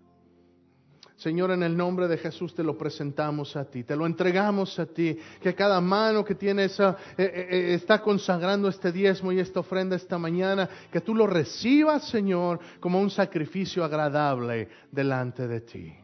Señor, 1.20 1.50
en 1.50 1.62
el 1.62 1.76
nombre 1.76 2.08
de 2.08 2.16
Jesús 2.16 2.54
te 2.54 2.64
lo 2.64 2.78
presentamos 2.78 3.54
a 3.54 3.66
ti, 3.66 3.84
te 3.84 3.94
lo 3.94 4.06
entregamos 4.06 4.78
a 4.78 4.86
ti, 4.86 5.18
que 5.42 5.54
cada 5.54 5.78
mano 5.78 6.24
que 6.24 6.34
tiene 6.34 6.64
esa, 6.64 6.96
eh, 7.18 7.24
eh, 7.24 7.48
eh, 7.50 7.74
está 7.74 8.00
consagrando 8.00 8.68
este 8.68 8.90
diezmo 8.90 9.30
y 9.30 9.38
esta 9.38 9.60
ofrenda 9.60 9.96
esta 9.96 10.16
mañana, 10.16 10.66
que 10.90 11.02
tú 11.02 11.14
lo 11.14 11.26
recibas, 11.26 12.08
Señor, 12.08 12.58
como 12.80 12.98
un 12.98 13.10
sacrificio 13.10 13.84
agradable 13.84 14.70
delante 14.90 15.46
de 15.46 15.60
ti. 15.60 15.94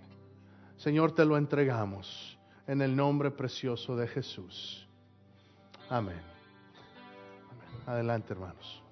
Señor, 0.76 1.12
te 1.12 1.24
lo 1.24 1.38
entregamos 1.38 2.38
en 2.66 2.82
el 2.82 2.94
nombre 2.94 3.30
precioso 3.30 3.96
de 3.96 4.08
Jesús. 4.08 4.86
Amén. 5.88 6.20
Adelante, 7.86 8.34
hermanos. 8.34 8.85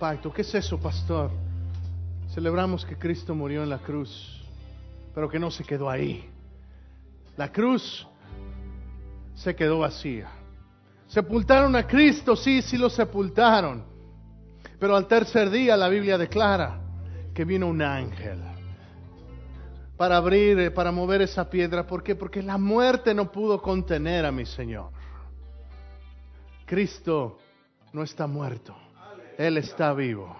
Pacto. 0.00 0.32
¿Qué 0.32 0.42
es 0.42 0.52
eso, 0.54 0.80
pastor? 0.80 1.30
Celebramos 2.34 2.84
que 2.84 2.96
Cristo 2.96 3.34
murió 3.34 3.62
en 3.62 3.68
la 3.68 3.78
cruz, 3.78 4.42
pero 5.14 5.28
que 5.28 5.38
no 5.38 5.50
se 5.50 5.62
quedó 5.62 5.88
ahí. 5.88 6.28
La 7.36 7.52
cruz 7.52 8.08
se 9.34 9.54
quedó 9.54 9.80
vacía. 9.80 10.28
Sepultaron 11.06 11.76
a 11.76 11.86
Cristo, 11.86 12.34
sí, 12.34 12.62
sí 12.62 12.78
lo 12.78 12.88
sepultaron. 12.88 13.84
Pero 14.78 14.96
al 14.96 15.06
tercer 15.06 15.50
día 15.50 15.76
la 15.76 15.88
Biblia 15.88 16.16
declara 16.16 16.80
que 17.34 17.44
vino 17.44 17.66
un 17.66 17.82
ángel 17.82 18.40
para 19.96 20.16
abrir, 20.16 20.58
eh, 20.58 20.70
para 20.70 20.90
mover 20.90 21.20
esa 21.20 21.50
piedra. 21.50 21.86
¿Por 21.86 22.02
qué? 22.02 22.14
Porque 22.14 22.42
la 22.42 22.56
muerte 22.56 23.12
no 23.12 23.30
pudo 23.30 23.60
contener 23.60 24.24
a 24.24 24.32
mi 24.32 24.46
Señor. 24.46 24.90
Cristo 26.64 27.38
no 27.92 28.02
está 28.02 28.26
muerto, 28.26 28.74
Él 29.40 29.56
está 29.56 29.94
vivo. 29.94 30.36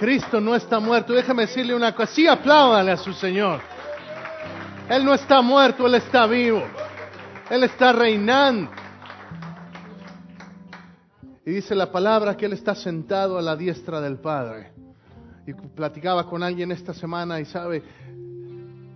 Cristo 0.00 0.40
no 0.40 0.54
está 0.54 0.80
muerto. 0.80 1.12
Déjame 1.12 1.42
decirle 1.42 1.74
una 1.74 1.94
cosa. 1.94 2.10
Sí, 2.14 2.26
apláudale 2.26 2.92
a 2.92 2.96
su 2.96 3.12
Señor. 3.12 3.60
Él 4.88 5.04
no 5.04 5.12
está 5.12 5.42
muerto, 5.42 5.86
Él 5.86 5.96
está 5.96 6.26
vivo. 6.26 6.62
Él 7.50 7.64
está 7.64 7.92
reinando. 7.92 8.70
Y 11.44 11.50
dice 11.50 11.74
la 11.74 11.92
palabra 11.92 12.34
que 12.34 12.46
Él 12.46 12.54
está 12.54 12.74
sentado 12.74 13.36
a 13.36 13.42
la 13.42 13.54
diestra 13.56 14.00
del 14.00 14.16
Padre. 14.16 14.72
Y 15.46 15.52
platicaba 15.52 16.24
con 16.30 16.42
alguien 16.42 16.72
esta 16.72 16.94
semana 16.94 17.40
y 17.40 17.44
sabe, 17.44 17.82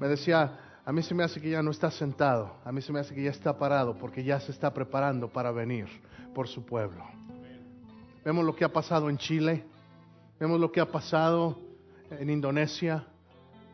me 0.01 0.09
decía, 0.09 0.59
a 0.87 0.91
mí 0.91 1.03
se 1.03 1.15
me 1.15 1.23
hace 1.23 1.39
que 1.39 1.51
ya 1.51 1.63
no 1.63 1.71
está 1.71 1.91
sentado, 1.91 2.57
a 2.65 2.73
mí 2.73 2.81
se 2.81 2.91
me 2.91 3.01
hace 3.01 3.15
que 3.15 3.23
ya 3.23 3.31
está 3.31 3.59
parado 3.59 3.95
porque 3.95 4.25
ya 4.25 4.41
se 4.41 4.53
está 4.53 4.73
preparando 4.73 5.29
para 5.29 5.51
venir 5.51 5.87
por 6.35 6.49
su 6.49 6.65
pueblo. 6.65 7.05
Vemos 8.25 8.45
lo 8.45 8.55
que 8.55 8.65
ha 8.65 8.73
pasado 8.73 9.11
en 9.11 9.19
Chile, 9.19 9.65
vemos 10.39 10.61
lo 10.61 10.71
que 10.71 10.81
ha 10.81 10.87
pasado 10.87 11.59
en 12.11 12.31
Indonesia, 12.31 13.05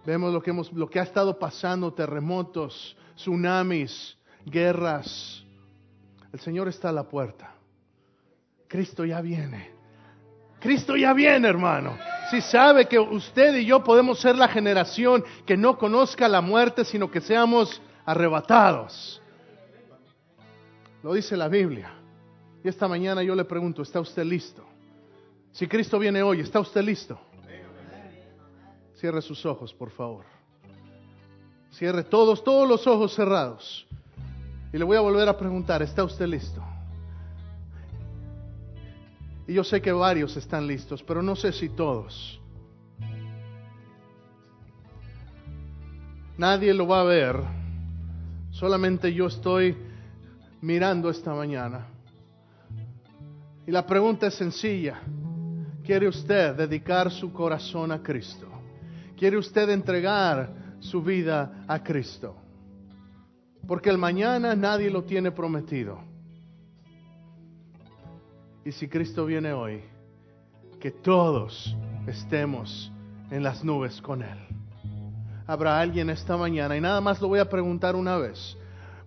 vemos 0.06 0.32
lo 0.32 0.42
que, 0.42 0.50
hemos, 0.50 0.72
lo 0.72 0.88
que 0.88 1.00
ha 1.00 1.02
estado 1.02 1.38
pasando, 1.38 1.92
terremotos, 1.92 2.96
tsunamis, 3.14 4.16
guerras. 4.46 5.44
El 6.32 6.40
Señor 6.40 6.68
está 6.68 6.88
a 6.88 6.92
la 6.92 7.04
puerta. 7.04 7.52
Cristo 8.68 9.04
ya 9.04 9.20
viene. 9.20 9.70
Cristo 10.60 10.96
ya 10.96 11.12
viene, 11.12 11.46
hermano. 11.48 11.96
Si 12.30 12.40
sabe 12.40 12.86
que 12.86 12.98
usted 12.98 13.54
y 13.56 13.66
yo 13.66 13.84
podemos 13.84 14.18
ser 14.18 14.36
la 14.36 14.48
generación 14.48 15.24
que 15.46 15.56
no 15.56 15.78
conozca 15.78 16.28
la 16.28 16.40
muerte, 16.40 16.84
sino 16.84 17.10
que 17.10 17.20
seamos 17.20 17.80
arrebatados. 18.04 19.22
Lo 21.02 21.12
dice 21.12 21.36
la 21.36 21.48
Biblia. 21.48 21.97
Esta 22.68 22.86
mañana 22.86 23.22
yo 23.22 23.34
le 23.34 23.46
pregunto, 23.46 23.80
¿está 23.80 23.98
usted 23.98 24.24
listo? 24.24 24.62
Si 25.52 25.66
Cristo 25.66 25.98
viene 25.98 26.22
hoy, 26.22 26.40
¿está 26.40 26.60
usted 26.60 26.82
listo? 26.82 27.18
Cierre 28.96 29.22
sus 29.22 29.46
ojos, 29.46 29.72
por 29.72 29.90
favor. 29.90 30.26
Cierre 31.70 32.04
todos, 32.04 32.44
todos 32.44 32.68
los 32.68 32.86
ojos 32.86 33.14
cerrados. 33.14 33.86
Y 34.70 34.76
le 34.76 34.84
voy 34.84 34.98
a 34.98 35.00
volver 35.00 35.26
a 35.30 35.38
preguntar, 35.38 35.80
¿está 35.80 36.04
usted 36.04 36.26
listo? 36.26 36.62
Y 39.46 39.54
yo 39.54 39.64
sé 39.64 39.80
que 39.80 39.90
varios 39.90 40.36
están 40.36 40.66
listos, 40.66 41.02
pero 41.02 41.22
no 41.22 41.36
sé 41.36 41.52
si 41.52 41.70
todos. 41.70 42.38
Nadie 46.36 46.74
lo 46.74 46.86
va 46.86 47.00
a 47.00 47.04
ver, 47.04 47.40
solamente 48.50 49.14
yo 49.14 49.28
estoy 49.28 49.74
mirando 50.60 51.08
esta 51.08 51.32
mañana. 51.32 51.86
Y 53.68 53.70
la 53.70 53.84
pregunta 53.84 54.28
es 54.28 54.34
sencilla. 54.34 55.02
¿Quiere 55.84 56.08
usted 56.08 56.54
dedicar 56.54 57.10
su 57.10 57.30
corazón 57.34 57.92
a 57.92 58.02
Cristo? 58.02 58.46
¿Quiere 59.14 59.36
usted 59.36 59.68
entregar 59.68 60.76
su 60.80 61.02
vida 61.02 61.66
a 61.68 61.82
Cristo? 61.82 62.34
Porque 63.66 63.90
el 63.90 63.98
mañana 63.98 64.54
nadie 64.54 64.88
lo 64.88 65.04
tiene 65.04 65.32
prometido. 65.32 66.00
Y 68.64 68.72
si 68.72 68.88
Cristo 68.88 69.26
viene 69.26 69.52
hoy, 69.52 69.82
que 70.80 70.90
todos 70.90 71.76
estemos 72.06 72.90
en 73.30 73.42
las 73.42 73.62
nubes 73.62 74.00
con 74.00 74.22
Él. 74.22 74.38
Habrá 75.46 75.78
alguien 75.78 76.08
esta 76.08 76.38
mañana 76.38 76.74
y 76.74 76.80
nada 76.80 77.02
más 77.02 77.20
lo 77.20 77.28
voy 77.28 77.40
a 77.40 77.50
preguntar 77.50 77.96
una 77.96 78.16
vez, 78.16 78.56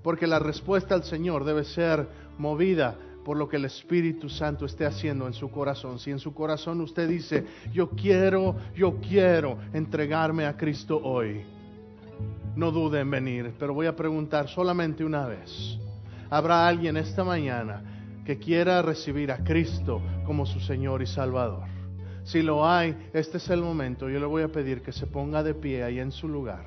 porque 0.04 0.28
la 0.28 0.38
respuesta 0.38 0.94
al 0.94 1.04
Señor 1.04 1.46
debe 1.46 1.64
ser 1.64 2.08
movida 2.38 2.96
por 3.24 3.38
lo 3.38 3.48
que 3.48 3.58
el 3.58 3.66
Espíritu 3.66 4.30
Santo 4.30 4.66
esté 4.66 4.86
haciendo 4.86 5.28
en 5.28 5.34
su 5.34 5.50
corazón. 5.50 6.00
Si 6.00 6.12
en 6.12 6.20
su 6.20 6.34
corazón 6.34 6.82
usted 6.82 7.08
dice, 7.08 7.46
yo 7.72 7.90
quiero, 7.90 8.56
yo 8.76 8.98
quiero 8.98 9.58
entregarme 9.74 10.46
a 10.46 10.58
Cristo 10.58 11.00
hoy, 11.04 11.44
no 12.56 12.72
dude 12.72 13.00
en 13.00 13.12
venir, 13.12 13.54
pero 13.58 13.74
voy 13.74 13.88
a 13.88 13.96
preguntar 13.96 14.48
solamente 14.48 15.04
una 15.04 15.26
vez. 15.26 15.80
¿Habrá 16.30 16.68
alguien 16.68 16.98
esta 16.98 17.24
mañana 17.24 17.84
que 18.26 18.38
quiera 18.38 18.82
recibir 18.82 19.32
a 19.32 19.44
Cristo 19.44 20.02
como 20.26 20.46
su 20.46 20.60
Señor 20.60 21.02
y 21.02 21.08
Salvador? 21.08 21.64
Si 22.24 22.42
lo 22.42 22.68
hay, 22.68 23.10
este 23.14 23.38
es 23.38 23.50
el 23.50 23.62
momento. 23.62 24.10
Yo 24.10 24.20
le 24.20 24.26
voy 24.26 24.44
a 24.44 24.52
pedir 24.52 24.82
que 24.82 24.92
se 24.92 25.08
ponga 25.08 25.44
de 25.44 25.54
pie 25.54 25.84
ahí 25.84 26.00
en 26.00 26.12
su 26.12 26.28
lugar. 26.28 26.66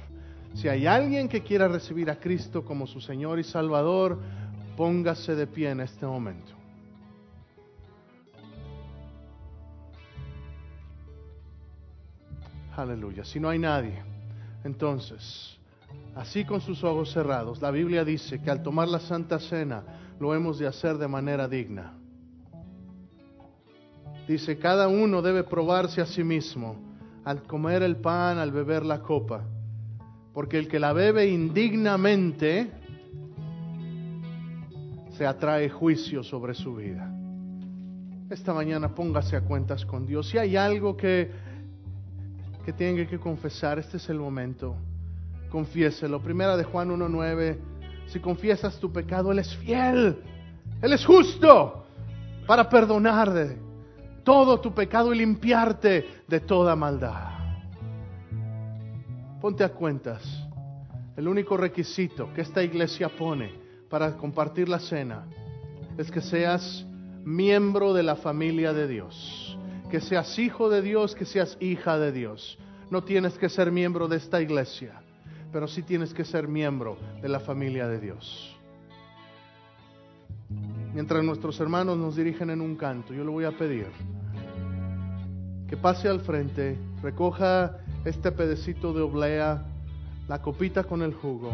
Si 0.54 0.68
hay 0.68 0.86
alguien 0.86 1.28
que 1.28 1.42
quiera 1.42 1.68
recibir 1.68 2.10
a 2.10 2.16
Cristo 2.16 2.64
como 2.64 2.86
su 2.86 3.00
Señor 3.00 3.38
y 3.38 3.44
Salvador, 3.44 4.20
póngase 4.76 5.34
de 5.34 5.46
pie 5.46 5.70
en 5.70 5.80
este 5.80 6.06
momento. 6.06 6.52
Aleluya. 12.76 13.24
Si 13.24 13.38
no 13.38 13.48
hay 13.48 13.58
nadie, 13.58 14.02
entonces, 14.64 15.56
así 16.16 16.44
con 16.44 16.60
sus 16.60 16.82
ojos 16.82 17.12
cerrados, 17.12 17.62
la 17.62 17.70
Biblia 17.70 18.04
dice 18.04 18.42
que 18.42 18.50
al 18.50 18.62
tomar 18.62 18.88
la 18.88 18.98
Santa 18.98 19.38
Cena 19.38 19.84
lo 20.18 20.34
hemos 20.34 20.58
de 20.58 20.66
hacer 20.66 20.98
de 20.98 21.06
manera 21.06 21.46
digna. 21.46 21.92
Dice, 24.26 24.58
cada 24.58 24.88
uno 24.88 25.22
debe 25.22 25.44
probarse 25.44 26.00
a 26.00 26.06
sí 26.06 26.24
mismo 26.24 26.76
al 27.24 27.42
comer 27.42 27.82
el 27.82 27.96
pan, 27.96 28.38
al 28.38 28.50
beber 28.50 28.84
la 28.84 29.00
copa, 29.00 29.42
porque 30.32 30.58
el 30.58 30.66
que 30.66 30.80
la 30.80 30.92
bebe 30.92 31.28
indignamente, 31.28 32.70
se 35.16 35.26
atrae 35.26 35.68
juicio 35.68 36.22
sobre 36.22 36.54
su 36.54 36.74
vida. 36.74 37.10
Esta 38.30 38.52
mañana 38.52 38.94
póngase 38.94 39.36
a 39.36 39.42
cuentas 39.42 39.84
con 39.84 40.06
Dios. 40.06 40.28
Si 40.28 40.38
hay 40.38 40.56
algo 40.56 40.96
que, 40.96 41.30
que 42.64 42.72
tenga 42.72 43.06
que 43.06 43.18
confesar, 43.18 43.78
este 43.78 43.98
es 43.98 44.08
el 44.08 44.18
momento. 44.18 44.76
confiéselo. 45.50 46.20
Primera 46.20 46.56
de 46.56 46.64
Juan 46.64 46.90
1.9, 46.90 47.56
si 48.06 48.18
confiesas 48.18 48.78
tu 48.80 48.92
pecado, 48.92 49.30
Él 49.30 49.38
es 49.38 49.56
fiel, 49.56 50.18
Él 50.82 50.92
es 50.92 51.06
justo 51.06 51.86
para 52.46 52.68
perdonar 52.68 53.32
de 53.32 53.56
todo 54.24 54.58
tu 54.58 54.74
pecado 54.74 55.14
y 55.14 55.18
limpiarte 55.18 56.24
de 56.26 56.40
toda 56.40 56.74
maldad. 56.74 57.34
Ponte 59.40 59.62
a 59.62 59.68
cuentas. 59.68 60.22
El 61.16 61.28
único 61.28 61.56
requisito 61.56 62.32
que 62.34 62.40
esta 62.40 62.60
iglesia 62.64 63.08
pone 63.08 63.63
para 63.94 64.16
compartir 64.16 64.68
la 64.68 64.80
cena 64.80 65.24
es 65.96 66.10
que 66.10 66.20
seas 66.20 66.84
miembro 67.22 67.94
de 67.94 68.02
la 68.02 68.16
familia 68.16 68.72
de 68.72 68.88
Dios, 68.88 69.56
que 69.88 70.00
seas 70.00 70.36
hijo 70.36 70.68
de 70.68 70.82
Dios, 70.82 71.14
que 71.14 71.24
seas 71.24 71.56
hija 71.60 71.96
de 71.96 72.10
Dios. 72.10 72.58
No 72.90 73.04
tienes 73.04 73.38
que 73.38 73.48
ser 73.48 73.70
miembro 73.70 74.08
de 74.08 74.16
esta 74.16 74.42
iglesia, 74.42 75.00
pero 75.52 75.68
sí 75.68 75.82
tienes 75.82 76.12
que 76.12 76.24
ser 76.24 76.48
miembro 76.48 76.98
de 77.22 77.28
la 77.28 77.38
familia 77.38 77.86
de 77.86 78.00
Dios. 78.00 78.56
Mientras 80.92 81.22
nuestros 81.22 81.60
hermanos 81.60 81.96
nos 81.96 82.16
dirigen 82.16 82.50
en 82.50 82.62
un 82.62 82.74
canto, 82.74 83.14
yo 83.14 83.22
le 83.22 83.30
voy 83.30 83.44
a 83.44 83.56
pedir 83.56 83.86
que 85.68 85.76
pase 85.76 86.08
al 86.08 86.18
frente, 86.18 86.76
recoja 87.00 87.78
este 88.04 88.32
pedacito 88.32 88.92
de 88.92 89.02
oblea, 89.02 89.64
la 90.26 90.42
copita 90.42 90.82
con 90.82 91.00
el 91.02 91.14
jugo. 91.14 91.52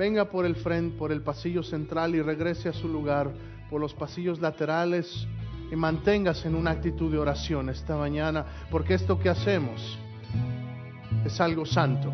Venga 0.00 0.24
por 0.24 0.46
el 0.46 0.56
frente, 0.56 0.96
por 0.96 1.12
el 1.12 1.20
pasillo 1.20 1.62
central 1.62 2.14
y 2.14 2.22
regrese 2.22 2.70
a 2.70 2.72
su 2.72 2.88
lugar 2.88 3.30
por 3.68 3.82
los 3.82 3.92
pasillos 3.92 4.40
laterales 4.40 5.28
y 5.70 5.76
manténgase 5.76 6.48
en 6.48 6.54
una 6.54 6.70
actitud 6.70 7.12
de 7.12 7.18
oración 7.18 7.68
esta 7.68 7.98
mañana, 7.98 8.46
porque 8.70 8.94
esto 8.94 9.18
que 9.18 9.28
hacemos 9.28 9.98
es 11.22 11.38
algo 11.38 11.66
santo. 11.66 12.10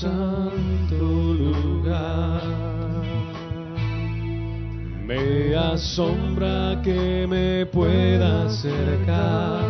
Santo 0.00 1.34
lugar, 1.34 2.40
me 5.06 5.54
asombra 5.54 6.80
que 6.82 7.26
me 7.28 7.66
pueda 7.66 8.46
acercar 8.46 9.60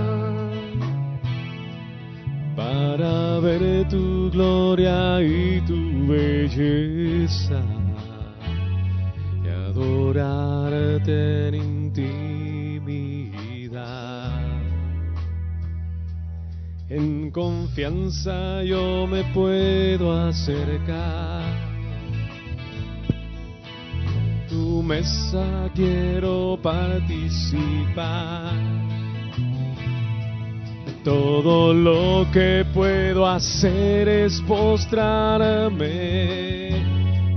para 2.55 3.41
ver 3.41 3.89
tu 3.89 4.31
gloria 4.31 5.21
y 5.21 5.61
tu 5.67 6.07
belleza 6.07 7.61
y 9.45 9.49
adorarte 9.49 11.49
en 11.49 11.80
confianza 17.81 18.63
yo 18.65 19.07
me 19.07 19.25
puedo 19.33 20.13
acercar. 20.13 21.43
Tu 24.49 24.83
mesa 24.83 25.71
quiero 25.75 26.59
participar. 26.63 28.53
Todo 31.05 31.73
lo 31.73 32.27
que 32.33 32.67
puedo 32.75 33.27
hacer 33.27 34.07
es 34.09 34.43
postrarme 34.43 35.89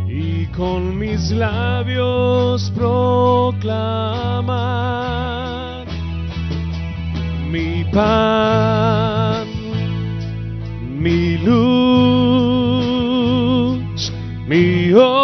y 0.09 0.45
con 0.47 0.97
mis 0.97 1.31
labios 1.31 2.69
proclamar 2.75 4.03
mi 7.49 7.85
pan, 7.93 9.42
mi 11.03 11.37
luz, 11.37 11.53
mi 14.47 14.93
oración, 14.93 15.23